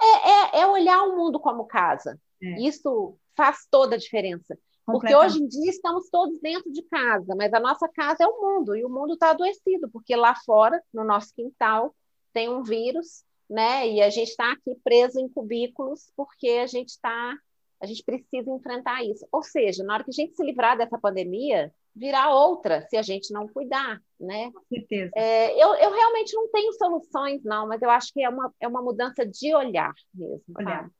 é, 0.00 0.30
é, 0.30 0.60
é, 0.60 0.66
olhar 0.66 1.02
o 1.02 1.16
mundo 1.16 1.40
como 1.40 1.66
casa. 1.66 2.18
É. 2.40 2.60
Isso 2.60 3.16
faz 3.36 3.66
toda 3.70 3.96
a 3.96 3.98
diferença. 3.98 4.56
Porque 4.86 5.14
hoje 5.14 5.40
em 5.40 5.46
dia 5.46 5.70
estamos 5.70 6.08
todos 6.10 6.40
dentro 6.40 6.72
de 6.72 6.82
casa, 6.82 7.34
mas 7.36 7.52
a 7.52 7.60
nossa 7.60 7.88
casa 7.88 8.24
é 8.24 8.26
o 8.26 8.40
mundo, 8.40 8.74
e 8.74 8.84
o 8.84 8.88
mundo 8.88 9.12
está 9.12 9.30
adoecido, 9.30 9.88
porque 9.88 10.16
lá 10.16 10.34
fora, 10.44 10.82
no 10.92 11.04
nosso 11.04 11.32
quintal, 11.32 11.94
tem 12.32 12.48
um 12.48 12.64
vírus, 12.64 13.22
né? 13.50 13.88
E 13.88 14.00
a 14.00 14.08
gente 14.08 14.28
está 14.28 14.52
aqui 14.52 14.76
preso 14.84 15.18
em 15.18 15.28
cubículos 15.28 16.12
porque 16.16 16.48
a 16.62 16.66
gente 16.68 16.90
está, 16.90 17.36
a 17.82 17.86
gente 17.86 18.04
precisa 18.04 18.48
enfrentar 18.50 19.04
isso. 19.04 19.26
Ou 19.32 19.42
seja, 19.42 19.82
na 19.82 19.94
hora 19.94 20.04
que 20.04 20.10
a 20.10 20.14
gente 20.14 20.36
se 20.36 20.44
livrar 20.44 20.78
dessa 20.78 20.96
pandemia, 20.96 21.74
virá 21.94 22.32
outra 22.32 22.86
se 22.88 22.96
a 22.96 23.02
gente 23.02 23.32
não 23.32 23.48
cuidar, 23.48 24.00
né? 24.18 24.52
Com 24.52 24.62
certeza. 24.68 25.10
É, 25.16 25.52
eu, 25.60 25.74
eu 25.74 25.90
realmente 25.90 26.32
não 26.34 26.48
tenho 26.48 26.72
soluções, 26.74 27.42
não, 27.42 27.66
mas 27.66 27.82
eu 27.82 27.90
acho 27.90 28.12
que 28.12 28.22
é 28.22 28.28
uma, 28.28 28.54
é 28.60 28.68
uma 28.68 28.80
mudança 28.80 29.26
de 29.26 29.52
olhar 29.52 29.92
mesmo. 30.14 30.44
Olhar. 30.56 30.84
Tá? 30.84 30.90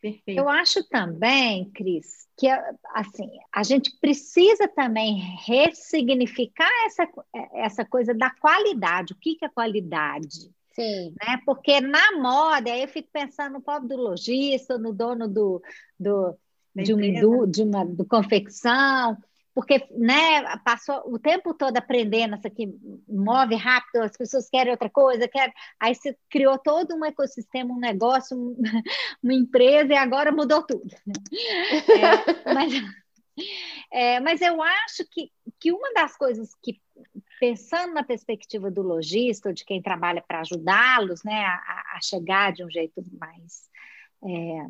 Perfeito. 0.00 0.38
Eu 0.38 0.48
acho 0.48 0.88
também, 0.88 1.68
Cris, 1.72 2.28
que 2.36 2.46
assim, 2.94 3.28
a 3.52 3.64
gente 3.64 3.98
precisa 4.00 4.68
também 4.68 5.16
ressignificar 5.44 6.70
essa, 6.86 7.08
essa 7.54 7.84
coisa 7.84 8.14
da 8.14 8.30
qualidade. 8.30 9.12
O 9.12 9.16
que, 9.16 9.34
que 9.34 9.44
é 9.44 9.48
qualidade? 9.48 10.52
Sim. 10.78 11.14
Né? 11.20 11.40
Porque 11.44 11.80
na 11.80 12.12
moda, 12.20 12.70
aí 12.70 12.82
eu 12.82 12.88
fico 12.88 13.08
pensando 13.12 13.54
no 13.54 13.60
pobre 13.60 13.88
do 13.88 13.96
lojista, 13.96 14.78
no 14.78 14.92
dono 14.92 15.26
do, 15.26 15.60
do, 15.98 16.38
de, 16.74 16.94
uma, 16.94 17.46
de 17.48 17.62
uma 17.62 17.84
do 17.84 18.04
confecção, 18.04 19.16
porque 19.58 19.88
né, 19.90 20.56
passou 20.64 21.02
o 21.06 21.18
tempo 21.18 21.52
todo 21.52 21.76
aprendendo 21.76 22.36
isso 22.36 22.46
aqui, 22.46 22.72
move 23.08 23.56
rápido, 23.56 24.02
as 24.04 24.16
pessoas 24.16 24.48
querem 24.48 24.70
outra 24.70 24.88
coisa, 24.88 25.26
querem... 25.26 25.52
aí 25.80 25.96
você 25.96 26.16
criou 26.30 26.56
todo 26.58 26.94
um 26.94 27.04
ecossistema, 27.04 27.74
um 27.74 27.80
negócio, 27.80 28.38
um, 28.38 28.54
uma 29.20 29.34
empresa, 29.34 29.92
e 29.92 29.96
agora 29.96 30.30
mudou 30.30 30.62
tudo. 30.62 30.86
É, 31.90 32.54
mas, 32.54 32.72
é, 33.92 34.20
mas 34.20 34.40
eu 34.40 34.62
acho 34.62 35.04
que, 35.10 35.30
que 35.58 35.72
uma 35.72 35.92
das 35.92 36.16
coisas 36.16 36.50
que, 36.62 36.80
pensando 37.40 37.94
na 37.94 38.02
perspectiva 38.02 38.70
do 38.70 38.82
lojista, 38.82 39.48
ou 39.48 39.54
de 39.54 39.64
quem 39.64 39.82
trabalha 39.82 40.22
para 40.26 40.40
ajudá-los 40.40 41.22
né, 41.24 41.44
a, 41.44 41.96
a, 41.96 42.00
chegar 42.02 42.52
de 42.52 42.64
um 42.64 42.70
jeito 42.70 43.02
mais 43.18 43.68
é, 44.24 44.66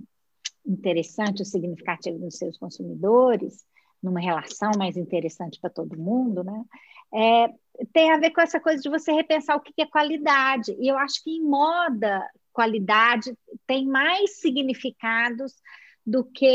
interessante 0.67 1.41
ou 1.41 1.47
significativo 1.47 2.19
nos 2.19 2.37
seus 2.37 2.57
consumidores, 2.59 3.65
numa 4.03 4.21
relação 4.21 4.71
mais 4.79 4.97
interessante 4.97 5.59
para 5.61 5.71
todo 5.71 5.99
mundo, 5.99 6.45
né? 6.45 6.65
É, 7.13 7.53
tem 7.93 8.13
a 8.13 8.19
ver 8.19 8.31
com 8.31 8.41
essa 8.41 8.61
coisa 8.61 8.83
de 8.83 8.89
você 8.89 9.13
repensar 9.13 9.57
o 9.57 9.61
que 9.61 9.73
é 9.81 9.87
qualidade. 9.87 10.77
E 10.79 10.89
eu 10.89 10.99
acho 10.99 11.23
que 11.25 11.31
em 11.31 11.43
moda, 11.43 12.29
qualidade 12.53 13.37
tem 13.67 13.87
mais 13.87 14.41
significados 14.41 15.55
do 16.09 16.25
que 16.25 16.47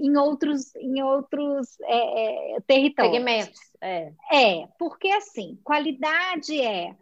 em 0.00 0.16
outros, 0.16 0.72
em 0.76 1.02
outros 1.02 1.76
é, 1.80 2.56
é, 2.56 2.60
territórios. 2.60 3.12
Segmentos. 3.12 3.60
É. 3.80 4.12
é, 4.30 4.68
porque 4.78 5.08
assim, 5.08 5.58
qualidade 5.64 6.60
é 6.60 6.94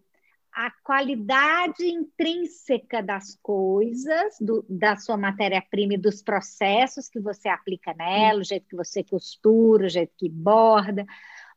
a 0.51 0.71
qualidade 0.83 1.85
intrínseca 1.87 3.03
das 3.03 3.39
coisas, 3.43 4.35
do, 4.41 4.65
da 4.67 4.97
sua 4.97 5.17
matéria-prima 5.19 5.95
e 5.95 5.99
dos 5.99 6.23
processos 6.23 7.09
que 7.09 7.21
você 7.21 7.51
aplica 7.51 7.93
nela, 7.93 8.41
o 8.41 8.45
jeito 8.45 8.67
que 8.67 8.77
você 8.77 9.05
costura, 9.05 9.85
o 9.85 9.91
jeito 9.91 10.15
que 10.17 10.29
borda, 10.29 11.05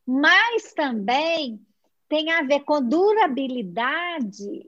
mas 0.05 0.73
também 0.73 1.65
tem 2.09 2.31
a 2.31 2.43
ver 2.43 2.59
com 2.65 2.85
durabilidade, 2.85 4.67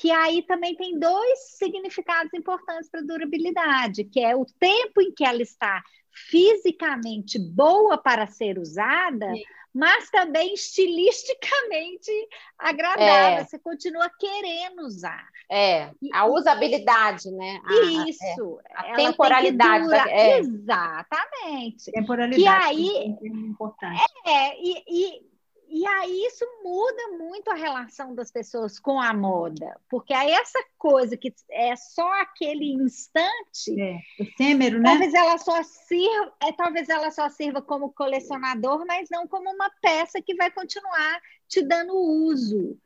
que 0.00 0.10
aí 0.10 0.42
também 0.42 0.74
tem 0.76 0.98
dois 0.98 1.38
significados 1.56 2.32
importantes 2.34 2.88
para 2.90 3.02
durabilidade, 3.02 4.04
que 4.04 4.20
é 4.20 4.36
o 4.36 4.44
tempo 4.44 5.00
em 5.00 5.12
que 5.12 5.24
ela 5.24 5.42
está 5.42 5.82
fisicamente 6.10 7.38
boa 7.38 7.98
para 7.98 8.26
ser 8.26 8.58
usada, 8.58 9.32
Sim 9.32 9.42
mas 9.76 10.08
também 10.08 10.54
estilisticamente 10.54 12.10
agradável. 12.58 13.40
É. 13.40 13.44
Você 13.44 13.58
continua 13.58 14.10
querendo 14.18 14.80
usar. 14.80 15.28
É, 15.50 15.90
a 16.14 16.24
usabilidade, 16.24 17.30
né? 17.30 17.60
A, 17.62 18.08
Isso. 18.08 18.58
É. 18.70 18.92
A 18.92 18.94
temporalidade. 18.94 19.86
Da, 19.86 20.10
é. 20.10 20.38
Exatamente. 20.38 21.92
Temporalidade. 21.92 22.40
Que 22.40 22.48
aí, 22.48 23.16
é 23.22 23.26
importante. 23.28 24.02
É, 24.24 24.58
e, 24.58 24.82
e 24.88 25.35
e 25.68 25.86
aí 25.86 26.26
isso 26.26 26.44
muda 26.62 27.18
muito 27.18 27.50
a 27.50 27.54
relação 27.54 28.14
das 28.14 28.30
pessoas 28.30 28.78
com 28.78 29.00
a 29.00 29.12
moda, 29.12 29.78
porque 29.88 30.12
aí 30.12 30.30
essa 30.30 30.58
coisa 30.78 31.16
que 31.16 31.34
é 31.50 31.74
só 31.76 32.08
aquele 32.20 32.72
instante, 32.72 33.78
é, 33.78 34.00
efêmero, 34.18 34.78
né? 34.78 34.90
Talvez 34.90 35.14
ela 35.14 35.38
só 35.38 35.62
sirva, 35.62 36.32
é, 36.42 36.52
talvez 36.52 36.88
ela 36.88 37.10
só 37.10 37.28
sirva 37.28 37.60
como 37.60 37.92
colecionador, 37.92 38.84
mas 38.86 39.08
não 39.10 39.26
como 39.26 39.50
uma 39.50 39.70
peça 39.82 40.22
que 40.22 40.34
vai 40.34 40.50
continuar 40.50 41.20
te 41.48 41.62
dando 41.62 41.94
uso. 41.94 42.78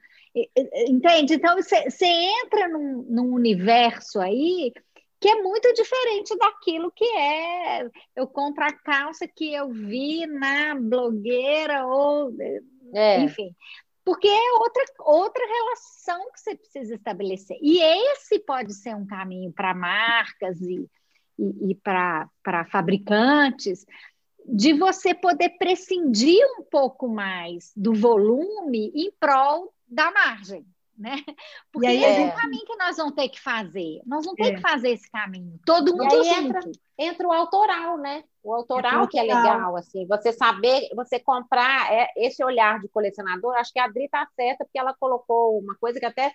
Entende? 0.86 1.34
Então 1.34 1.56
você 1.56 1.84
entra 2.04 2.68
num, 2.68 3.02
num 3.08 3.34
universo 3.34 4.20
aí 4.20 4.72
que 5.20 5.28
é 5.28 5.42
muito 5.42 5.72
diferente 5.74 6.36
daquilo 6.36 6.90
que 6.90 7.04
é 7.04 7.88
eu 8.16 8.26
compro 8.26 8.64
a 8.64 8.72
calça 8.72 9.28
que 9.28 9.52
eu 9.52 9.70
vi 9.70 10.26
na 10.26 10.74
blogueira 10.74 11.86
ou 11.86 12.32
é. 12.94 13.20
enfim 13.20 13.54
porque 14.04 14.28
é 14.28 14.52
outra, 14.58 14.82
outra 15.00 15.44
relação 15.46 16.32
que 16.32 16.40
você 16.40 16.56
precisa 16.56 16.94
estabelecer. 16.94 17.56
E 17.60 17.80
esse 17.80 18.38
pode 18.40 18.74
ser 18.74 18.96
um 18.96 19.06
caminho 19.06 19.52
para 19.52 19.74
marcas 19.74 20.60
e, 20.60 20.88
e, 21.38 21.70
e 21.70 21.74
para 21.76 22.28
fabricantes, 22.70 23.86
de 24.44 24.72
você 24.72 25.14
poder 25.14 25.50
prescindir 25.50 26.44
um 26.58 26.64
pouco 26.64 27.08
mais 27.08 27.72
do 27.76 27.94
volume 27.94 28.90
em 28.94 29.12
prol 29.12 29.72
da 29.86 30.10
margem 30.10 30.66
né? 31.00 31.16
Porque 31.72 31.86
aí, 31.86 32.04
esse 32.04 32.20
é 32.20 32.26
o 32.28 32.36
caminho 32.36 32.64
que 32.66 32.76
nós 32.76 32.96
vamos 32.96 33.14
ter 33.14 33.28
que 33.30 33.40
fazer. 33.40 34.00
Nós 34.06 34.24
vamos 34.24 34.36
ter 34.36 34.52
é. 34.52 34.54
que 34.54 34.60
fazer 34.60 34.90
esse 34.90 35.10
caminho. 35.10 35.58
Todo 35.64 35.96
mundo 35.96 36.14
e 36.14 36.28
aí 36.28 36.44
entra, 36.44 36.60
entra 36.98 37.26
o 37.26 37.32
autoral, 37.32 37.96
né? 37.96 38.22
O 38.42 38.54
autoral 38.54 39.08
que 39.08 39.18
é 39.18 39.22
legal, 39.22 39.76
assim, 39.76 40.06
você 40.06 40.32
saber, 40.32 40.88
você 40.94 41.18
comprar 41.18 41.92
é, 41.92 42.08
esse 42.16 42.44
olhar 42.44 42.80
de 42.80 42.88
colecionador, 42.88 43.54
acho 43.56 43.72
que 43.72 43.78
a 43.78 43.84
Adri 43.84 44.04
está 44.04 44.26
certa, 44.36 44.64
porque 44.64 44.78
ela 44.78 44.94
colocou 44.94 45.58
uma 45.58 45.74
coisa 45.76 45.98
que 45.98 46.06
até 46.06 46.32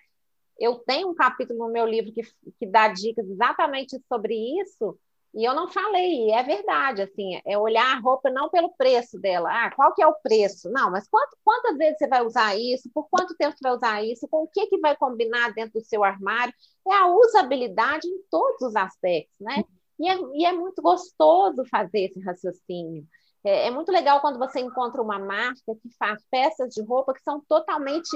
eu 0.59 0.75
tenho 0.79 1.09
um 1.09 1.15
capítulo 1.15 1.59
no 1.59 1.71
meu 1.71 1.85
livro 1.85 2.11
que, 2.11 2.21
que 2.59 2.65
dá 2.65 2.87
dicas 2.87 3.27
exatamente 3.29 4.01
sobre 4.07 4.35
isso, 4.61 4.97
e 5.35 5.43
eu 5.43 5.53
não 5.53 5.67
falei, 5.67 6.31
é 6.31 6.41
verdade, 6.43 7.01
assim, 7.01 7.41
é 7.45 7.57
olhar 7.57 7.97
a 7.97 7.99
roupa 7.99 8.29
não 8.29 8.49
pelo 8.49 8.73
preço 8.77 9.19
dela. 9.19 9.49
Ah, 9.51 9.69
qual 9.75 9.93
que 9.93 10.01
é 10.01 10.07
o 10.07 10.13
preço? 10.13 10.69
Não, 10.69 10.89
mas 10.89 11.09
quanto, 11.09 11.37
quantas 11.43 11.77
vezes 11.77 11.97
você 11.97 12.07
vai 12.07 12.25
usar 12.25 12.55
isso? 12.55 12.89
Por 12.93 13.09
quanto 13.09 13.35
tempo 13.35 13.53
você 13.55 13.61
vai 13.61 13.73
usar 13.73 14.03
isso? 14.03 14.27
Com 14.29 14.43
o 14.43 14.47
que, 14.47 14.67
que 14.67 14.79
vai 14.79 14.95
combinar 14.95 15.53
dentro 15.53 15.79
do 15.81 15.85
seu 15.85 16.05
armário? 16.05 16.53
É 16.87 16.93
a 16.93 17.07
usabilidade 17.07 18.07
em 18.07 18.21
todos 18.31 18.61
os 18.61 18.75
aspectos, 18.77 19.35
né? 19.39 19.63
E 19.99 20.09
é, 20.09 20.17
e 20.35 20.45
é 20.45 20.53
muito 20.53 20.81
gostoso 20.81 21.65
fazer 21.69 22.05
esse 22.05 22.19
raciocínio. 22.21 23.05
É, 23.43 23.67
é, 23.67 23.71
muito 23.71 23.91
legal 23.91 24.21
quando 24.21 24.39
você 24.39 24.59
encontra 24.61 25.01
uma 25.01 25.19
marca 25.19 25.75
que 25.81 25.89
faz 25.99 26.23
peças 26.31 26.73
de 26.73 26.81
roupa 26.81 27.13
que 27.13 27.21
são 27.21 27.41
totalmente, 27.47 28.09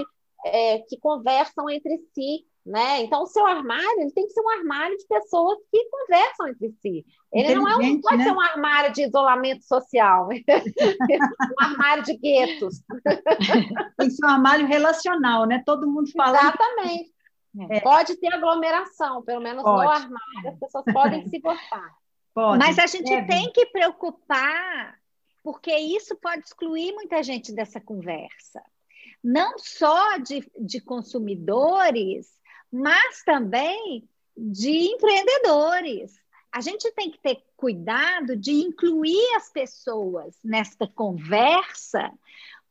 é, 0.46 0.80
que 0.80 0.98
conversam 0.98 1.70
entre 1.70 1.98
si, 2.14 2.46
né? 2.66 3.01
Então, 3.01 3.24
o 3.24 3.28
seu 3.28 3.45
armário 3.45 4.01
ele 4.01 4.12
tem 4.12 4.28
que 4.28 4.34
ser 4.34 4.41
um 4.41 4.49
armário 4.49 4.97
de 4.97 5.07
pessoas 5.07 5.57
que 5.72 5.89
conversam 5.89 6.47
entre 6.49 6.72
si. 6.82 7.05
Ele 7.32 7.55
não, 7.55 7.68
é 7.68 7.76
um, 7.78 8.01
pode 8.01 8.18
né? 8.18 8.24
ser 8.26 8.32
um 8.32 8.41
armário 8.41 8.93
de 8.93 9.03
isolamento 9.03 9.64
social, 9.64 10.30
um 10.30 11.64
armário 11.64 12.03
de 12.03 12.18
guetos. 12.18 12.82
Tem 13.97 14.07
que 14.07 14.16
ser 14.16 14.26
um 14.26 14.30
armário 14.30 14.68
relacional, 14.68 15.45
né? 15.45 15.64
Todo 15.66 15.89
mundo 15.89 16.12
fala. 16.12 16.38
Exatamente. 16.39 17.14
É. 17.70 17.80
Pode 17.80 18.16
ter 18.18 18.34
aglomeração, 18.34 19.24
pelo 19.24 19.41
menos 19.41 19.64
pode. 19.64 19.84
no 19.84 19.89
armário, 19.89 20.49
as 20.49 20.60
pessoas 20.60 20.86
podem 20.93 21.28
se 21.28 21.39
gostar. 21.39 21.95
Pode. 22.34 22.60
Mas 22.60 22.78
a 22.78 22.86
gente 22.86 23.12
é. 23.12 23.26
tem 23.26 23.51
que 23.51 23.66
preocupar, 23.68 24.95
porque 25.43 25.76
isso 25.76 26.16
pode 26.16 26.43
excluir 26.45 26.93
muita 26.93 27.24
gente 27.24 27.51
dessa 27.51 27.82
conversa. 27.82 28.62
Não 29.24 29.57
só 29.57 30.18
de, 30.18 30.49
de 30.60 30.80
consumidores, 30.80 32.39
mas 32.72 33.24
também 33.24 34.08
de 34.38 34.70
empreendedores. 34.94 36.14
A 36.52 36.62
gente 36.62 36.92
tem 36.94 37.12
que 37.12 37.20
ter 37.20 37.44
cuidado 37.56 38.36
de 38.36 38.52
incluir 38.52 39.36
as 39.36 39.52
pessoas 39.52 40.36
nesta 40.44 40.88
conversa, 40.88 42.12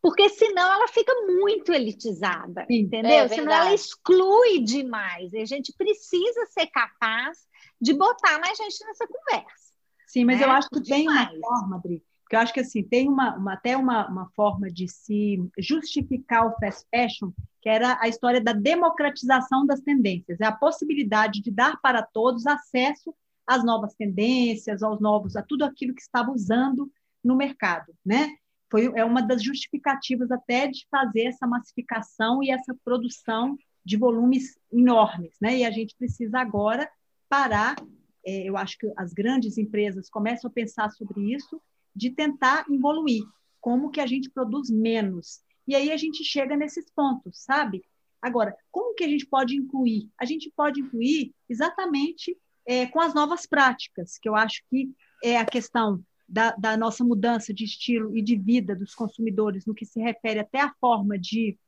porque 0.01 0.29
senão 0.31 0.73
ela 0.73 0.89
fica 0.89 1.13
muito 1.27 1.73
elitizada, 1.73 2.65
Sim, 2.67 2.81
entendeu? 2.81 3.11
É 3.11 3.29
senão 3.29 3.53
ela 3.53 3.75
exclui 3.75 4.61
demais. 4.61 5.33
E 5.33 5.39
a 5.39 5.45
gente 5.45 5.73
precisa 5.77 6.47
ser 6.47 6.67
capaz 6.69 7.47
de 7.81 7.93
botar 7.93 8.41
mais 8.41 8.57
gente 8.59 8.85
nessa 8.85 9.07
conversa. 9.07 9.73
Sim, 10.07 10.25
mas 10.25 10.41
né? 10.41 10.47
eu 10.47 10.51
acho 10.51 10.69
que 10.71 10.81
demais. 10.81 11.29
tem 11.29 11.39
uma 11.39 11.49
forma, 11.49 11.77
Adri, 11.77 12.03
porque 12.23 12.37
eu 12.37 12.41
acho 12.41 12.53
que 12.53 12.61
assim, 12.61 12.83
tem 12.83 13.09
uma, 13.09 13.37
uma 13.37 13.55
até 13.55 13.77
uma, 13.77 14.09
uma 14.09 14.31
forma 14.31 14.71
de 14.71 14.89
se 14.89 15.39
justificar 15.59 16.47
o 16.47 16.55
fast 16.59 16.87
fashion, 16.91 17.31
que 17.61 17.69
era 17.69 17.99
a 18.01 18.09
história 18.09 18.41
da 18.41 18.53
democratização 18.53 19.67
das 19.67 19.81
tendências, 19.81 20.41
é 20.41 20.45
a 20.45 20.53
possibilidade 20.53 21.41
de 21.41 21.51
dar 21.51 21.81
para 21.81 22.03
todos 22.03 22.47
acesso 22.47 23.15
às 23.47 23.65
novas 23.65 23.95
tendências, 23.95 24.83
aos 24.83 25.01
novos, 25.01 25.37
a 25.37 25.43
tudo 25.43 25.65
aquilo 25.65 25.95
que 25.95 26.03
estava 26.03 26.31
usando 26.31 26.91
no 27.25 27.35
mercado, 27.37 27.95
né? 28.05 28.29
Foi, 28.71 28.93
é 28.95 29.05
uma 29.05 29.23
das 29.23 29.43
justificativas 29.43 30.31
até 30.31 30.67
de 30.67 30.87
fazer 30.91 31.25
essa 31.25 31.47
massificação 31.47 32.43
e 32.43 32.51
essa 32.51 32.77
produção 32.85 33.57
de 33.85 33.97
volumes 33.97 34.59
enormes, 34.71 35.35
né? 35.41 35.59
E 35.59 35.65
a 35.65 35.71
gente 35.71 35.97
precisa 35.97 36.39
agora 36.39 36.89
parar. 37.29 37.77
É, 38.25 38.49
eu 38.49 38.57
acho 38.57 38.77
que 38.79 38.93
as 38.97 39.15
grandes 39.15 39.57
empresas 39.57 40.11
começam 40.11 40.51
a 40.51 40.53
pensar 40.53 40.91
sobre 40.91 41.33
isso 41.33 41.61
de 41.97 42.11
tentar 42.11 42.67
evoluir, 42.71 43.25
como 43.61 43.91
que 43.91 44.01
a 44.01 44.07
gente 44.07 44.31
produz 44.31 44.71
menos. 44.71 45.41
E 45.69 45.75
aí 45.75 45.93
a 45.93 45.97
gente 45.99 46.25
chega 46.25 46.57
nesses 46.57 46.91
pontos, 46.91 47.45
sabe? 47.45 47.85
Agora, 48.23 48.57
como 48.71 48.95
que 48.95 49.05
a 49.05 49.09
gente 49.09 49.27
pode 49.27 49.55
incluir? 49.55 50.11
A 50.19 50.25
gente 50.25 50.51
pode 50.57 50.81
incluir 50.81 51.35
exatamente 51.47 52.35
é, 52.67 52.87
com 52.87 53.01
as 53.01 53.15
novas 53.15 53.47
práticas, 53.47 54.19
que 54.19 54.29
eu 54.29 54.35
acho 54.35 54.63
que 54.71 54.91
é 55.23 55.37
a 55.37 55.45
questão 55.45 56.03
da, 56.27 56.53
da, 56.53 56.77
nossa 56.77 57.05
mudança 57.05 57.53
de 57.53 57.65
estilo 57.65 58.17
e 58.17 58.23
de 58.23 58.35
vida 58.35 58.75
dos 58.75 58.95
consumidores, 58.95 59.67
no 59.67 59.75
que 59.75 59.85
se 59.85 60.01
refere 60.01 60.41
até 60.41 60.61
à 60.61 60.73
forma 60.81 61.19
de 61.19 61.59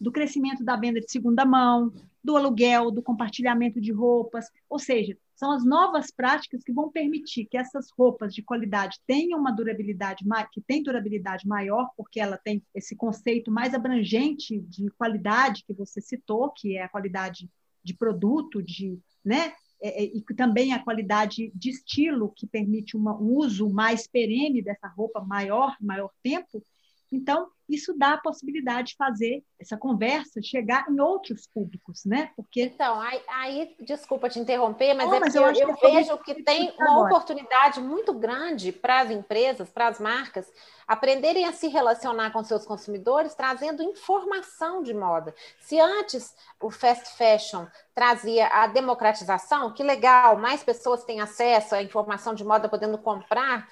do 0.00 0.12
crescimento 0.12 0.64
da 0.64 0.76
venda 0.76 1.00
de 1.00 1.10
segunda 1.10 1.44
mão, 1.44 1.92
do 2.22 2.36
aluguel, 2.36 2.90
do 2.90 3.02
compartilhamento 3.02 3.80
de 3.80 3.92
roupas, 3.92 4.46
ou 4.68 4.78
seja, 4.78 5.16
são 5.36 5.52
as 5.52 5.64
novas 5.64 6.10
práticas 6.10 6.64
que 6.64 6.72
vão 6.72 6.90
permitir 6.90 7.44
que 7.44 7.58
essas 7.58 7.90
roupas 7.90 8.34
de 8.34 8.42
qualidade 8.42 8.98
tenham 9.06 9.38
uma 9.38 9.52
durabilidade 9.52 10.24
que 10.50 10.60
tem 10.62 10.82
durabilidade 10.82 11.46
maior, 11.46 11.90
porque 11.96 12.18
ela 12.18 12.38
tem 12.38 12.62
esse 12.74 12.96
conceito 12.96 13.50
mais 13.50 13.74
abrangente 13.74 14.58
de 14.60 14.90
qualidade 14.92 15.62
que 15.64 15.74
você 15.74 16.00
citou, 16.00 16.50
que 16.50 16.76
é 16.76 16.82
a 16.82 16.88
qualidade 16.88 17.50
de 17.84 17.94
produto, 17.94 18.62
de, 18.62 18.98
né? 19.24 19.52
É, 19.80 20.04
é 20.04 20.06
e 20.06 20.22
também 20.34 20.72
a 20.72 20.82
qualidade 20.82 21.52
de 21.54 21.68
estilo 21.68 22.32
que 22.34 22.46
permite 22.46 22.96
uma, 22.96 23.14
um 23.14 23.36
uso 23.36 23.68
mais 23.68 24.06
perene 24.06 24.62
dessa 24.62 24.88
roupa 24.88 25.20
maior, 25.20 25.76
maior 25.80 26.10
tempo. 26.22 26.64
Então, 27.10 27.48
isso 27.68 27.92
dá 27.96 28.14
a 28.14 28.18
possibilidade 28.18 28.88
de 28.88 28.96
fazer 28.96 29.42
essa 29.58 29.76
conversa 29.76 30.40
chegar 30.42 30.86
em 30.88 31.00
outros 31.00 31.46
públicos, 31.46 32.04
né? 32.04 32.30
Porque 32.36 32.62
então 32.62 33.00
aí, 33.00 33.20
aí 33.28 33.76
desculpa 33.80 34.28
te 34.28 34.38
interromper, 34.38 34.94
mas 34.94 35.10
oh, 35.10 35.14
é 35.14 35.20
mas 35.20 35.34
eu, 35.34 35.42
eu, 35.42 35.68
eu 35.68 35.76
vejo 35.80 36.18
que 36.18 36.42
tem 36.42 36.72
uma 36.78 36.92
agora. 36.92 37.06
oportunidade 37.06 37.80
muito 37.80 38.12
grande 38.14 38.70
para 38.70 39.00
as 39.00 39.10
empresas, 39.10 39.68
para 39.68 39.88
as 39.88 39.98
marcas 39.98 40.50
aprenderem 40.86 41.44
a 41.44 41.52
se 41.52 41.66
relacionar 41.66 42.30
com 42.30 42.44
seus 42.44 42.64
consumidores, 42.64 43.34
trazendo 43.34 43.82
informação 43.82 44.82
de 44.82 44.94
moda. 44.94 45.34
Se 45.58 45.80
antes 45.80 46.34
o 46.60 46.70
fast 46.70 47.16
fashion 47.16 47.66
trazia 47.92 48.46
a 48.46 48.68
democratização, 48.68 49.72
que 49.72 49.82
legal, 49.82 50.36
mais 50.38 50.62
pessoas 50.62 51.02
têm 51.02 51.20
acesso 51.20 51.74
à 51.74 51.82
informação 51.82 52.34
de 52.34 52.44
moda 52.44 52.68
podendo 52.68 52.98
comprar 52.98 53.68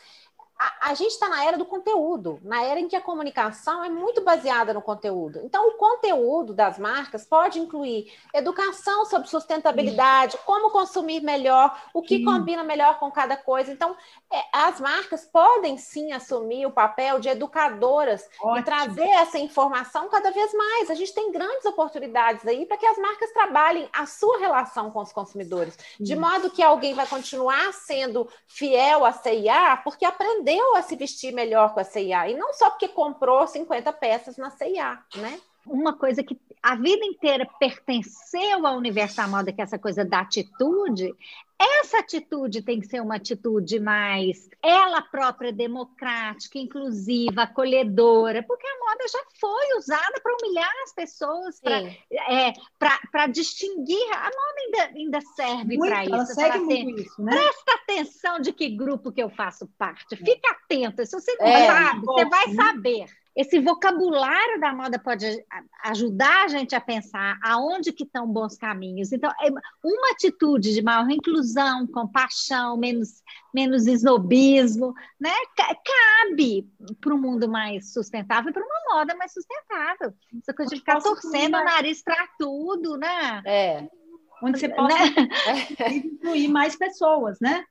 a, 0.65 0.91
a 0.91 0.95
gente 0.95 1.13
está 1.13 1.29
na 1.29 1.45
era 1.45 1.59
do 1.59 1.65
conteúdo, 1.65 2.41
na 2.43 2.63
era 2.63 2.81
em 2.81 2.89
que 2.89 2.97
a 2.97 3.01
comunicação 3.01 3.85
é 3.85 3.91
muito 3.91 4.23
baseada 4.23 4.73
no 4.73 4.81
conteúdo. 4.81 5.41
Então, 5.45 5.69
o 5.69 5.73
conteúdo 5.73 6.55
das 6.55 6.79
marcas 6.79 7.27
pode 7.27 7.59
incluir 7.59 8.13
educação 8.33 9.05
sobre 9.05 9.29
sustentabilidade, 9.29 10.39
como 10.47 10.71
consumir 10.71 11.21
melhor, 11.21 11.79
o 11.93 12.01
que 12.01 12.19
sim. 12.19 12.25
combina 12.25 12.65
melhor 12.65 12.99
com 12.99 13.11
cada 13.11 13.37
coisa. 13.37 13.71
Então, 13.71 13.95
é, 14.33 14.43
as 14.53 14.81
marcas 14.81 15.27
podem 15.27 15.77
sim 15.77 16.13
assumir 16.13 16.67
o 16.67 16.71
papel 16.71 17.21
de 17.21 17.29
educadoras 17.29 18.27
Ótimo. 18.41 18.59
e 18.59 18.63
trazer 18.63 19.09
essa 19.09 19.39
informação 19.39 20.09
cada 20.09 20.31
vez 20.31 20.55
mais. 20.55 20.91
A 20.91 20.95
gente 20.95 21.13
tem 21.13 21.31
grandes 21.31 21.65
oportunidades 21.67 22.47
aí 22.47 22.65
para 22.65 22.77
que 22.77 22.87
as 22.87 22.97
marcas 22.97 23.33
trabalhem 23.33 23.89
a 23.93 24.07
sua 24.07 24.39
relação 24.39 24.91
com 24.91 25.01
os 25.01 25.13
consumidores, 25.13 25.77
de 26.01 26.17
modo 26.17 26.51
que 26.51 26.63
alguém 26.63 26.95
vai 26.95 27.07
continuar 27.07 27.73
sendo 27.73 28.29
fiel 28.47 29.05
à 29.05 29.13
CIA 29.13 29.77
porque 29.85 30.05
aprendeu 30.05 30.54
aprendeu 30.55 30.77
a 30.77 30.83
se 30.83 30.97
vestir 30.97 31.33
melhor 31.33 31.75
com 31.75 31.81
a 31.81 31.85
CIA, 31.85 32.31
e 32.31 32.37
não 32.37 32.53
só 32.55 32.71
porque 32.71 32.89
comprou 32.89 33.47
50 33.47 33.93
peças 33.95 34.37
na 34.37 34.51
CIA, 34.51 34.99
né? 35.17 35.41
Uma 35.67 35.95
coisa 35.95 36.23
que 36.23 36.39
a 36.63 36.77
vida 36.77 37.05
inteira 37.05 37.49
pertenceu 37.59 38.67
ao 38.67 38.77
universo 38.77 39.17
da 39.17 39.27
moda, 39.27 39.53
que 39.53 39.61
é 39.61 39.65
essa 39.65 39.79
coisa 39.79 40.05
da 40.05 40.21
atitude, 40.21 41.15
essa 41.59 41.99
atitude 41.99 42.63
tem 42.63 42.81
que 42.81 42.87
ser 42.87 43.01
uma 43.01 43.17
atitude 43.17 43.79
mais 43.79 44.49
ela 44.63 45.03
própria 45.03 45.53
democrática, 45.53 46.59
inclusiva, 46.59 47.43
acolhedora, 47.43 48.43
porque 48.43 48.67
a 48.67 48.79
moda 48.79 49.05
já 49.11 49.21
foi 49.39 49.79
usada 49.79 50.21
para 50.21 50.37
humilhar 50.41 50.73
as 50.83 50.93
pessoas, 50.93 51.61
para 51.61 53.25
é, 53.25 53.29
distinguir. 53.29 54.03
A 54.13 54.25
moda 54.25 54.61
ainda, 54.65 54.99
ainda 54.99 55.21
serve 55.21 55.79
para 55.79 56.05
isso. 56.05 56.15
Ela 56.15 56.27
segue 56.27 56.59
muito 56.59 57.01
isso, 57.03 57.23
né? 57.23 57.33
Presta 57.33 57.75
atenção 57.75 58.41
de 58.41 58.53
que 58.53 58.69
grupo 58.71 59.13
que 59.13 59.23
eu 59.23 59.31
faço 59.31 59.67
parte. 59.79 60.17
Fica 60.17 60.51
atenta. 60.51 61.07
Se 61.07 61.13
você 61.13 61.37
não 61.39 61.47
é, 61.47 61.67
sabe, 61.67 62.05
você 62.05 62.25
vai 62.25 62.47
né? 62.49 62.55
saber. 62.55 63.24
Esse 63.37 63.59
vocabulário 63.59 64.61
da 64.61 64.73
moda 64.73 64.99
pode 64.99 65.27
ajudar 65.85 66.45
a 66.45 66.49
gente 66.49 66.75
a 66.75 66.81
pensar 66.81 67.37
aonde 67.43 67.93
que 67.93 68.05
estão 68.05 68.27
bons 68.29 68.57
caminhos. 68.57 69.13
Então, 69.13 69.31
é 69.41 69.51
uma 69.51 70.11
atitude 70.13 70.73
de 70.73 70.83
maior 70.83 71.11
inclusão, 71.11 71.87
compaixão, 71.89 72.77
menos, 72.77 73.23
menos 73.53 73.87
esnobismo, 73.87 74.95
né? 75.21 75.33
cabe 75.57 76.69
para 77.01 77.15
um 77.15 77.21
mundo 77.21 77.49
mais 77.49 77.93
sustentável 77.93 78.51
e 78.51 78.53
para 78.53 78.65
uma 78.65 78.99
moda 78.99 79.17
mais 79.17 79.33
sustentável. 79.33 80.15
Essa 80.41 80.55
coisa 80.55 80.71
de 80.71 80.81
ficar 80.81 81.01
torcendo 81.01 81.57
o 81.57 81.65
nariz 81.65 82.03
para 82.03 82.29
tudo, 82.39 82.97
né? 82.97 83.43
É. 83.45 83.89
Onde 84.43 84.61
você 84.61 84.69
pode 84.69 84.95
né? 84.95 85.11
incluir 86.05 86.49
mais 86.49 86.77
pessoas, 86.77 87.39
né? 87.41 87.65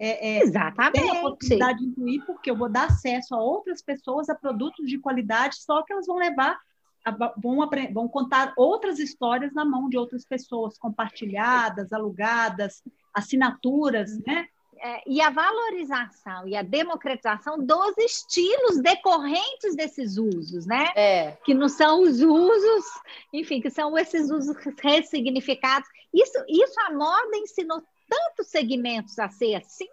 É, 0.00 0.38
é, 0.38 0.42
Exatamente. 0.42 0.98
Tem 0.98 1.10
a 1.10 1.20
possibilidade 1.20 1.78
de 1.80 1.84
incluir, 1.84 2.24
porque 2.24 2.50
eu 2.50 2.56
vou 2.56 2.70
dar 2.70 2.86
acesso 2.86 3.34
a 3.34 3.38
outras 3.38 3.82
pessoas 3.82 4.30
a 4.30 4.34
produtos 4.34 4.88
de 4.88 4.98
qualidade, 4.98 5.56
só 5.56 5.82
que 5.82 5.92
elas 5.92 6.06
vão 6.06 6.16
levar, 6.16 6.58
a, 7.04 7.10
vão, 7.36 7.68
vão 7.92 8.08
contar 8.08 8.54
outras 8.56 8.98
histórias 8.98 9.52
na 9.52 9.62
mão 9.62 9.90
de 9.90 9.98
outras 9.98 10.24
pessoas, 10.24 10.78
compartilhadas, 10.78 11.92
alugadas, 11.92 12.82
assinaturas, 13.12 14.18
né? 14.26 14.48
É, 14.82 15.02
e 15.06 15.20
a 15.20 15.28
valorização 15.28 16.48
e 16.48 16.56
a 16.56 16.62
democratização 16.62 17.62
dos 17.62 17.98
estilos 17.98 18.80
decorrentes 18.80 19.76
desses 19.76 20.16
usos, 20.16 20.64
né? 20.64 20.88
É. 20.96 21.32
Que 21.44 21.52
não 21.52 21.68
são 21.68 22.00
os 22.00 22.22
usos, 22.22 22.84
enfim, 23.30 23.60
que 23.60 23.68
são 23.68 23.98
esses 23.98 24.30
usos 24.30 24.56
ressignificados. 24.82 25.86
Isso, 26.14 26.42
isso 26.48 26.80
a 26.80 26.94
moda 26.94 27.36
ensinou 27.36 27.82
tantos 28.10 28.48
segmentos 28.48 29.18
a 29.18 29.28
ser 29.28 29.54
assim, 29.54 29.88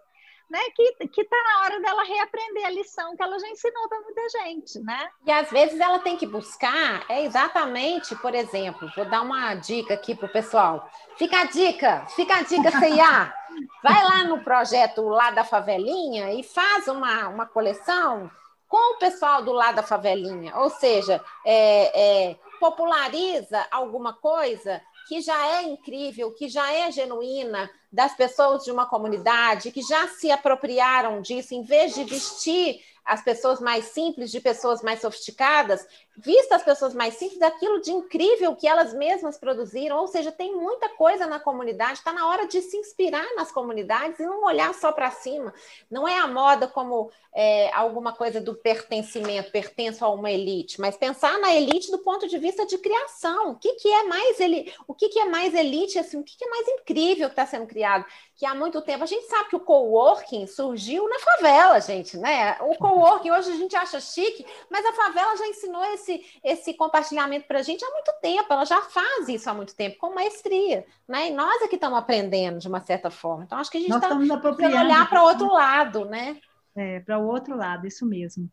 né, 0.49 0.59
que 0.73 1.21
está 1.21 1.37
na 1.43 1.63
hora 1.63 1.81
dela 1.81 2.03
reaprender 2.03 2.65
a 2.65 2.69
lição 2.69 3.15
que 3.15 3.21
ela 3.21 3.37
já 3.37 3.49
ensinou 3.49 3.87
para 3.89 4.01
muita 4.01 4.29
gente, 4.29 4.79
né? 4.79 5.09
E 5.25 5.31
às 5.31 5.49
vezes 5.51 5.79
ela 5.79 5.99
tem 5.99 6.15
que 6.15 6.25
buscar, 6.25 7.05
é 7.09 7.25
exatamente, 7.25 8.15
por 8.15 8.33
exemplo, 8.33 8.89
vou 8.95 9.05
dar 9.05 9.21
uma 9.21 9.55
dica 9.55 9.93
aqui 9.93 10.15
para 10.15 10.25
o 10.25 10.31
pessoal. 10.31 10.89
Fica 11.17 11.41
a 11.41 11.45
dica, 11.45 12.05
fica 12.15 12.37
a 12.37 12.41
dica, 12.43 12.71
CIA. 12.71 13.33
Vai 13.83 14.03
lá 14.03 14.23
no 14.23 14.43
projeto 14.43 15.01
lá 15.01 15.31
da 15.31 15.43
favelinha 15.43 16.31
e 16.33 16.43
faz 16.43 16.87
uma, 16.87 17.27
uma 17.27 17.45
coleção 17.45 18.29
com 18.67 18.95
o 18.95 18.99
pessoal 18.99 19.41
do 19.41 19.51
lado 19.51 19.75
da 19.75 19.83
favelinha, 19.83 20.55
ou 20.57 20.69
seja, 20.69 21.23
é, 21.45 22.29
é, 22.29 22.35
populariza 22.59 23.65
alguma 23.71 24.13
coisa 24.13 24.81
que 25.07 25.21
já 25.21 25.59
é 25.59 25.63
incrível, 25.63 26.33
que 26.33 26.49
já 26.49 26.71
é 26.71 26.91
genuína, 26.91 27.69
das 27.91 28.15
pessoas 28.15 28.63
de 28.63 28.71
uma 28.71 28.85
comunidade 28.85 29.71
que 29.71 29.81
já 29.81 30.07
se 30.09 30.29
apropriaram 30.29 31.21
disso, 31.21 31.55
em 31.55 31.63
vez 31.63 31.95
de 31.95 32.03
vestir 32.03 32.81
as 33.07 33.23
pessoas 33.23 33.61
mais 33.61 33.85
simples 33.85 34.29
de 34.29 34.41
pessoas 34.41 34.81
mais 34.81 34.99
sofisticadas, 34.99 35.87
vista 36.17 36.55
as 36.55 36.63
pessoas 36.63 36.93
mais 36.93 37.13
simples 37.13 37.39
daquilo 37.39 37.79
de 37.79 37.91
incrível 37.91 38.55
que 38.55 38.67
elas 38.67 38.93
mesmas 38.93 39.37
produziram, 39.37 39.97
ou 39.97 40.07
seja, 40.07 40.31
tem 40.31 40.53
muita 40.53 40.89
coisa 40.89 41.25
na 41.25 41.39
comunidade, 41.39 41.99
está 41.99 42.11
na 42.11 42.27
hora 42.27 42.47
de 42.47 42.61
se 42.61 42.75
inspirar 42.75 43.25
nas 43.35 43.51
comunidades 43.51 44.19
e 44.19 44.25
não 44.25 44.43
olhar 44.43 44.73
só 44.73 44.91
para 44.91 45.09
cima. 45.09 45.53
Não 45.89 46.05
é 46.05 46.19
a 46.19 46.27
moda 46.27 46.67
como 46.67 47.09
é, 47.33 47.71
alguma 47.73 48.13
coisa 48.13 48.41
do 48.41 48.55
pertencimento, 48.55 49.51
pertenço 49.51 50.03
a 50.03 50.09
uma 50.09 50.31
elite, 50.31 50.81
mas 50.81 50.97
pensar 50.97 51.37
na 51.39 51.53
elite 51.53 51.91
do 51.91 51.99
ponto 51.99 52.27
de 52.27 52.37
vista 52.37 52.65
de 52.65 52.77
criação. 52.79 53.51
O 53.51 53.55
que, 53.55 53.75
que 53.75 53.87
é 53.87 54.03
mais 54.03 54.39
ele, 54.39 54.73
o 54.87 54.93
que, 54.93 55.07
que 55.07 55.19
é 55.19 55.25
mais 55.25 55.53
elite, 55.53 55.99
assim, 55.99 56.19
o 56.19 56.23
que, 56.23 56.35
que 56.35 56.43
é 56.43 56.49
mais 56.49 56.67
incrível 56.67 57.27
que 57.27 57.33
está 57.33 57.45
sendo 57.45 57.67
criado? 57.67 58.05
Que 58.35 58.45
há 58.45 58.55
muito 58.55 58.81
tempo 58.81 59.03
a 59.03 59.07
gente 59.07 59.27
sabe 59.27 59.49
que 59.49 59.55
o 59.55 59.59
coworking 59.59 60.47
surgiu 60.47 61.07
na 61.07 61.19
favela, 61.19 61.79
gente, 61.79 62.17
né? 62.17 62.57
O 62.61 62.75
coworking 62.97 63.31
hoje 63.31 63.51
a 63.51 63.55
gente 63.55 63.75
acha 63.75 63.99
chique, 63.99 64.45
mas 64.69 64.85
a 64.85 64.93
favela 64.93 65.37
já 65.37 65.47
ensinou 65.47 65.83
esse, 65.85 66.25
esse 66.43 66.73
compartilhamento 66.73 67.47
para 67.47 67.59
a 67.59 67.63
gente 67.63 67.83
há 67.85 67.89
muito 67.91 68.11
tempo. 68.21 68.51
Ela 68.51 68.65
já 68.65 68.81
faz 68.81 69.29
isso 69.29 69.49
há 69.49 69.53
muito 69.53 69.75
tempo 69.75 69.97
com 69.97 70.13
maestria, 70.13 70.85
né? 71.07 71.29
E 71.29 71.33
nós 71.33 71.61
é 71.61 71.67
que 71.67 71.75
estamos 71.75 71.97
aprendendo 71.97 72.59
de 72.59 72.67
uma 72.67 72.79
certa 72.79 73.09
forma. 73.09 73.43
Então 73.43 73.57
acho 73.57 73.71
que 73.71 73.77
a 73.77 73.81
gente 73.81 73.93
está 73.93 74.07
precisando 74.07 74.85
olhar 74.85 75.09
para 75.09 75.23
o 75.23 75.27
outro 75.27 75.47
lado, 75.47 76.05
né? 76.05 76.37
É, 76.75 76.99
para 76.99 77.19
o 77.19 77.27
outro 77.27 77.55
lado, 77.55 77.87
isso 77.87 78.05
mesmo. 78.05 78.49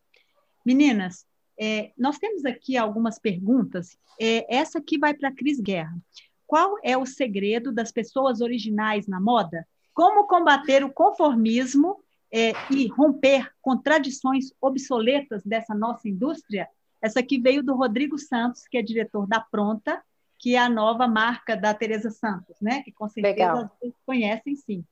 Meninas, 0.65 1.27
é, 1.59 1.93
nós 1.97 2.19
temos 2.19 2.45
aqui 2.45 2.77
algumas 2.77 3.19
perguntas. 3.19 3.99
É, 4.21 4.55
essa 4.55 4.79
aqui 4.79 4.99
vai 4.99 5.15
para 5.15 5.29
a 5.29 5.35
Cris 5.35 5.61
Guerra. 5.61 5.97
Qual 6.47 6.77
é 6.83 6.97
o 6.97 7.07
segredo 7.07 7.73
das 7.73 7.91
pessoas 7.91 8.41
originais 8.41 9.07
na 9.07 9.21
moda? 9.21 9.67
Como 9.93 10.27
combater 10.27 10.85
o 10.85 10.93
conformismo 10.93 12.04
é, 12.35 12.53
e 12.69 12.89
romper 12.89 13.49
com 13.63 13.77
tradições 13.77 14.53
obsoletas 14.61 15.45
dessa 15.45 15.73
nossa 15.73 16.09
indústria? 16.09 16.69
Essa 17.01 17.21
aqui 17.21 17.39
veio 17.39 17.63
do 17.63 17.77
Rodrigo 17.77 18.19
Santos, 18.19 18.67
que 18.67 18.77
é 18.77 18.83
diretor 18.83 19.25
da 19.29 19.39
Pronta, 19.39 20.03
que 20.37 20.57
é 20.57 20.59
a 20.59 20.69
nova 20.69 21.07
marca 21.07 21.57
da 21.57 21.73
Teresa 21.73 22.11
Santos, 22.11 22.57
né? 22.61 22.83
Que 22.83 22.91
com 22.91 23.09
certeza 23.09 23.71
vocês 23.79 23.95
conhecem 24.05 24.57
sim. 24.57 24.85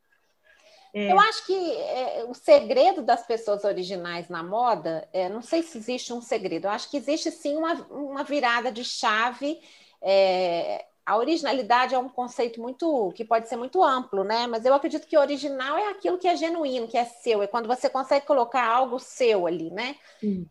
É... 0.94 1.10
Eu 1.10 1.18
acho 1.18 1.44
que 1.44 1.54
é, 1.54 2.24
o 2.28 2.34
segredo 2.34 3.02
das 3.02 3.26
pessoas 3.26 3.64
originais 3.64 4.28
na 4.28 4.42
moda, 4.42 5.08
é, 5.12 5.28
não 5.28 5.42
sei 5.42 5.64
se 5.64 5.78
existe 5.78 6.12
um 6.12 6.20
segredo, 6.20 6.66
eu 6.66 6.70
acho 6.70 6.88
que 6.90 6.96
existe 6.96 7.30
sim 7.30 7.56
uma, 7.56 7.74
uma 7.90 8.22
virada 8.22 8.70
de 8.70 8.84
chave 8.84 9.58
é, 10.00 10.84
a 11.04 11.16
originalidade 11.16 11.94
é 11.94 11.98
um 11.98 12.08
conceito 12.08 12.60
muito 12.60 13.12
que 13.16 13.24
pode 13.24 13.48
ser 13.48 13.56
muito 13.56 13.82
amplo, 13.82 14.22
né? 14.22 14.46
Mas 14.46 14.64
eu 14.64 14.72
acredito 14.72 15.06
que 15.06 15.18
original 15.18 15.76
é 15.76 15.90
aquilo 15.90 16.16
que 16.16 16.28
é 16.28 16.36
genuíno, 16.36 16.86
que 16.86 16.96
é 16.96 17.04
seu, 17.04 17.42
é 17.42 17.46
quando 17.46 17.66
você 17.66 17.90
consegue 17.90 18.24
colocar 18.24 18.64
algo 18.64 18.98
seu 19.00 19.46
ali, 19.46 19.70
né? 19.70 19.96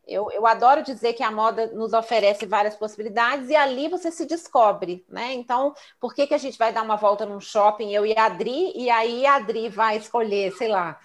Eu, 0.05 0.29
eu 0.31 0.45
adoro 0.45 0.83
dizer 0.83 1.13
que 1.13 1.23
a 1.23 1.31
moda 1.31 1.67
nos 1.67 1.93
oferece 1.93 2.45
várias 2.45 2.75
possibilidades 2.75 3.49
e 3.49 3.55
ali 3.55 3.87
você 3.87 4.11
se 4.11 4.25
descobre, 4.25 5.05
né? 5.07 5.33
Então, 5.33 5.73
por 5.99 6.13
que, 6.13 6.27
que 6.27 6.33
a 6.33 6.37
gente 6.37 6.57
vai 6.57 6.73
dar 6.73 6.83
uma 6.83 6.97
volta 6.97 7.25
num 7.25 7.39
shopping, 7.39 7.93
eu 7.93 8.05
e 8.05 8.17
a 8.17 8.25
Adri, 8.25 8.73
e 8.75 8.89
aí 8.89 9.25
a 9.25 9.35
Adri 9.35 9.69
vai 9.69 9.97
escolher, 9.97 10.51
sei 10.53 10.67
lá, 10.67 10.99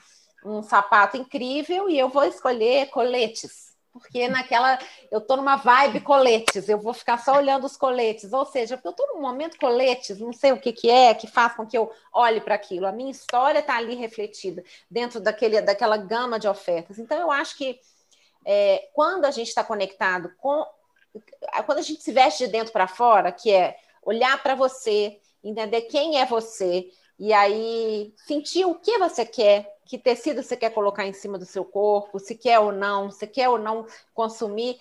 um 0.45 0.63
sapato 0.63 1.17
incrível 1.17 1.89
e 1.89 1.99
eu 1.99 2.09
vou 2.09 2.25
escolher 2.25 2.87
coletes 2.91 3.66
porque 3.99 4.29
naquela 4.29 4.79
eu 5.11 5.19
estou 5.19 5.37
numa 5.37 5.57
vibe 5.57 6.01
coletes, 6.01 6.69
eu 6.69 6.79
vou 6.79 6.93
ficar 6.93 7.19
só 7.19 7.37
olhando 7.37 7.65
os 7.65 7.77
coletes, 7.77 8.33
ou 8.33 8.45
seja, 8.45 8.81
eu 8.83 8.91
estou 8.91 9.07
num 9.15 9.21
momento 9.21 9.59
coletes, 9.59 10.19
não 10.19 10.33
sei 10.33 10.53
o 10.53 10.61
que, 10.61 10.73
que 10.73 10.91
é, 10.91 11.15
que 11.15 11.27
faz 11.27 11.55
com 11.55 11.67
que 11.67 11.77
eu 11.77 11.91
olhe 12.13 12.41
para 12.41 12.55
aquilo. 12.55 12.87
A 12.87 12.93
minha 12.93 13.11
história 13.11 13.61
está 13.61 13.77
ali 13.77 13.95
refletida 13.95 14.63
dentro 14.91 15.21
daquele, 15.21 15.61
daquela 15.61 15.97
gama 15.97 16.39
de 16.39 16.49
ofertas. 16.49 16.99
Então, 16.99 17.19
eu 17.19 17.31
acho 17.31 17.57
que 17.57 17.81
é, 18.45 18.89
quando 18.95 19.25
a 19.25 19.31
gente 19.31 19.49
está 19.49 19.65
conectado 19.65 20.33
com. 20.39 20.65
Quando 21.65 21.79
a 21.79 21.83
gente 21.83 22.03
se 22.03 22.13
veste 22.13 22.45
de 22.45 22.53
dentro 22.53 22.73
para 22.73 22.87
fora, 22.87 23.33
que 23.33 23.51
é 23.51 23.77
olhar 24.03 24.41
para 24.43 24.55
você, 24.55 25.19
entender 25.43 25.83
quem 25.83 26.21
é 26.21 26.27
você, 26.27 26.91
e 27.19 27.33
aí 27.33 28.15
sentir 28.27 28.65
o 28.67 28.75
que 28.75 28.99
você 28.99 29.25
quer, 29.25 29.76
que 29.87 29.99
tecido 29.99 30.43
você 30.43 30.57
quer 30.57 30.71
colocar 30.71 31.07
em 31.07 31.13
cima 31.13 31.39
do 31.39 31.47
seu 31.47 31.65
corpo, 31.65 32.19
se 32.19 32.35
quer 32.35 32.59
ou 32.59 32.73
não, 32.73 33.11
se 33.11 33.27
quer 33.27 33.49
ou 33.49 33.59
não 33.59 33.87
consumir. 34.13 34.79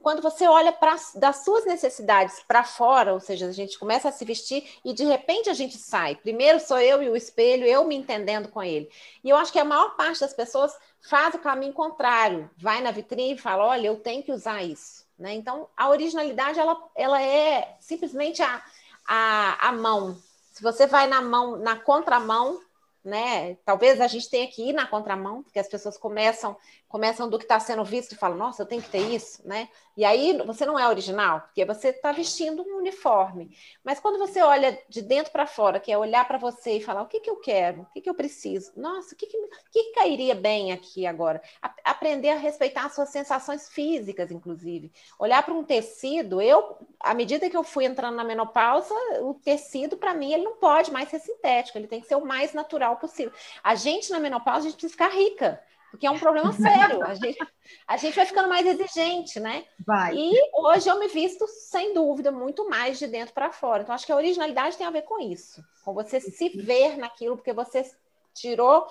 Quando 0.00 0.20
você 0.22 0.46
olha 0.46 0.70
pra, 0.70 0.96
das 1.14 1.44
suas 1.44 1.64
necessidades 1.64 2.42
para 2.46 2.62
fora, 2.62 3.14
ou 3.14 3.20
seja, 3.20 3.46
a 3.46 3.52
gente 3.52 3.78
começa 3.78 4.10
a 4.10 4.12
se 4.12 4.24
vestir 4.24 4.78
e 4.84 4.92
de 4.92 5.02
repente 5.04 5.48
a 5.48 5.54
gente 5.54 5.76
sai. 5.78 6.14
Primeiro 6.14 6.60
sou 6.60 6.78
eu 6.78 7.02
e 7.02 7.08
o 7.08 7.16
espelho, 7.16 7.66
eu 7.66 7.84
me 7.84 7.96
entendendo 7.96 8.48
com 8.48 8.62
ele. 8.62 8.88
E 9.24 9.30
eu 9.30 9.36
acho 9.36 9.52
que 9.52 9.58
a 9.58 9.64
maior 9.64 9.96
parte 9.96 10.20
das 10.20 10.34
pessoas 10.34 10.76
faz 11.00 11.34
o 11.34 11.38
caminho 11.38 11.72
contrário, 11.72 12.50
vai 12.56 12.80
na 12.80 12.90
vitrine 12.90 13.34
e 13.34 13.38
fala: 13.38 13.64
olha, 13.66 13.86
eu 13.86 13.96
tenho 13.96 14.22
que 14.22 14.32
usar 14.32 14.62
isso. 14.62 15.04
Né? 15.18 15.34
Então, 15.34 15.68
a 15.76 15.88
originalidade 15.88 16.58
ela, 16.58 16.76
ela 16.94 17.22
é 17.22 17.76
simplesmente 17.80 18.42
a, 18.42 18.62
a, 19.06 19.68
a 19.68 19.72
mão. 19.72 20.16
Se 20.52 20.62
você 20.62 20.86
vai 20.86 21.06
na 21.06 21.20
mão, 21.20 21.56
na 21.56 21.76
contramão, 21.76 22.60
né? 23.04 23.56
Talvez 23.64 24.00
a 24.00 24.06
gente 24.06 24.30
tenha 24.30 24.48
que 24.48 24.70
ir 24.70 24.72
na 24.72 24.86
contramão, 24.86 25.42
porque 25.42 25.58
as 25.58 25.68
pessoas 25.68 25.98
começam 25.98 26.56
começam 26.94 27.28
do 27.28 27.40
que 27.40 27.44
está 27.44 27.58
sendo 27.58 27.82
visto 27.82 28.12
e 28.12 28.16
falam, 28.16 28.38
nossa, 28.38 28.62
eu 28.62 28.66
tenho 28.66 28.80
que 28.80 28.88
ter 28.88 29.00
isso, 29.00 29.42
né? 29.44 29.68
E 29.96 30.04
aí 30.04 30.40
você 30.46 30.64
não 30.64 30.78
é 30.78 30.88
original, 30.88 31.40
porque 31.40 31.64
você 31.64 31.88
está 31.88 32.12
vestindo 32.12 32.62
um 32.62 32.76
uniforme. 32.76 33.50
Mas 33.82 33.98
quando 33.98 34.16
você 34.16 34.40
olha 34.40 34.80
de 34.88 35.02
dentro 35.02 35.32
para 35.32 35.44
fora, 35.44 35.80
que 35.80 35.90
é 35.90 35.98
olhar 35.98 36.24
para 36.24 36.38
você 36.38 36.76
e 36.76 36.80
falar, 36.80 37.02
o 37.02 37.08
que, 37.08 37.18
que 37.18 37.28
eu 37.28 37.34
quero, 37.40 37.82
o 37.82 37.86
que, 37.86 38.00
que 38.00 38.08
eu 38.08 38.14
preciso, 38.14 38.70
nossa, 38.76 39.12
o 39.12 39.18
que, 39.18 39.26
que, 39.26 39.36
que 39.72 39.92
cairia 39.92 40.36
bem 40.36 40.70
aqui 40.70 41.04
agora? 41.04 41.42
A, 41.60 41.74
aprender 41.82 42.30
a 42.30 42.36
respeitar 42.36 42.84
as 42.84 42.94
suas 42.94 43.08
sensações 43.08 43.68
físicas, 43.68 44.30
inclusive. 44.30 44.92
Olhar 45.18 45.42
para 45.42 45.52
um 45.52 45.64
tecido, 45.64 46.40
eu, 46.40 46.78
à 47.00 47.12
medida 47.12 47.50
que 47.50 47.56
eu 47.56 47.64
fui 47.64 47.86
entrando 47.86 48.14
na 48.14 48.22
menopausa, 48.22 48.94
o 49.20 49.34
tecido, 49.34 49.96
para 49.96 50.14
mim, 50.14 50.32
ele 50.32 50.44
não 50.44 50.58
pode 50.58 50.92
mais 50.92 51.08
ser 51.08 51.18
sintético, 51.18 51.76
ele 51.76 51.88
tem 51.88 52.00
que 52.00 52.06
ser 52.06 52.14
o 52.14 52.24
mais 52.24 52.52
natural 52.52 52.98
possível. 52.98 53.32
A 53.64 53.74
gente, 53.74 54.12
na 54.12 54.20
menopausa, 54.20 54.60
a 54.60 54.70
gente 54.70 54.74
precisa 54.74 54.92
ficar 54.92 55.08
rica 55.08 55.60
porque 55.94 56.06
é 56.08 56.10
um 56.10 56.18
problema 56.18 56.52
sério. 56.52 57.04
A 57.04 57.14
gente, 57.14 57.38
a 57.86 57.96
gente 57.96 58.14
vai 58.16 58.26
ficando 58.26 58.48
mais 58.48 58.66
exigente, 58.66 59.38
né? 59.38 59.64
Vai. 59.86 60.14
E 60.16 60.32
hoje 60.52 60.88
eu 60.88 60.98
me 60.98 61.06
visto, 61.06 61.46
sem 61.46 61.94
dúvida, 61.94 62.32
muito 62.32 62.68
mais 62.68 62.98
de 62.98 63.06
dentro 63.06 63.32
para 63.32 63.52
fora. 63.52 63.82
Então, 63.82 63.94
acho 63.94 64.04
que 64.04 64.10
a 64.10 64.16
originalidade 64.16 64.76
tem 64.76 64.86
a 64.86 64.90
ver 64.90 65.02
com 65.02 65.20
isso, 65.20 65.64
com 65.84 65.94
você 65.94 66.20
se 66.20 66.48
ver 66.48 66.98
naquilo, 66.98 67.36
porque 67.36 67.52
você 67.52 67.88
tirou, 68.34 68.86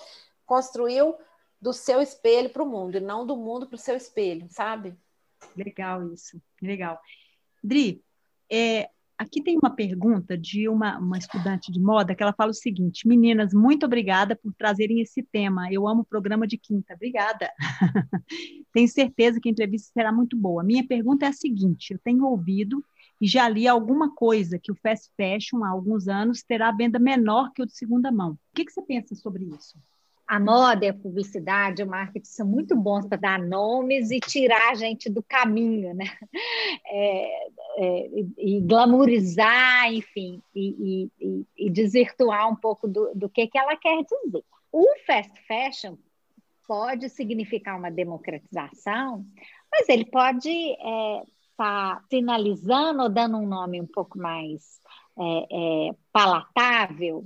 construiu 0.46 1.16
do 1.62 1.74
seu 1.74 2.02
espelho 2.02 2.50
para 2.50 2.64
o 2.64 2.68
mundo, 2.68 2.98
e 2.98 3.02
não 3.02 3.26
do 3.26 3.36
mundo 3.36 3.68
para 3.68 3.76
o 3.76 3.80
seu 3.80 3.96
espelho, 3.96 4.48
sabe? 4.50 4.96
Legal 5.56 6.08
isso, 6.14 6.42
legal. 6.62 7.00
Dri, 7.62 8.02
é, 8.50 8.90
aqui 9.18 9.42
tem 9.42 9.58
uma 9.58 9.70
pergunta 9.70 10.38
de 10.38 10.68
uma, 10.68 10.98
uma 10.98 11.18
estudante 11.18 11.72
de 11.72 11.80
moda 11.80 12.16
que 12.16 12.24
ela 12.24 12.34
fala 12.34 12.52
o 12.52 12.56
seguinte: 12.56 13.08
Meninas, 13.08 13.54
muito 13.54 13.86
obrigada 13.86 14.36
por 14.36 14.54
trazerem 14.54 15.02
esse 15.02 15.24
tema. 15.24 15.72
Eu 15.72 15.88
amo 15.88 16.02
o 16.02 16.06
programa 16.06 16.48
de 16.48 16.58
quinta. 16.58 16.94
Obrigada. 16.94 17.52
tenho 18.74 18.88
certeza 18.88 19.40
que 19.40 19.50
a 19.50 19.52
entrevista 19.52 19.92
será 19.94 20.12
muito 20.12 20.36
boa. 20.38 20.64
Minha 20.64 20.86
pergunta 20.86 21.26
é 21.26 21.30
a 21.30 21.34
seguinte: 21.34 21.94
eu 21.94 22.00
tenho 22.00 22.26
ouvido 22.26 22.84
e 23.22 23.28
já 23.28 23.48
li 23.48 23.68
alguma 23.68 24.14
coisa 24.14 24.60
que 24.60 24.72
o 24.72 24.76
fast 24.76 25.12
fashion 25.16 25.64
há 25.64 25.70
alguns 25.70 26.08
anos 26.08 26.44
terá 26.44 26.72
venda 26.72 27.00
menor 27.00 27.52
que 27.54 27.62
o 27.62 27.66
de 27.66 27.76
segunda 27.76 28.12
mão. 28.12 28.32
O 28.32 28.38
que, 28.56 28.66
que 28.66 28.72
você 28.72 28.82
pensa 28.82 29.16
sobre 29.16 29.46
isso? 29.46 29.78
A 30.28 30.40
moda, 30.40 30.90
a 30.90 30.94
publicidade, 30.94 31.84
o 31.84 31.88
marketing 31.88 32.26
são 32.26 32.48
muito 32.48 32.76
bons 32.76 33.06
para 33.06 33.18
dar 33.18 33.40
nomes 33.40 34.10
e 34.10 34.20
tirar 34.20 34.72
a 34.72 34.76
gente 34.76 35.10
do 35.10 35.22
caminho, 35.22 35.94
né? 35.94 36.06
É, 36.96 37.48
é, 37.78 38.10
e, 38.38 38.62
glamourizar, 38.62 39.92
enfim, 39.92 40.42
e, 40.54 41.10
e, 41.20 41.46
e, 41.58 41.70
desvirtuar 41.70 42.48
um 42.48 42.56
pouco 42.56 42.88
do, 42.88 43.12
do 43.16 43.28
que, 43.28 43.48
que 43.48 43.58
ela 43.58 43.76
quer 43.76 44.04
dizer. 44.04 44.44
O 44.72 44.86
fast 45.06 45.32
fashion 45.48 45.98
pode 46.68 47.10
significar 47.10 47.78
uma 47.78 47.90
democratização, 47.90 49.26
mas 49.72 49.90
ele 49.90 50.06
pode 50.06 50.50
estar 50.50 50.84
é, 50.88 51.24
tá 51.58 52.04
sinalizando 52.10 53.04
ou 53.04 53.10
dando 53.10 53.38
um 53.38 53.48
nome 53.48 53.82
um 53.82 53.88
pouco 53.88 54.18
mais 54.20 54.80
é, 55.18 55.90
é, 55.90 55.96
palatável 56.12 57.26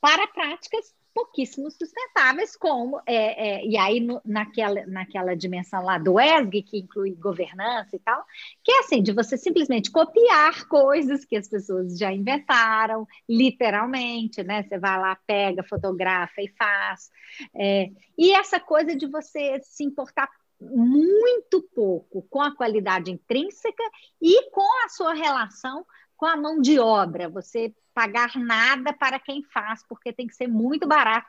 para 0.00 0.26
práticas 0.28 0.93
pouquíssimo 1.14 1.70
sustentáveis, 1.70 2.56
como, 2.56 3.00
é, 3.06 3.60
é, 3.60 3.66
e 3.66 3.76
aí 3.78 4.00
no, 4.00 4.20
naquela, 4.24 4.84
naquela 4.86 5.36
dimensão 5.36 5.84
lá 5.84 5.96
do 5.96 6.18
ESG, 6.18 6.62
que 6.62 6.78
inclui 6.78 7.14
governança 7.14 7.94
e 7.94 7.98
tal, 8.00 8.24
que 8.62 8.72
é 8.72 8.80
assim, 8.80 9.00
de 9.00 9.12
você 9.12 9.38
simplesmente 9.38 9.90
copiar 9.90 10.66
coisas 10.66 11.24
que 11.24 11.36
as 11.36 11.48
pessoas 11.48 11.96
já 11.96 12.12
inventaram, 12.12 13.06
literalmente, 13.28 14.42
né? 14.42 14.64
Você 14.64 14.76
vai 14.78 14.98
lá, 14.98 15.16
pega, 15.26 15.62
fotografa 15.62 16.42
e 16.42 16.48
faz. 16.58 17.10
É, 17.54 17.90
e 18.18 18.32
essa 18.32 18.58
coisa 18.58 18.96
de 18.96 19.06
você 19.06 19.60
se 19.62 19.84
importar 19.84 20.28
muito 20.60 21.62
pouco 21.74 22.22
com 22.28 22.40
a 22.40 22.54
qualidade 22.54 23.10
intrínseca 23.10 23.82
e 24.20 24.50
com 24.50 24.84
a 24.84 24.88
sua 24.88 25.12
relação 25.12 25.84
com 26.16 26.26
a 26.26 26.36
mão 26.36 26.60
de 26.60 26.78
obra, 26.78 27.28
você 27.28 27.74
pagar 27.94 28.36
nada 28.36 28.92
para 28.92 29.20
quem 29.20 29.42
faz, 29.44 29.84
porque 29.88 30.12
tem 30.12 30.26
que 30.26 30.34
ser 30.34 30.48
muito 30.48 30.86
barato, 30.86 31.28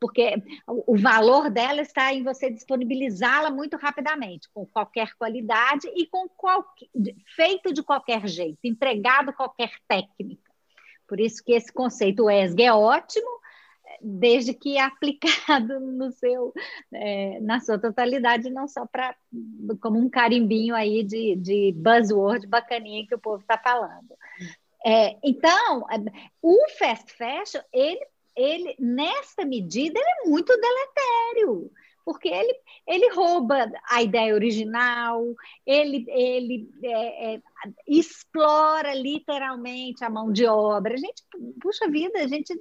porque 0.00 0.34
o 0.66 0.96
valor 0.96 1.48
dela 1.48 1.80
está 1.80 2.12
em 2.12 2.24
você 2.24 2.50
disponibilizá-la 2.50 3.50
muito 3.50 3.76
rapidamente, 3.76 4.48
com 4.52 4.66
qualquer 4.66 5.14
qualidade 5.14 5.86
e 5.94 6.06
com 6.06 6.28
qualquer, 6.28 6.88
feito 7.36 7.72
de 7.72 7.82
qualquer 7.82 8.26
jeito, 8.26 8.58
empregado 8.64 9.32
qualquer 9.32 9.70
técnica. 9.86 10.50
Por 11.06 11.20
isso 11.20 11.44
que 11.44 11.52
esse 11.52 11.72
conceito 11.72 12.28
ESG 12.28 12.62
é 12.64 12.72
ótimo, 12.72 13.28
desde 14.00 14.54
que 14.54 14.78
aplicado 14.78 15.78
no 15.80 16.10
seu, 16.12 16.52
é, 16.92 17.40
na 17.40 17.60
sua 17.60 17.78
totalidade, 17.78 18.50
não 18.50 18.66
só 18.68 18.86
para 18.86 19.14
como 19.80 19.98
um 19.98 20.08
carimbinho 20.08 20.74
aí 20.74 21.02
de, 21.02 21.36
de 21.36 21.72
buzzword 21.72 22.46
bacaninha 22.46 23.06
que 23.06 23.14
o 23.14 23.18
povo 23.18 23.42
está 23.42 23.58
falando. 23.58 24.14
É, 24.84 25.16
então, 25.22 25.86
é, 25.90 25.96
o 26.42 26.58
fast 26.78 27.10
fashion, 27.14 27.62
ele, 27.72 28.06
ele, 28.36 28.76
nesta 28.78 29.44
medida, 29.44 29.98
ele 29.98 30.26
é 30.26 30.28
muito 30.28 30.52
deletério, 30.54 31.70
porque 32.04 32.28
ele, 32.28 32.54
ele 32.86 33.08
rouba 33.14 33.72
a 33.88 34.02
ideia 34.02 34.34
original, 34.34 35.24
ele, 35.64 36.04
ele 36.08 36.68
é, 36.82 37.34
é, 37.34 37.42
explora 37.88 38.92
literalmente 38.94 40.04
a 40.04 40.10
mão 40.10 40.30
de 40.30 40.44
obra. 40.44 40.94
A 40.94 40.98
gente, 40.98 41.22
puxa 41.62 41.88
vida, 41.88 42.18
a 42.18 42.26
gente 42.26 42.52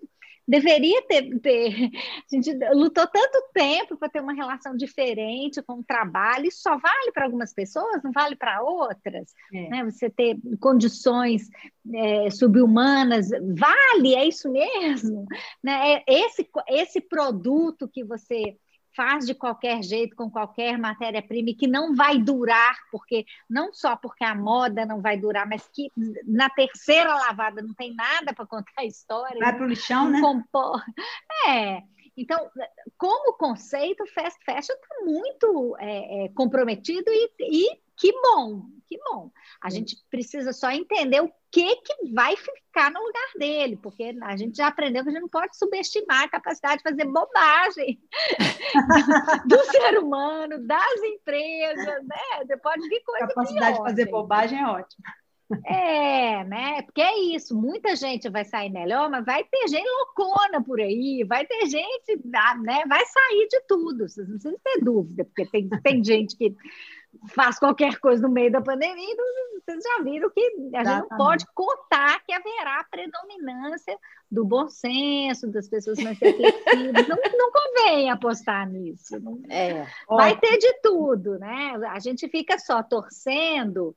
deveria 0.48 1.02
ter, 1.04 1.40
ter, 1.40 1.90
a 2.32 2.36
gente 2.36 2.54
lutou 2.74 3.08
tanto 3.08 3.50
tempo 3.54 3.98
para 3.98 4.10
ter 4.10 4.22
uma 4.22 4.34
relação 4.34 4.76
diferente 4.76 5.62
com 5.62 5.80
o 5.80 5.84
trabalho, 5.84 6.48
isso 6.48 6.62
só 6.62 6.78
vale 6.78 7.12
para 7.14 7.26
algumas 7.26 7.54
pessoas, 7.54 8.04
não 8.04 8.12
vale 8.12 8.36
para 8.36 8.62
outras, 8.62 9.34
é. 9.54 9.70
né? 9.70 9.84
Você 9.86 10.10
ter 10.10 10.38
condições 10.60 11.50
é, 11.94 12.30
subhumanas, 12.30 13.30
vale, 13.30 14.16
é 14.16 14.28
isso 14.28 14.52
mesmo, 14.52 15.26
né? 15.64 15.96
É 15.96 16.04
esse, 16.08 16.48
esse 16.68 17.02
produto 17.02 17.88
que 17.88 18.04
você 18.04 18.58
faz 18.96 19.26
de 19.26 19.34
qualquer 19.34 19.84
jeito, 19.84 20.16
com 20.16 20.30
qualquer 20.30 20.78
matéria-prima, 20.78 21.50
e 21.50 21.56
que 21.56 21.68
não 21.68 21.96
vai 21.96 22.18
durar, 22.18 22.78
porque 22.92 23.26
não 23.50 23.74
só 23.74 23.96
porque 23.96 24.24
a 24.24 24.36
moda 24.36 24.86
não 24.86 25.02
vai 25.02 25.18
durar, 25.18 25.48
mas 25.48 25.68
que 25.68 25.92
na 26.26 26.50
terceira 26.50 27.14
lavada 27.14 27.62
não 27.62 27.74
tem 27.74 27.94
nada 27.94 28.34
para 28.34 28.46
contar 28.46 28.72
a 28.78 28.86
história. 28.86 29.40
Vai 29.40 29.56
para 29.56 29.66
o 29.66 29.68
lixão, 29.68 30.10
né? 30.10 30.22
Compor. 30.22 30.84
É. 31.46 31.82
Então, 32.16 32.50
como 32.98 33.34
conceito, 33.34 34.06
fast 34.14 34.40
fashion 34.46 34.76
está 34.76 35.04
muito 35.04 35.76
é, 35.80 36.26
é, 36.26 36.30
comprometido 36.30 37.10
e, 37.10 37.32
e 37.40 37.83
que 37.98 38.12
bom, 38.22 38.64
que 38.88 38.98
bom. 39.10 39.32
A 39.62 39.70
Sim. 39.70 39.78
gente 39.78 39.98
precisa 40.10 40.52
só 40.54 40.72
entender 40.72 41.22
o 41.22 41.32
que, 41.52 41.76
que 41.78 42.12
vai 42.14 42.36
ficar 42.36 42.92
no 42.92 43.00
lugar 43.00 43.32
dele, 43.38 43.78
porque 43.78 44.16
a 44.24 44.36
gente 44.36 44.58
já 44.58 44.68
aprendeu 44.68 45.04
que 45.04 45.10
a 45.10 45.12
gente 45.12 45.22
não 45.22 45.30
pode 45.30 45.58
subestimar 45.58 46.24
a 46.24 46.30
capacidade 46.30 46.78
de 46.78 46.90
fazer 46.90 47.06
bobagem 47.06 48.00
do, 49.48 49.48
do 49.56 49.64
ser 49.66 50.00
humano, 50.00 50.66
das 50.66 51.02
empresas, 51.04 52.04
né? 52.06 52.46
Você 52.46 52.58
pode 52.58 52.88
vir 52.90 53.04
coisa 53.04 53.26
A 53.26 53.28
capacidade 53.28 53.76
pior, 53.76 53.84
de 53.84 53.90
fazer 53.90 54.02
gente. 54.04 54.12
bobagem 54.12 54.60
é 54.60 54.68
ótima. 54.68 55.04
É, 55.68 56.44
né? 56.46 56.82
Porque 56.82 57.02
é 57.02 57.20
isso, 57.20 57.56
muita 57.56 57.96
gente 57.96 58.30
vai 58.30 58.44
sair 58.44 58.72
melhor, 58.72 59.10
mas 59.10 59.24
vai 59.24 59.44
ter 59.44 59.68
gente 59.68 59.88
loucona 59.88 60.64
por 60.64 60.80
aí, 60.80 61.24
vai 61.28 61.46
ter 61.46 61.68
gente, 61.68 62.20
né? 62.64 62.84
Vai 62.88 63.06
sair 63.06 63.48
de 63.50 63.62
tudo, 63.68 64.08
vocês 64.08 64.28
não 64.28 64.36
precisam 64.38 64.60
ter 64.64 64.84
dúvida, 64.84 65.26
porque 65.26 65.46
tem, 65.46 65.70
tem 65.70 66.04
gente 66.04 66.36
que 66.36 66.56
faz 67.30 67.58
qualquer 67.60 68.00
coisa 68.00 68.22
no 68.22 68.34
meio 68.34 68.52
da 68.52 68.62
pandemia, 68.62 69.12
então 69.12 69.26
vocês 69.66 69.84
já 69.84 70.04
viram 70.04 70.30
que 70.30 70.42
a 70.76 70.84
gente 70.84 71.10
não 71.10 71.18
pode 71.18 71.46
contar 71.54 72.22
que 72.26 72.34
haverá 72.34 72.86
predominância 72.90 73.98
do 74.30 74.44
bom 74.44 74.68
senso, 74.68 75.48
das 75.48 75.70
pessoas 75.70 76.00
mais 76.00 76.18
reflexivas. 76.20 77.08
não, 77.08 77.18
não 77.38 77.52
convém 77.52 78.10
apostar 78.10 78.68
nisso. 78.68 79.20
Não, 79.20 79.42
é, 79.50 79.88
vai 80.08 80.38
ter 80.38 80.58
de 80.58 80.82
tudo, 80.82 81.40
né? 81.40 81.80
A 81.90 82.00
gente 82.00 82.28
fica 82.28 82.60
só 82.60 82.84
torcendo 82.84 83.96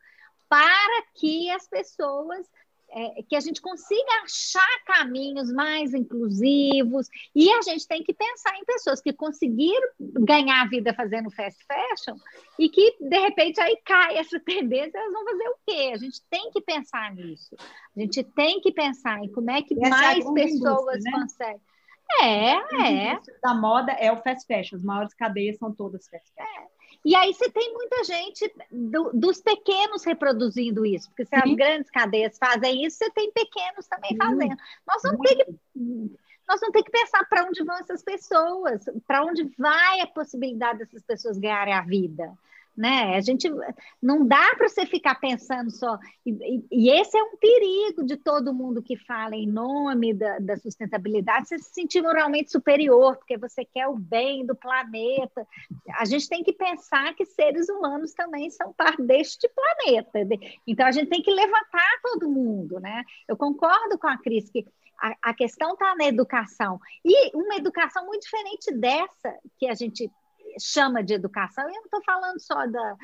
para 0.49 1.03
que 1.15 1.51
as 1.51 1.67
pessoas 1.67 2.47
é, 2.91 3.23
que 3.23 3.37
a 3.37 3.41
gente 3.41 3.61
consiga 3.61 4.23
achar 4.25 4.85
caminhos 4.87 5.53
mais 5.53 5.93
inclusivos 5.93 7.09
e 7.35 7.51
a 7.51 7.63
gente 7.63 7.87
tem 7.87 8.03
que 8.03 8.15
pensar 8.15 8.57
em 8.57 8.65
pessoas 8.65 9.01
que 9.01 9.13
conseguiram 9.13 9.89
ganhar 9.99 10.63
a 10.63 10.69
vida 10.69 10.95
fazendo 10.95 11.31
fast 11.31 11.63
fashion 11.67 12.17
e 12.59 12.69
que 12.69 12.97
de 13.01 13.19
repente 13.19 13.61
aí 13.61 13.77
cai 13.85 14.17
essa 14.17 14.39
tendência, 14.41 14.99
elas 14.99 15.13
vão 15.13 15.25
fazer 15.25 15.49
o 15.49 15.57
quê? 15.67 15.91
A 15.95 15.99
gente 15.99 16.23
tem 16.31 16.51
que 16.51 16.61
pensar 16.61 17.15
nisso. 17.15 17.57
A 17.97 18.01
gente 18.01 18.23
tem 18.23 18.61
que 18.61 18.73
pensar 18.73 19.23
em 19.23 19.31
como 19.31 19.51
é 19.51 19.63
que 19.63 19.75
essa 19.75 19.91
mais 19.91 20.25
é 20.25 20.33
pessoas 20.33 21.03
né? 21.05 21.11
conseguem. 21.13 21.61
É, 22.21 22.53
é. 23.11 23.21
Da 23.43 23.53
moda 23.53 23.93
é 23.93 24.13
o 24.13 24.17
fast 24.19 24.47
fashion, 24.47 24.77
as 24.77 24.83
maiores 24.83 25.13
cadeias 25.13 25.59
são 25.59 25.75
todas 25.75 26.09
fast 26.09 26.33
fashion. 26.33 26.63
É. 26.63 26.76
E 27.07 27.15
aí 27.15 27.33
você 27.33 27.49
tem 27.49 27.73
muita 27.73 28.03
gente 28.03 28.53
do, 28.69 29.13
dos 29.13 29.41
pequenos 29.41 30.03
reproduzindo 30.03 30.85
isso, 30.85 31.09
porque 31.09 31.25
se 31.25 31.31
Sim. 31.31 31.51
as 31.51 31.57
grandes 31.57 31.89
cadeias 31.89 32.37
fazem 32.37 32.85
isso, 32.85 32.99
você 32.99 33.09
tem 33.13 33.31
pequenos 33.31 33.87
também 33.87 34.17
fazendo. 34.17 34.57
Nós 34.85 35.03
vamos 35.05 35.21
ter 35.21 35.37
que 35.37 35.55
nós 36.49 36.61
vamos 36.61 36.73
ter 36.73 36.83
que 36.83 36.91
pensar 36.91 37.25
para 37.29 37.45
onde 37.45 37.63
vão 37.63 37.77
essas 37.77 38.03
pessoas, 38.03 38.85
para 39.07 39.25
onde 39.25 39.45
vai 39.57 40.01
a 40.01 40.07
possibilidade 40.09 40.81
dessas 40.81 41.03
pessoas 41.03 41.39
ganharem 41.39 41.75
a 41.75 41.83
vida 41.83 42.37
né? 42.77 43.17
A 43.17 43.21
gente 43.21 43.51
não 44.03 44.27
dá 44.27 44.55
para 44.57 44.69
você 44.69 44.85
ficar 44.85 45.15
pensando 45.15 45.71
só. 45.71 45.99
E, 46.25 46.65
e, 46.71 46.91
esse 46.91 47.17
é 47.17 47.23
um 47.23 47.37
perigo 47.37 48.05
de 48.05 48.17
todo 48.17 48.53
mundo 48.53 48.83
que 48.83 48.97
fala 48.97 49.35
em 49.35 49.47
nome 49.47 50.13
da, 50.13 50.39
da, 50.39 50.57
sustentabilidade, 50.57 51.49
você 51.49 51.59
se 51.59 51.73
sentir 51.73 52.03
moralmente 52.03 52.51
superior, 52.51 53.17
porque 53.17 53.39
você 53.39 53.65
quer 53.65 53.89
o 53.89 53.97
bem 53.97 54.45
do 54.45 54.55
planeta. 54.55 55.47
A 55.99 56.05
gente 56.05 56.29
tem 56.29 56.43
que 56.45 56.53
pensar 56.53 57.15
que 57.15 57.25
seres 57.25 57.69
humanos 57.69 58.13
também 58.13 58.51
são 58.51 58.73
parte 58.73 59.03
deste 59.03 59.49
planeta. 59.49 60.19
Então 60.67 60.87
a 60.87 60.93
gente 60.93 61.09
tem 61.09 61.23
que 61.23 61.31
levantar 61.31 61.89
todo 62.03 62.31
mundo, 62.31 62.79
né? 62.79 63.03
Eu 63.27 63.37
concordo 63.37 63.99
com 63.99 64.07
a 64.07 64.19
Cris 64.19 64.51
que 64.51 64.67
a, 65.01 65.31
a 65.31 65.35
questão 65.35 65.73
está 65.73 65.95
na 65.95 66.05
educação. 66.05 66.79
E 67.05 67.35
uma 67.37 67.57
educação 67.57 68.05
muito 68.07 68.23
diferente 68.23 68.73
dessa 68.73 69.35
que 69.59 69.67
a 69.67 69.75
gente 69.75 70.11
chama 70.59 71.03
de 71.03 71.15
educação, 71.15 71.65
eu 71.65 71.75
não 71.75 71.85
estou 71.85 72.03
falando 72.05 72.41
só 72.41 72.67
da. 72.67 72.97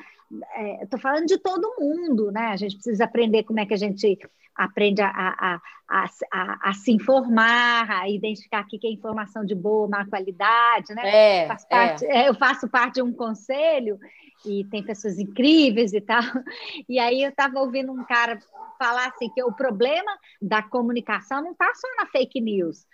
Estou 0.81 0.99
é, 0.99 1.01
falando 1.01 1.25
de 1.25 1.37
todo 1.37 1.75
mundo, 1.79 2.31
né? 2.31 2.47
A 2.47 2.55
gente 2.55 2.75
precisa 2.75 3.03
aprender 3.03 3.43
como 3.43 3.59
é 3.59 3.65
que 3.65 3.73
a 3.73 3.77
gente 3.77 4.17
aprende 4.55 5.01
a, 5.01 5.09
a, 5.09 5.61
a, 5.89 6.05
a, 6.31 6.69
a 6.69 6.73
se 6.73 6.91
informar, 6.91 7.89
a 7.89 8.09
identificar 8.09 8.63
o 8.63 8.67
que 8.67 8.79
é 8.85 8.91
informação 8.91 9.43
de 9.43 9.55
boa, 9.55 9.87
má 9.87 10.05
qualidade, 10.05 10.93
né? 10.93 11.43
É, 11.43 11.47
Faz 11.47 11.65
parte, 11.65 12.05
é. 12.05 12.29
Eu 12.29 12.35
faço 12.35 12.67
parte 12.67 12.95
de 12.95 13.01
um 13.01 13.13
conselho 13.13 13.99
e 14.45 14.63
tem 14.65 14.83
pessoas 14.83 15.19
incríveis 15.19 15.93
e 15.93 16.01
tal. 16.01 16.21
E 16.89 16.99
aí 16.99 17.23
eu 17.23 17.29
estava 17.29 17.59
ouvindo 17.59 17.91
um 17.91 18.03
cara 18.03 18.39
falar 18.77 19.07
assim 19.07 19.29
que 19.29 19.43
o 19.43 19.51
problema 19.51 20.11
da 20.41 20.61
comunicação 20.61 21.41
não 21.41 21.51
está 21.51 21.71
só 21.73 21.87
na 21.97 22.05
fake 22.07 22.41
news, 22.41 22.85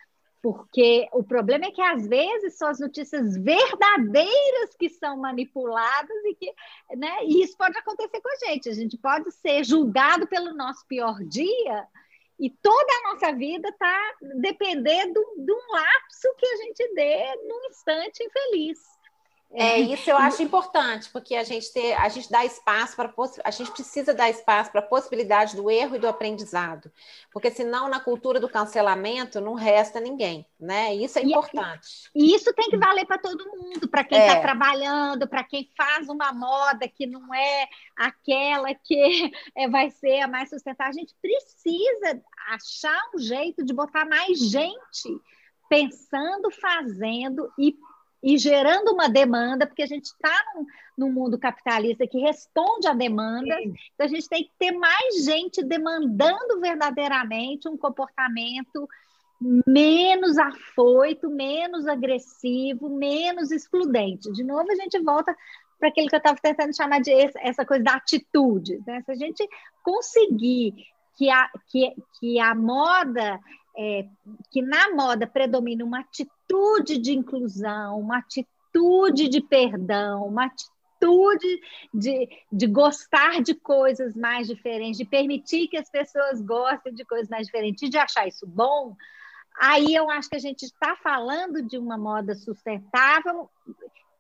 porque 0.42 1.08
o 1.12 1.24
problema 1.24 1.66
é 1.66 1.72
que 1.72 1.82
às 1.82 2.08
vezes 2.08 2.58
são 2.58 2.70
as 2.70 2.80
notícias 2.80 3.36
verdadeiras 3.38 4.76
que 4.78 4.90
são 4.90 5.18
manipuladas 5.18 6.18
e 6.26 6.36
que, 6.36 6.54
né, 6.96 7.26
e 7.26 7.44
isso 7.44 7.58
pode 7.58 7.78
acontecer 7.78 8.22
com 8.22 8.30
a 8.30 8.48
gente. 8.48 8.70
A 8.70 8.74
gente 8.74 8.98
pode 8.98 9.32
ser 9.32 9.64
julgado 9.64 10.28
pelo 10.28 10.54
nosso 10.54 10.86
pior 10.88 11.22
dia 11.24 11.88
e 12.40 12.50
toda 12.50 12.94
a 12.94 13.14
nossa 13.14 13.34
vida 13.34 13.68
está 13.68 14.16
dependendo 14.36 15.20
de 15.38 15.52
um 15.52 15.72
lapso 15.72 16.36
que 16.38 16.46
a 16.46 16.56
gente 16.58 16.94
dê 16.96 17.36
num 17.48 17.68
instante 17.70 18.24
infeliz. 18.24 18.80
É, 19.52 19.80
isso 19.80 20.08
eu 20.08 20.16
acho 20.16 20.44
importante, 20.44 21.10
porque 21.10 21.36
a 21.36 21.44
gente 21.44 21.74
ter, 21.74 21.94
a 21.94 22.08
gente 22.08 22.30
dá 22.30 22.46
espaço 22.46 22.96
para 22.96 23.12
a 23.44 23.50
gente 23.50 23.72
precisa 23.72 24.14
dar 24.14 24.30
espaço 24.30 24.72
para 24.72 24.80
a 24.80 24.86
possibilidade 24.86 25.56
do 25.56 25.72
erro 25.72 25.96
e 25.96 26.00
do 26.00 26.08
aprendizado, 26.08 26.92
porque 27.34 27.50
senão 27.50 27.90
na 27.90 28.00
cultura 28.00 28.40
do 28.40 28.48
cancelamento 28.48 29.42
não 29.42 29.56
resta 29.56 30.00
ninguém, 30.00 30.46
né? 30.60 30.94
Isso 30.94 31.18
é 31.18 31.24
importante. 31.24 32.12
E, 32.14 32.26
e 32.26 32.36
isso 32.36 32.54
tem 32.54 32.70
que 32.70 32.78
valer 32.78 33.08
para 33.08 33.18
todo 33.18 33.50
mundo, 33.58 33.90
para 33.90 34.04
quem 34.04 34.20
está 34.20 34.34
é. 34.34 34.42
trabalhando, 34.42 35.28
para 35.28 35.44
quem 35.44 35.68
faz 35.76 36.08
uma 36.10 36.32
moda 36.32 36.88
que 36.88 37.08
não 37.08 37.34
é 37.34 37.68
aquela 37.98 38.76
que 38.76 39.32
é, 39.58 39.68
vai 39.68 39.90
ser 39.90 40.20
a 40.22 40.28
mais 40.28 40.50
sustentável. 40.50 40.92
A 40.92 41.00
gente 41.00 41.16
precisa 41.20 42.22
achar 42.50 43.02
um 43.16 43.18
jeito 43.18 43.66
de 43.66 43.74
botar 43.74 44.06
mais 44.06 44.38
gente 44.38 45.10
pensando, 45.68 46.52
fazendo 46.52 47.52
e 47.58 47.76
e 48.22 48.38
gerando 48.38 48.92
uma 48.92 49.08
demanda, 49.08 49.66
porque 49.66 49.84
a 49.84 49.88
gente 49.88 50.06
está 50.06 50.44
num, 50.54 50.66
num, 50.98 51.12
mundo 51.12 51.40
capitalista 51.40 52.06
que 52.06 52.20
responde 52.20 52.88
à 52.88 52.94
demanda, 52.94 53.56
então 53.62 54.06
a 54.06 54.08
gente 54.08 54.28
tem 54.28 54.44
que 54.44 54.52
ter 54.60 54.72
mais 54.72 55.24
gente 55.24 55.64
demandando 55.64 56.60
verdadeiramente 56.60 57.70
um 57.70 57.78
comportamento 57.78 58.88
menos 59.66 60.38
afoito, 60.38 61.30
menos 61.30 61.88
agressivo, 61.88 62.90
menos 62.90 63.52
excludente. 63.52 64.32
De 64.34 64.44
novo, 64.44 64.70
a 64.70 64.76
gente 64.76 65.00
volta 65.00 65.36
para 65.80 65.88
aquilo 65.88 66.10
que 66.10 66.16
eu 66.16 66.20
estava 66.20 66.38
tentando 66.42 66.76
chamar 66.76 67.00
de 67.00 67.12
essa 67.38 67.66
coisa 67.66 67.84
da 67.84 67.94
atitude. 67.94 68.84
Né? 68.86 69.02
Se 69.06 69.12
a 69.12 69.16
gente 69.16 69.48
conseguir 69.82 70.74
que 71.18 71.30
a, 71.30 71.50
que, 71.70 71.96
que 72.20 72.40
a 72.40 72.54
moda 72.54 73.40
é, 73.82 74.06
que 74.52 74.62
na 74.62 74.94
moda 74.94 75.26
predomina 75.26 75.86
uma 75.86 76.02
atitude 76.02 76.98
de 76.98 77.14
inclusão, 77.14 77.98
uma 77.98 78.18
atitude 78.18 79.30
de 79.30 79.40
perdão, 79.40 80.26
uma 80.26 80.48
atitude 80.48 81.62
de, 81.94 82.28
de 82.52 82.68
gostar 82.68 83.42
de 83.42 83.56
coisas 83.56 84.18
mais 84.18 84.48
diferentes, 84.48 84.98
de 84.98 85.06
permitir 85.06 85.70
que 85.70 85.78
as 85.78 85.90
pessoas 85.90 86.42
gostem 86.42 86.94
de 86.94 87.06
coisas 87.06 87.30
mais 87.30 87.46
diferentes, 87.48 87.90
de 87.90 87.98
achar 87.98 88.28
isso 88.28 88.46
bom, 88.46 88.98
aí 89.58 89.96
eu 89.96 90.10
acho 90.10 90.30
que 90.30 90.36
a 90.36 90.42
gente 90.42 90.64
está 90.64 90.98
falando 90.98 91.62
de 91.62 91.78
uma 91.78 91.98
moda 91.98 92.36
sustentável 92.36 93.50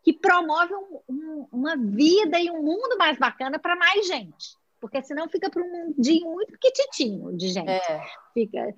que 0.01 0.13
promove 0.13 0.73
um, 0.73 1.01
um, 1.09 1.47
uma 1.51 1.75
vida 1.75 2.39
e 2.39 2.49
um 2.49 2.63
mundo 2.63 2.97
mais 2.97 3.17
bacana 3.19 3.59
para 3.59 3.75
mais 3.75 4.07
gente 4.07 4.58
porque 4.79 5.01
senão 5.03 5.29
fica 5.29 5.49
para 5.49 5.61
um 5.61 5.87
mundinho 5.87 6.31
muito 6.31 6.53
pequititinho 6.53 7.35
de 7.35 7.49
gente. 7.49 7.69
É. 7.69 8.01
Fica, 8.33 8.73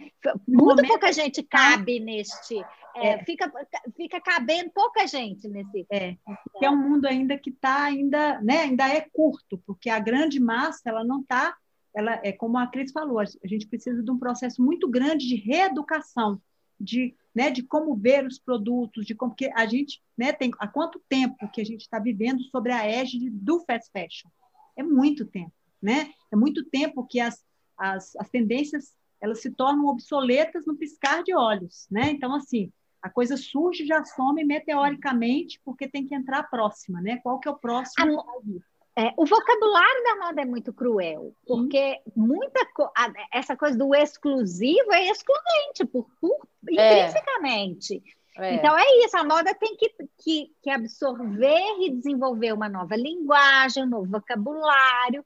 muito 0.47 0.87
pouca 0.87 1.11
gente 1.11 1.43
cabe 1.43 1.99
neste. 1.99 2.59
É, 2.95 3.09
é. 3.09 3.23
Fica, 3.23 3.51
fica 3.95 4.19
cabendo 4.19 4.71
pouca 4.71 5.05
gente 5.07 5.47
nesse. 5.47 5.85
É, 5.91 6.17
é 6.61 6.69
um 6.69 6.75
mundo 6.75 7.05
ainda 7.05 7.37
que 7.37 7.49
está 7.49 7.83
ainda, 7.83 8.41
né, 8.41 8.61
ainda 8.61 8.87
é 8.87 9.01
curto, 9.01 9.61
porque 9.65 9.89
a 9.89 9.99
grande 9.99 10.39
massa 10.39 10.81
ela 10.89 11.03
não 11.03 11.21
está. 11.21 11.55
Ela 11.93 12.19
é 12.23 12.31
como 12.31 12.57
a 12.57 12.67
Cris 12.67 12.91
falou, 12.91 13.19
a 13.19 13.25
gente 13.45 13.67
precisa 13.67 14.01
de 14.01 14.09
um 14.09 14.17
processo 14.17 14.63
muito 14.63 14.89
grande 14.89 15.27
de 15.27 15.35
reeducação, 15.35 16.41
de, 16.79 17.13
né, 17.35 17.51
de 17.51 17.63
como 17.63 17.95
ver 17.95 18.25
os 18.25 18.39
produtos, 18.39 19.05
de 19.05 19.13
como 19.13 19.35
que 19.35 19.51
a 19.53 19.65
gente, 19.65 20.01
né, 20.17 20.31
tem 20.31 20.51
há 20.57 20.67
quanto 20.67 21.01
tempo 21.09 21.49
que 21.51 21.59
a 21.59 21.65
gente 21.65 21.81
está 21.81 21.99
vivendo 21.99 22.41
sobre 22.43 22.71
a 22.71 22.85
égide 22.85 23.29
do 23.29 23.59
fast 23.65 23.91
fashion? 23.91 24.29
É 24.77 24.83
muito 24.83 25.25
tempo 25.25 25.51
né? 25.81 26.11
É 26.31 26.35
muito 26.35 26.63
tempo 26.65 27.05
que 27.05 27.19
as, 27.19 27.43
as, 27.77 28.15
as 28.15 28.29
tendências 28.29 28.93
elas 29.21 29.41
se 29.41 29.51
tornam 29.51 29.85
obsoletas 29.85 30.65
no 30.65 30.75
piscar 30.75 31.23
de 31.23 31.35
olhos, 31.35 31.87
né? 31.91 32.09
Então, 32.09 32.33
assim, 32.33 32.71
a 33.01 33.09
coisa 33.09 33.37
surge 33.37 33.85
já 33.85 34.03
some 34.03 34.43
meteoricamente 34.43 35.61
porque 35.63 35.87
tem 35.87 36.05
que 36.05 36.15
entrar 36.15 36.39
a 36.39 36.43
próxima, 36.43 37.01
né? 37.01 37.19
Qual 37.21 37.39
que 37.39 37.47
é 37.47 37.51
o 37.51 37.57
próximo? 37.57 38.19
A, 38.19 39.01
é, 39.01 39.13
o 39.15 39.25
vocabulário 39.25 40.03
da 40.03 40.25
moda 40.25 40.41
é 40.41 40.45
muito 40.45 40.73
cruel, 40.73 41.33
porque 41.47 41.99
muita 42.15 42.65
co 42.73 42.91
essa 43.31 43.55
coisa 43.55 43.77
do 43.77 43.95
exclusivo 43.95 44.91
é 44.91 45.09
excludente 45.09 45.85
por, 45.85 46.07
por 46.19 46.47
é. 46.77 46.99
intrinsecamente. 46.99 48.03
É. 48.37 48.55
Então 48.55 48.77
é 48.77 48.85
isso, 49.05 49.17
a 49.17 49.23
moda 49.23 49.53
tem 49.55 49.75
que, 49.75 49.93
que, 50.17 50.51
que 50.61 50.69
absorver 50.69 51.79
e 51.79 51.91
desenvolver 51.91 52.53
uma 52.53 52.69
nova 52.69 52.95
linguagem, 52.95 53.83
um 53.83 53.89
novo 53.89 54.09
vocabulário, 54.09 55.23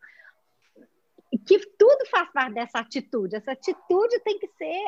que 1.38 1.60
tudo 1.78 2.06
faz 2.10 2.32
parte 2.32 2.54
dessa 2.54 2.80
atitude. 2.80 3.36
Essa 3.36 3.52
atitude 3.52 4.20
tem 4.22 4.40
que 4.40 4.48
ser 4.58 4.84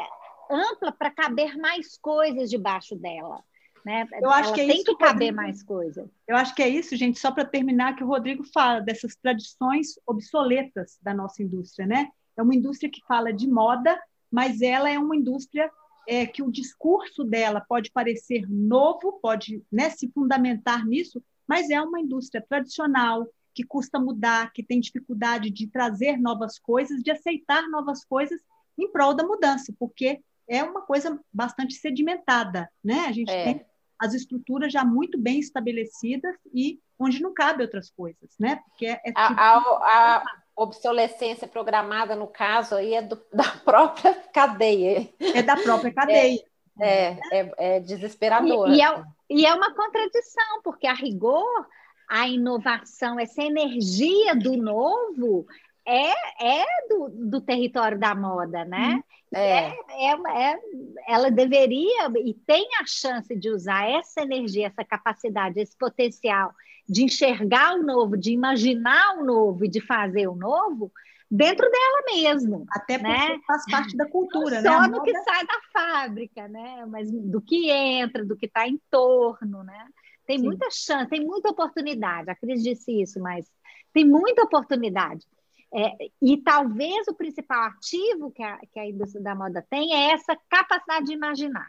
ampla 0.50 0.91
para 0.91 1.12
caber 1.12 1.58
mais 1.58 1.98
coisas 1.98 2.50
debaixo 2.50 2.95
dela. 2.95 3.43
Né? 3.86 4.06
Eu 4.22 4.30
acho 4.30 4.50
Ela 4.50 4.56
que 4.56 4.62
é 4.62 4.68
tem 4.68 4.82
isso 4.82 4.98
que 4.98 5.06
caber 5.06 5.32
mais 5.32 5.64
coisa. 5.64 6.10
Eu 6.28 6.36
acho 6.36 6.54
que 6.54 6.62
é 6.62 6.68
isso, 6.68 6.95
gente, 6.95 7.20
só 7.20 7.32
para 7.32 7.45
terminar, 7.45 7.95
que 7.95 8.04
o 8.04 8.08
Rodrigo 8.08 8.43
fala 8.43 8.82
dessas 8.82 9.16
tradições 9.16 10.00
obsoletas 10.06 10.98
da 11.02 11.14
nossa 11.14 11.41
indústria. 11.41 11.88
Né? 11.88 12.10
É 12.36 12.41
uma 12.41 12.56
indústria 12.56 12.91
que 12.91 13.06
fala 13.08 13.32
de 13.32 13.48
moda, 13.48 13.98
mas 14.30 14.62
ela 14.62 14.89
é 14.89 15.00
uma 15.00 15.16
indústria 15.16 15.72
é, 16.08 16.26
que 16.26 16.43
o 16.43 16.52
discurso 16.52 17.24
dela 17.24 17.62
pode 17.62 17.91
parecer 17.91 18.45
novo, 18.50 19.20
pode 19.22 19.64
né, 19.72 19.89
se 19.89 20.10
fundamentar 20.12 20.86
nisso, 20.86 21.24
mas 21.48 21.70
é 21.70 21.82
uma 21.82 22.00
indústria 22.00 22.43
tradicional, 22.48 23.26
que 23.58 23.64
custa 23.64 23.99
mudar, 23.99 24.53
que 24.53 24.62
tem 24.62 24.80
dificuldade 24.80 25.49
de 25.49 25.66
trazer 25.66 26.16
novas 26.18 26.60
coisas, 26.60 27.01
de 27.01 27.10
aceitar 27.10 27.68
novas 27.70 28.05
coisas 28.05 28.39
em 28.78 28.88
prol 28.91 29.16
da 29.16 29.26
mudança, 29.26 29.74
porque 29.80 30.22
é 30.47 30.62
uma 30.62 30.84
coisa 30.84 31.20
bastante 31.34 31.74
sedimentada, 31.74 32.70
né? 32.84 33.08
A 33.08 33.12
gente 33.12 33.32
é. 33.32 33.43
tem 33.45 33.66
as 33.99 34.14
estruturas 34.14 34.72
já 34.72 34.86
muito 34.86 35.18
bem 35.18 35.39
estabelecidas 35.39 36.36
e 36.53 36.80
onde 36.99 37.20
não 37.20 37.34
cabe 37.34 37.64
outras 37.64 37.89
coisas, 37.89 38.30
né? 38.39 38.58
Porque 38.58 38.86
é, 38.86 39.01
é 39.03 39.12
a, 39.16 39.28
a, 39.28 40.18
a, 40.18 40.24
obsolescência 40.55 41.47
programada 41.47 42.16
no 42.16 42.28
caso 42.28 42.76
aí 42.76 42.93
é 42.93 43.01
do, 43.01 43.20
da 43.34 43.49
própria 43.66 44.14
cadeia. 44.32 45.10
É 45.20 45.41
da 45.41 45.58
própria 45.58 45.91
cadeia. 45.91 46.45
É, 46.80 47.08
é, 47.10 47.20
é, 47.32 47.53
é 47.58 47.80
desesperador. 47.80 48.70
E, 48.70 48.78
e, 48.78 48.82
é, 48.84 49.03
e 49.32 49.45
é 49.47 49.53
uma 49.55 49.74
contradição, 49.74 50.62
porque 50.64 50.86
a 50.86 50.93
rigor 50.93 51.66
a 52.08 52.28
inovação, 52.28 53.20
essa 53.20 53.43
energia 53.43 54.36
do 54.36 54.55
novo 54.55 55.45
é, 55.86 56.62
é 56.62 56.66
do, 56.89 57.10
do 57.10 57.41
território 57.41 57.99
da 57.99 58.14
moda, 58.14 58.66
né? 58.66 58.95
Uhum. 58.95 59.03
É. 59.34 59.68
É, 59.68 60.12
é, 60.12 60.51
é, 60.51 60.60
ela 61.08 61.30
deveria 61.30 62.10
e 62.24 62.34
tem 62.34 62.68
a 62.80 62.86
chance 62.86 63.36
de 63.36 63.49
usar 63.49 63.89
essa 63.89 64.22
energia, 64.22 64.68
essa 64.68 64.86
capacidade, 64.86 65.60
esse 65.60 65.78
potencial 65.78 66.53
de 66.88 67.03
enxergar 67.03 67.76
o 67.76 67.84
novo, 67.84 68.16
de 68.16 68.32
imaginar 68.32 69.18
o 69.18 69.26
novo 69.26 69.66
e 69.66 69.70
de 69.70 69.82
fazer 69.82 70.28
o 70.28 70.36
novo 70.36 70.91
dentro 71.30 71.70
dela 71.70 72.03
mesmo. 72.05 72.66
Até 72.72 72.97
porque 72.97 73.12
né? 73.12 73.39
faz 73.45 73.66
parte 73.70 73.97
da 73.97 74.10
cultura, 74.10 74.62
Não 74.62 74.82
né? 74.82 74.88
Só 74.88 74.91
do 74.91 75.03
que 75.03 75.14
sai 75.24 75.45
da 75.45 75.60
fábrica, 75.74 76.47
né? 76.47 76.86
Mas 76.88 77.12
do 77.12 77.41
que 77.41 77.70
entra, 77.70 78.24
do 78.24 78.38
que 78.38 78.45
está 78.45 78.66
em 78.66 78.80
torno, 78.89 79.64
né? 79.64 79.88
Tem 80.28 80.40
Sim. 80.40 80.46
muita 80.46 80.70
chance, 80.70 81.10
tem 81.10 81.26
muita 81.26 81.50
oportunidade. 81.50 82.30
A 82.30 82.36
Cris 82.36 82.62
disse 82.62 83.02
isso, 83.02 83.20
mas 83.20 83.50
tem 83.94 84.06
muita 84.06 84.44
oportunidade. 84.44 85.26
É, 85.74 86.10
e 86.22 86.38
talvez 86.38 87.08
o 87.08 87.14
principal 87.14 87.64
ativo 87.64 88.32
que 88.32 88.44
a, 88.44 88.58
que 88.72 88.80
a 88.80 88.88
indústria 88.88 89.24
da 89.24 89.34
moda 89.34 89.66
tem 89.70 89.94
é 89.94 90.12
essa 90.12 90.38
capacidade 90.50 91.08
de 91.08 91.14
imaginar 91.14 91.68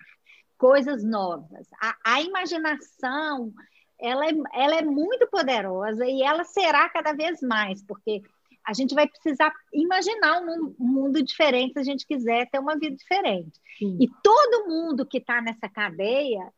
coisas 0.56 1.04
novas. 1.04 1.68
A, 1.80 1.96
a 2.04 2.20
imaginação 2.20 3.52
ela 4.00 4.26
é, 4.26 4.30
ela 4.52 4.74
é 4.76 4.82
muito 4.82 5.26
poderosa 5.28 6.06
e 6.06 6.22
ela 6.22 6.44
será 6.44 6.88
cada 6.88 7.12
vez 7.12 7.40
mais, 7.40 7.82
porque 7.82 8.22
a 8.64 8.72
gente 8.72 8.94
vai 8.94 9.08
precisar 9.08 9.52
imaginar 9.72 10.42
um 10.42 10.74
mundo 10.78 11.22
diferente 11.22 11.72
se 11.72 11.78
a 11.78 11.84
gente 11.84 12.06
quiser 12.06 12.48
ter 12.50 12.58
uma 12.58 12.78
vida 12.78 12.94
diferente. 12.94 13.58
Sim. 13.78 13.96
E 14.00 14.08
todo 14.22 14.68
mundo 14.68 15.06
que 15.06 15.18
está 15.18 15.40
nessa 15.40 15.68
cadeia 15.68 16.52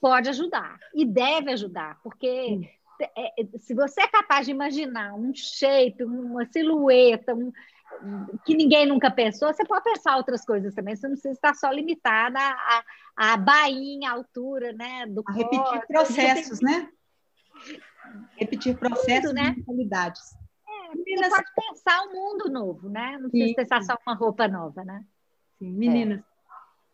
pode 0.00 0.28
ajudar 0.28 0.78
e 0.94 1.04
deve 1.04 1.52
ajudar, 1.52 2.00
porque 2.02 2.60
é, 3.00 3.42
é, 3.42 3.58
se 3.58 3.74
você 3.74 4.02
é 4.02 4.08
capaz 4.08 4.46
de 4.46 4.52
imaginar 4.52 5.14
um 5.14 5.32
shape, 5.34 6.02
uma 6.04 6.44
silhueta, 6.46 7.34
um, 7.34 7.52
que 8.44 8.54
ninguém 8.54 8.86
nunca 8.86 9.10
pensou, 9.10 9.52
você 9.52 9.64
pode 9.64 9.84
pensar 9.84 10.16
outras 10.16 10.44
coisas 10.44 10.74
também, 10.74 10.96
você 10.96 11.06
não 11.06 11.14
precisa 11.14 11.34
estar 11.34 11.54
só 11.54 11.70
limitada 11.70 12.38
à, 12.38 12.84
à 13.16 13.36
bainha, 13.36 14.10
à 14.10 14.14
altura, 14.14 14.72
né? 14.72 15.06
Do 15.06 15.22
a 15.26 15.32
repetir 15.32 15.86
processos, 15.86 16.58
tem... 16.58 16.68
né? 16.68 16.88
Repetir 18.36 18.76
processos 18.76 19.32
né? 19.32 19.54
e 19.56 19.64
qualidades. 19.64 20.34
É, 20.66 20.96
Meninas... 20.96 21.30
Você 21.30 21.36
pode 21.36 21.68
pensar 21.68 22.02
um 22.04 22.12
mundo 22.12 22.50
novo, 22.50 22.88
né? 22.88 23.18
Não 23.20 23.30
precisa 23.30 23.54
pensar 23.56 23.82
só 23.82 23.96
uma 24.06 24.16
roupa 24.16 24.48
nova, 24.48 24.84
né? 24.84 25.04
Sim, 25.58 25.72
meninas, 25.72 26.20
é. 26.20 26.37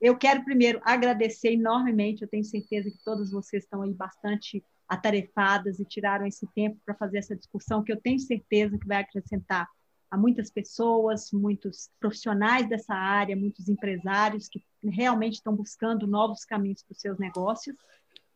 Eu 0.05 0.15
quero 0.19 0.45
primeiro 0.45 0.83
agradecer 0.85 1.53
enormemente, 1.55 2.21
eu 2.21 2.29
tenho 2.29 2.45
certeza 2.45 2.91
que 2.91 3.03
todas 3.03 3.31
vocês 3.31 3.63
estão 3.65 3.81
aí 3.81 3.95
bastante 3.95 4.63
atarefadas 4.87 5.81
e 5.81 5.85
tiraram 5.87 6.27
esse 6.27 6.47
tempo 6.55 6.79
para 6.85 6.95
fazer 6.95 7.17
essa 7.17 7.35
discussão 7.35 7.83
que 7.83 7.91
eu 7.91 7.99
tenho 7.99 8.19
certeza 8.21 8.79
que 8.79 8.87
vai 8.87 8.99
acrescentar 8.99 9.67
a 10.11 10.17
muitas 10.19 10.51
pessoas, 10.51 11.33
muitos 11.33 11.89
profissionais 11.99 12.69
dessa 12.69 12.93
área, 12.95 13.35
muitos 13.35 13.67
empresários 13.67 14.47
que 14.47 14.63
realmente 14.83 15.37
estão 15.37 15.57
buscando 15.57 16.07
novos 16.07 16.45
caminhos 16.45 16.83
para 16.83 16.93
os 16.93 17.01
seus 17.01 17.19
negócios. 17.19 17.75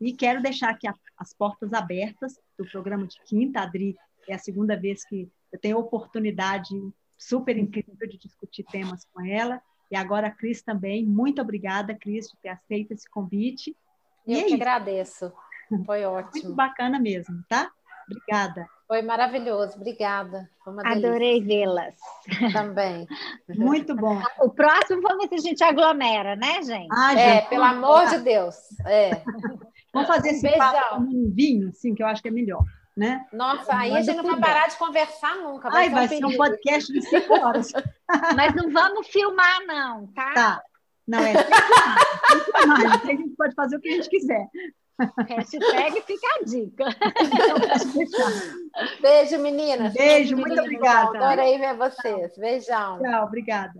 E 0.01 0.11
quero 0.13 0.41
deixar 0.41 0.71
aqui 0.71 0.87
as 0.87 1.33
portas 1.35 1.71
abertas 1.71 2.33
do 2.57 2.65
programa 2.65 3.05
de 3.05 3.21
quinta. 3.25 3.61
Adri, 3.61 3.95
é 4.27 4.33
a 4.33 4.39
segunda 4.39 4.75
vez 4.75 5.05
que 5.05 5.31
eu 5.53 5.59
tenho 5.59 5.77
a 5.77 5.81
oportunidade 5.81 6.73
super 7.15 7.55
incrível 7.55 8.09
de 8.09 8.17
discutir 8.17 8.63
temas 8.63 9.05
com 9.13 9.23
ela. 9.23 9.61
E 9.91 9.95
agora 9.95 10.27
a 10.27 10.31
Cris 10.31 10.61
também. 10.61 11.05
Muito 11.05 11.41
obrigada, 11.41 11.95
Cris, 11.95 12.29
por 12.31 12.37
ter 12.41 12.49
aceito 12.49 12.91
esse 12.91 13.09
convite. 13.09 13.75
Eu 14.27 14.37
e 14.37 14.39
é 14.39 14.43
que 14.43 14.53
agradeço. 14.53 15.31
Foi 15.85 16.03
ótimo. 16.05 16.43
Muito 16.43 16.55
bacana 16.55 16.99
mesmo, 16.99 17.43
tá? 17.47 17.71
Obrigada. 18.09 18.67
Foi 18.87 19.03
maravilhoso, 19.03 19.75
obrigada. 19.75 20.49
Adorei 20.83 21.43
vê-las. 21.43 21.95
Também. 22.51 23.07
Muito 23.49 23.95
bom. 23.95 24.19
O 24.39 24.49
próximo, 24.49 25.01
vamos 25.01 25.29
ver 25.29 25.39
se 25.39 25.47
a 25.47 25.49
gente 25.49 25.63
aglomera, 25.63 26.35
né, 26.35 26.61
gente? 26.63 26.89
Ah, 26.91 27.13
é, 27.13 27.35
gente, 27.35 27.49
pelo 27.49 27.65
amor 27.65 28.07
de 28.07 28.17
Deus. 28.19 28.55
É. 28.87 29.21
Vamos 29.93 30.07
fazer 30.07 30.29
esse 30.29 30.57
papo 30.57 31.01
um 31.01 31.31
vinho, 31.31 31.71
sim, 31.71 31.93
que 31.93 32.01
eu 32.01 32.07
acho 32.07 32.21
que 32.21 32.27
é 32.27 32.31
melhor. 32.31 32.63
Né? 32.99 33.25
Nossa, 33.31 33.77
aí 33.77 33.95
a 33.95 34.01
gente 34.01 34.17
não 34.17 34.25
vai 34.25 34.41
parar 34.41 34.67
de 34.67 34.75
conversar 34.75 35.33
nunca. 35.37 35.69
Vai, 35.69 35.83
Ai, 35.83 35.87
ser, 35.87 35.93
vai 35.95 36.05
um 36.05 36.09
ser 36.09 36.25
um 36.25 36.37
podcast 36.37 36.91
de 36.91 37.01
cinco 37.01 37.33
horas. 37.33 37.71
Mas 38.35 38.53
não 38.53 38.69
vamos 38.69 39.07
filmar, 39.07 39.65
não, 39.65 40.07
tá? 40.07 40.33
Tá. 40.33 40.61
Não, 41.07 41.19
é. 41.19 41.33
Filmar, 41.33 43.01
a 43.01 43.05
gente 43.05 43.29
pode 43.37 43.55
fazer 43.55 43.77
o 43.77 43.79
que 43.79 43.87
a 43.87 43.93
gente 43.93 44.09
quiser. 44.09 44.45
Hashtag 45.29 46.01
fica 46.01 46.27
a 46.27 46.43
dica. 46.43 46.85
Beijo, 49.01 49.39
meninas. 49.39 49.93
Beijo, 49.93 50.35
muito 50.35 50.59
obrigada. 50.59 51.17
Adorei 51.17 51.57
ver 51.57 51.77
vocês. 51.77 52.37
Beijão. 52.37 52.99
Tchau, 52.99 53.23
obrigada. 53.23 53.79